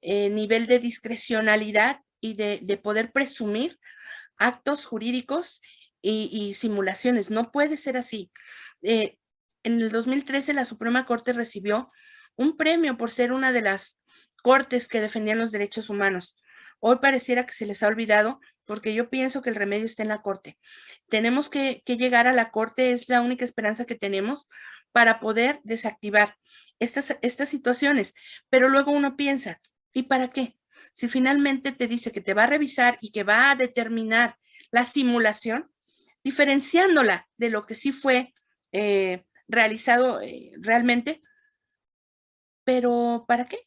eh, 0.02 0.28
nivel 0.28 0.66
de 0.66 0.78
discrecionalidad 0.78 2.02
y 2.20 2.34
de, 2.34 2.78
poder 2.82 3.12
presumir 3.12 3.80
actos 4.36 4.84
jurídicos 4.84 5.62
y, 6.02 6.52
simulaciones. 6.52 7.30
No 7.30 7.50
puede 7.50 7.78
ser 7.78 7.96
así. 7.96 8.30
Eh, 8.82 9.16
en 9.62 9.80
el 9.80 9.90
2013 9.90 10.52
la 10.52 10.66
Suprema 10.66 11.06
Corte 11.06 11.32
recibió 11.32 11.90
un 12.36 12.58
premio 12.58 12.98
por 12.98 13.10
ser 13.10 13.32
una 13.32 13.50
de 13.50 13.62
las 13.62 13.98
cortes 14.42 14.86
que 14.86 15.00
defendían 15.00 15.38
los 15.38 15.50
derechos 15.50 15.88
humanos. 15.88 16.36
Hoy 16.78 16.96
pareciera 17.00 17.46
que 17.46 17.54
se 17.54 17.64
les 17.64 17.82
ha 17.82 17.86
olvidado 17.86 18.38
porque 18.70 18.94
yo 18.94 19.10
pienso 19.10 19.42
que 19.42 19.50
el 19.50 19.56
remedio 19.56 19.84
está 19.84 20.04
en 20.04 20.10
la 20.10 20.22
corte. 20.22 20.56
Tenemos 21.08 21.48
que, 21.48 21.82
llegar 21.86 22.28
a 22.28 22.32
la 22.32 22.52
corte, 22.52 22.92
es 22.92 23.08
la 23.08 23.20
única 23.20 23.44
esperanza 23.44 23.84
que 23.84 23.96
tenemos 23.96 24.48
para 24.92 25.20
poder 25.20 25.60
desactivar 25.64 26.36
estas, 26.78 27.16
estas 27.22 27.48
situaciones. 27.48 28.14
Pero 28.48 28.68
luego 28.68 28.92
uno 28.92 29.16
piensa, 29.16 29.60
¿y 29.92 30.04
para 30.04 30.30
qué? 30.30 30.56
Si 30.92 31.08
finalmente 31.08 31.72
te 31.72 31.86
dice 31.86 32.12
que 32.12 32.20
te 32.20 32.34
va 32.34 32.44
a 32.44 32.48
revisar 32.48 32.98
y 33.00 33.12
que 33.12 33.24
va 33.24 33.50
a 33.50 33.54
determinar 33.54 34.36
la 34.70 34.84
simulación, 34.84 35.70
diferenciándola 36.22 37.28
de 37.36 37.50
lo 37.50 37.66
que 37.66 37.74
sí 37.74 37.92
fue 37.92 38.34
eh, 38.72 39.24
realizado 39.48 40.20
eh, 40.20 40.52
realmente, 40.58 41.22
pero 42.64 43.24
¿para 43.26 43.46
qué? 43.46 43.58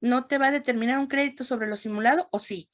¿No 0.00 0.26
te 0.26 0.38
va 0.38 0.48
a 0.48 0.52
determinar 0.52 0.98
un 0.98 1.08
crédito 1.08 1.42
sobre 1.42 1.66
lo 1.66 1.76
simulado 1.76 2.28
o 2.32 2.38
sí? 2.38 2.68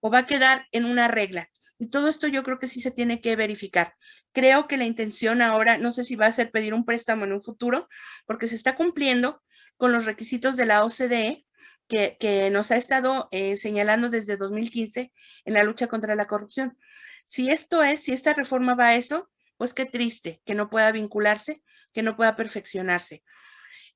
¿O 0.00 0.10
va 0.10 0.18
a 0.18 0.26
quedar 0.26 0.66
en 0.72 0.84
una 0.84 1.08
regla? 1.08 1.50
Y 1.84 1.90
todo 1.90 2.08
esto 2.08 2.28
yo 2.28 2.42
creo 2.42 2.58
que 2.58 2.66
sí 2.66 2.80
se 2.80 2.90
tiene 2.90 3.20
que 3.20 3.36
verificar. 3.36 3.92
Creo 4.32 4.66
que 4.66 4.78
la 4.78 4.86
intención 4.86 5.42
ahora, 5.42 5.76
no 5.76 5.90
sé 5.90 6.02
si 6.04 6.16
va 6.16 6.24
a 6.24 6.32
ser 6.32 6.50
pedir 6.50 6.72
un 6.72 6.86
préstamo 6.86 7.26
en 7.26 7.32
un 7.34 7.42
futuro, 7.42 7.90
porque 8.24 8.48
se 8.48 8.54
está 8.54 8.74
cumpliendo 8.74 9.42
con 9.76 9.92
los 9.92 10.06
requisitos 10.06 10.56
de 10.56 10.64
la 10.64 10.82
OCDE 10.82 11.44
que, 11.86 12.48
nos 12.50 12.70
ha 12.70 12.78
estado 12.78 13.28
eh, 13.32 13.58
señalando 13.58 14.08
desde 14.08 14.38
2015 14.38 15.12
en 15.44 15.52
la 15.52 15.62
lucha 15.62 15.86
contra 15.86 16.14
la 16.14 16.24
corrupción. 16.24 16.78
Si 17.22 17.50
esto 17.50 17.82
es, 17.82 18.00
si 18.00 18.12
esta 18.12 18.32
reforma 18.32 18.74
va 18.74 18.86
a 18.86 18.96
eso, 18.96 19.30
pues 19.58 19.74
qué 19.74 19.84
triste 19.84 20.40
que 20.46 20.54
no 20.54 20.70
pueda 20.70 20.90
vincularse, 20.90 21.62
que 21.92 22.02
no 22.02 22.16
pueda 22.16 22.34
perfeccionarse. 22.34 23.22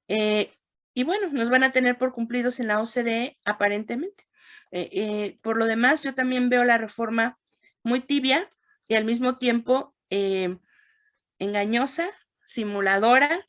Eh, 0.09 0.53
y 0.93 1.05
bueno, 1.05 1.29
nos 1.33 1.49
van 1.49 1.63
a 1.63 1.73
tener 1.73 1.97
por 1.97 2.13
cumplidos 2.13 2.61
en 2.61 2.69
la 2.69 2.83
OCDE 2.83 3.39
aparentemente. 3.47 4.27
Eh, 4.73 5.39
por 5.41 5.57
lo 5.57 5.65
demás, 5.65 6.03
yo 6.03 6.15
también 6.15 6.51
veo 6.51 6.65
la 6.65 6.77
reforma 6.77 7.38
muy 7.83 8.01
tibia 8.01 8.49
y 8.87 8.95
al 8.95 9.05
mismo 9.05 9.39
tiempo 9.39 9.95
engañosa, 11.39 12.11
simuladora. 12.47 13.47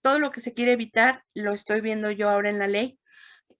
Todo 0.00 0.18
lo 0.18 0.30
que 0.30 0.40
se 0.40 0.52
quiere 0.52 0.72
evitar 0.72 1.24
lo 1.34 1.52
estoy 1.52 1.80
viendo 1.80 2.10
yo 2.10 2.28
ahora 2.28 2.50
en 2.50 2.58
la 2.58 2.66
ley 2.66 2.98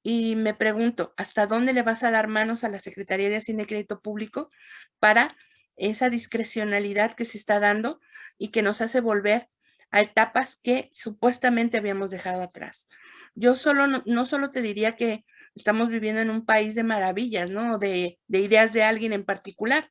y 0.06 0.36
me 0.36 0.52
pregunto, 0.52 1.14
¿hasta 1.16 1.47
dónde 1.47 1.72
le 1.72 1.82
vas 1.82 2.05
a 2.05 2.10
dar 2.10 2.28
manos 2.28 2.62
a 2.62 2.68
la 2.68 2.78
Secretaría 2.78 3.31
de 3.31 3.36
Hacienda 3.36 3.62
y 3.62 3.66
Crédito 3.66 4.02
Público 4.02 4.51
para 4.98 5.35
esa 5.76 6.10
discrecionalidad 6.10 7.14
que 7.14 7.24
se 7.24 7.39
está 7.39 7.59
dando 7.59 8.01
y 8.36 8.48
que 8.48 8.60
nos 8.60 8.82
hace 8.82 9.01
volver 9.01 9.48
a 9.90 10.02
etapas 10.02 10.60
que 10.62 10.90
supuestamente 10.93 11.78
habíamos 11.78 12.10
dejado 12.10 12.43
atrás? 12.43 12.86
Yo 13.35 13.56
solo 13.56 13.86
no, 13.86 14.24
solo 14.26 14.51
te 14.51 14.60
diría 14.60 14.94
que 14.94 15.24
estamos 15.55 15.89
viviendo 15.89 16.20
en 16.20 16.31
un 16.31 16.44
país 16.44 16.74
de 16.74 16.82
maravillas, 16.82 17.51
¿no? 17.51 17.78
De, 17.78 18.18
de 18.26 18.40
ideas 18.40 18.72
de 18.72 18.82
alguien 18.82 19.12
en 19.12 19.24
particular, 19.24 19.90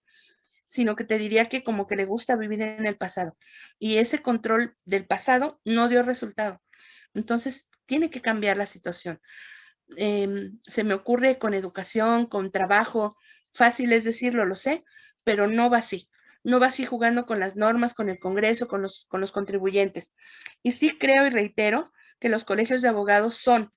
sino 0.66 0.96
que 0.96 1.04
te 1.04 1.18
diría 1.18 1.50
que 1.50 1.64
como 1.64 1.88
que 1.88 1.96
le 1.96 2.06
gusta 2.06 2.36
vivir 2.36 2.62
en 2.62 2.86
el 2.86 2.98
pasado. 2.98 3.38
Y 3.80 3.98
ese 3.98 4.22
control 4.22 4.76
del 4.86 5.06
pasado 5.06 5.62
no 5.66 5.88
dio 5.88 6.04
resultado. 6.04 6.62
Entonces, 7.14 7.70
tiene 7.86 8.10
que 8.10 8.22
cambiar 8.22 8.58
la 8.58 8.66
situación. 8.66 9.20
Em, 9.98 10.60
se 10.64 10.84
me 10.84 10.94
ocurre 10.94 11.38
con 11.38 11.54
educación, 11.54 12.26
con 12.26 12.52
trabajo, 12.52 13.18
fácil 13.54 13.94
es 13.94 14.04
decirlo, 14.04 14.46
lo 14.46 14.56
sé, 14.56 14.84
pero 15.24 15.48
no 15.48 15.70
va 15.70 15.78
así. 15.78 16.10
No 16.44 16.60
va 16.60 16.68
así 16.68 16.86
jugando 16.86 17.26
con 17.26 17.40
las 17.40 17.56
normas, 17.56 17.94
con 17.94 18.10
el 18.10 18.20
Congreso, 18.20 18.68
con 18.68 18.82
los, 18.82 19.06
con 19.10 19.22
los 19.22 19.32
contribuyentes. 19.32 20.14
Y 20.62 20.72
sí 20.72 20.98
creo 20.98 21.26
y 21.28 21.30
reitero 21.30 21.94
que 22.20 22.30
los 22.30 22.44
colegios 22.44 22.82
de 22.82 22.90
abogados 22.90 23.36
son 23.36 23.72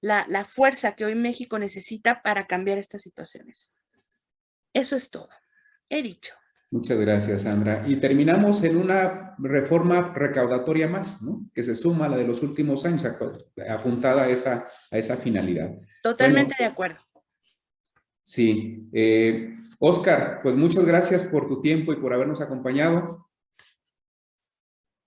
la, 0.00 0.26
la 0.28 0.44
fuerza 0.44 0.94
que 0.94 1.04
hoy 1.04 1.14
México 1.14 1.58
necesita 1.58 2.22
para 2.22 2.46
cambiar 2.46 2.78
estas 2.78 3.02
situaciones. 3.02 3.70
Eso 4.72 4.96
es 4.96 5.10
todo. 5.10 5.28
He 5.88 6.02
dicho. 6.02 6.34
Muchas 6.70 7.00
gracias, 7.00 7.42
Sandra. 7.42 7.82
Y 7.86 7.96
terminamos 7.96 8.62
en 8.62 8.76
una 8.76 9.34
reforma 9.38 10.12
recaudatoria 10.12 10.86
más, 10.86 11.22
¿no? 11.22 11.48
Que 11.54 11.64
se 11.64 11.74
suma 11.74 12.06
a 12.06 12.08
la 12.10 12.18
de 12.18 12.26
los 12.26 12.42
últimos 12.42 12.84
años, 12.84 13.06
apuntada 13.68 14.24
a 14.24 14.28
esa, 14.28 14.68
a 14.90 14.98
esa 14.98 15.16
finalidad. 15.16 15.70
Totalmente 16.02 16.54
de 16.58 16.66
acuerdo. 16.66 17.00
Sí. 18.22 18.86
Eh, 18.92 19.56
Oscar, 19.78 20.40
pues 20.42 20.56
muchas 20.56 20.84
gracias 20.84 21.24
por 21.24 21.48
tu 21.48 21.62
tiempo 21.62 21.94
y 21.94 21.96
por 21.96 22.12
habernos 22.12 22.42
acompañado. 22.42 23.30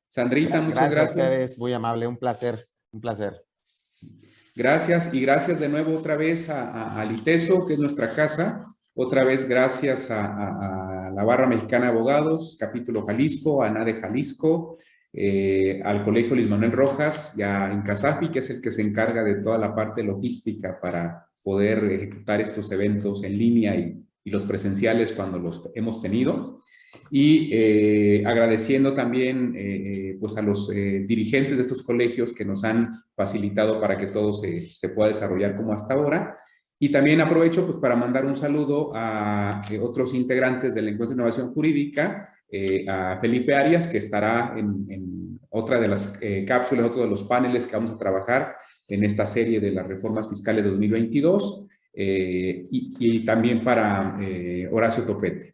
Sandrita, 0.09 0.59
muchas 0.61 0.91
gracias. 0.91 0.95
Gracias 0.95 1.17
a 1.17 1.29
ustedes, 1.29 1.59
muy 1.59 1.73
amable, 1.73 2.07
un 2.07 2.17
placer, 2.17 2.65
un 2.91 3.01
placer. 3.01 3.45
Gracias 4.55 5.13
y 5.13 5.21
gracias 5.21 5.59
de 5.59 5.69
nuevo 5.69 5.93
otra 5.95 6.15
vez 6.15 6.49
a, 6.49 6.99
a, 6.99 7.05
Liteso, 7.05 7.65
que 7.65 7.73
es 7.73 7.79
nuestra 7.79 8.13
casa. 8.13 8.65
Otra 8.93 9.23
vez 9.23 9.47
gracias 9.47 10.11
a 10.11 11.11
la 11.13 11.23
Barra 11.23 11.47
Mexicana 11.47 11.89
Abogados, 11.89 12.57
capítulo 12.59 13.03
Jalisco, 13.03 13.63
a 13.63 13.69
NADE 13.69 13.95
Jalisco, 13.95 14.77
eh, 15.13 15.81
al 15.83 16.05
Colegio 16.05 16.35
Luis 16.35 16.47
Manuel 16.47 16.71
Rojas 16.71 17.33
ya 17.35 17.69
en 17.71 17.81
Casafi, 17.81 18.29
que 18.29 18.39
es 18.39 18.49
el 18.49 18.61
que 18.61 18.71
se 18.71 18.81
encarga 18.81 19.23
de 19.23 19.35
toda 19.35 19.57
la 19.57 19.75
parte 19.75 20.03
logística 20.03 20.79
para 20.79 21.27
poder 21.43 21.83
ejecutar 21.85 22.39
estos 22.39 22.71
eventos 22.71 23.23
en 23.23 23.37
línea 23.37 23.75
y, 23.75 23.97
los 24.23 24.43
presenciales 24.43 25.13
cuando 25.13 25.39
los 25.39 25.71
hemos 25.73 25.99
tenido. 25.99 26.59
Y 27.09 27.49
eh, 27.53 28.23
agradeciendo 28.25 28.93
también 28.93 29.53
eh, 29.57 30.17
pues 30.19 30.37
a 30.37 30.41
los 30.41 30.69
dirigentes 30.69 31.57
de 31.57 31.63
estos 31.63 31.83
colegios 31.83 32.33
que 32.33 32.45
nos 32.45 32.63
han 32.63 32.89
facilitado 33.15 33.81
para 33.81 33.97
que 33.97 34.07
todo 34.07 34.33
se, 34.33 34.69
se 34.69 34.89
pueda 34.89 35.09
desarrollar 35.09 35.55
como 35.55 35.73
hasta 35.73 35.93
ahora. 35.93 36.37
Y 36.83 36.89
también 36.89 37.21
aprovecho 37.21 37.63
pues, 37.63 37.77
para 37.77 37.95
mandar 37.95 38.25
un 38.25 38.35
saludo 38.35 38.91
a 38.95 39.61
eh, 39.69 39.77
otros 39.77 40.15
integrantes 40.15 40.73
del 40.73 40.87
Encuentro 40.87 41.09
de 41.09 41.13
Innovación 41.13 41.53
Jurídica, 41.53 42.33
eh, 42.49 42.89
a 42.89 43.19
Felipe 43.21 43.53
Arias, 43.53 43.87
que 43.87 43.99
estará 43.99 44.55
en, 44.57 45.39
otra 45.51 45.79
de 45.79 45.87
las 45.87 46.17
eh, 46.23 46.43
cápsulas, 46.43 46.87
otro 46.87 47.03
de 47.03 47.07
los 47.07 47.21
paneles 47.21 47.67
que 47.67 47.75
vamos 47.75 47.91
a 47.91 47.99
trabajar 47.99 48.55
en 48.87 49.03
esta 49.03 49.27
serie 49.27 49.59
de 49.59 49.69
las 49.69 49.85
reformas 49.85 50.27
fiscales 50.27 50.63
de 50.63 50.71
2022, 50.71 51.67
y, 51.93 52.95
y, 52.97 53.25
también 53.25 53.63
para 53.63 54.17
Horacio 54.71 55.03
Topete. 55.03 55.53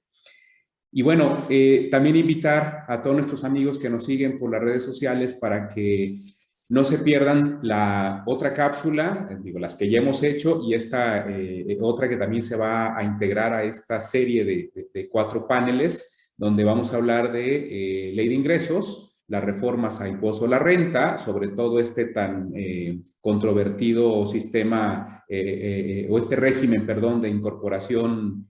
Y 0.97 1.03
bueno, 1.03 1.45
también 1.91 2.15
invitar 2.15 2.83
a 2.87 3.03
todos 3.03 3.17
nuestros 3.17 3.43
amigos 3.43 3.77
que 3.77 3.87
nos 3.87 4.03
siguen 4.03 4.39
por 4.39 4.51
las 4.51 4.63
redes 4.63 4.81
sociales 4.81 5.35
para 5.35 5.67
que 5.67 6.21
no 6.69 6.83
se 6.83 6.97
pierdan 6.97 7.59
la 7.61 8.23
otra 8.25 8.51
cápsula, 8.51 9.27
eh, 9.29 9.37
digo, 9.39 9.59
las 9.59 9.75
que 9.75 9.87
ya 9.87 9.99
hemos 9.99 10.23
hecho 10.23 10.59
y 10.67 10.73
esta 10.73 11.29
eh, 11.29 11.77
otra 11.81 12.09
que 12.09 12.17
también 12.17 12.41
se 12.41 12.57
va 12.57 12.97
a 12.97 13.03
integrar 13.03 13.53
a 13.53 13.63
esta 13.63 13.99
serie 13.99 14.43
de, 14.43 15.07
cuatro 15.07 15.47
paneles 15.47 16.31
donde 16.35 16.63
vamos 16.63 16.91
a 16.91 16.97
hablar 16.97 17.31
de 17.31 18.09
eh, 18.09 18.13
ley 18.15 18.27
de 18.27 18.33
ingresos, 18.33 19.19
las 19.27 19.43
reformas 19.43 20.01
a 20.01 20.09
impuesto 20.09 20.45
a 20.45 20.49
la 20.49 20.57
renta, 20.57 21.19
sobre 21.19 21.49
todo 21.49 21.79
este 21.79 22.05
tan 22.05 22.51
controvertido 23.21 24.25
sistema 24.25 25.23
o 26.09 26.17
este 26.17 26.35
régimen, 26.37 26.87
perdón, 26.87 27.21
de 27.21 27.29
incorporación 27.29 28.49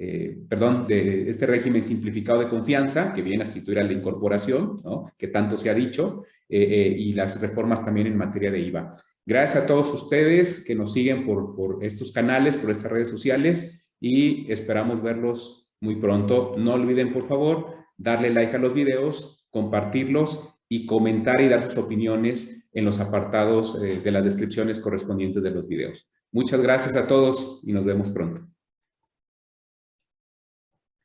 eh, 0.00 0.38
perdón, 0.48 0.86
de 0.86 1.28
este 1.28 1.44
régimen 1.44 1.82
simplificado 1.82 2.38
de 2.38 2.48
confianza 2.48 3.12
que 3.12 3.20
viene 3.20 3.42
a 3.42 3.46
instituir 3.46 3.80
a 3.80 3.82
la 3.82 3.92
incorporación, 3.92 4.80
¿no? 4.84 5.12
que 5.18 5.26
tanto 5.26 5.58
se 5.58 5.70
ha 5.70 5.74
dicho, 5.74 6.22
eh, 6.48 6.62
eh, 6.62 6.96
y 6.96 7.14
las 7.14 7.40
reformas 7.40 7.84
también 7.84 8.06
en 8.06 8.16
materia 8.16 8.52
de 8.52 8.60
IVA. 8.60 8.94
Gracias 9.26 9.64
a 9.64 9.66
todos 9.66 9.92
ustedes 9.92 10.64
que 10.64 10.76
nos 10.76 10.92
siguen 10.92 11.26
por, 11.26 11.56
por 11.56 11.84
estos 11.84 12.12
canales, 12.12 12.56
por 12.56 12.70
estas 12.70 12.92
redes 12.92 13.10
sociales, 13.10 13.88
y 14.00 14.50
esperamos 14.52 15.02
verlos 15.02 15.68
muy 15.80 15.96
pronto. 15.96 16.54
No 16.56 16.74
olviden, 16.74 17.12
por 17.12 17.26
favor, 17.26 17.74
darle 17.96 18.30
like 18.30 18.54
a 18.54 18.60
los 18.60 18.74
videos, 18.74 19.48
compartirlos 19.50 20.54
y 20.68 20.86
comentar 20.86 21.40
y 21.40 21.48
dar 21.48 21.66
sus 21.66 21.76
opiniones 21.76 22.70
en 22.72 22.84
los 22.84 23.00
apartados 23.00 23.80
de 23.80 24.10
las 24.12 24.24
descripciones 24.24 24.78
correspondientes 24.78 25.42
de 25.42 25.50
los 25.50 25.66
videos. 25.66 26.08
Muchas 26.30 26.60
gracias 26.62 26.94
a 26.94 27.06
todos 27.08 27.60
y 27.64 27.72
nos 27.72 27.84
vemos 27.84 28.10
pronto. 28.10 28.48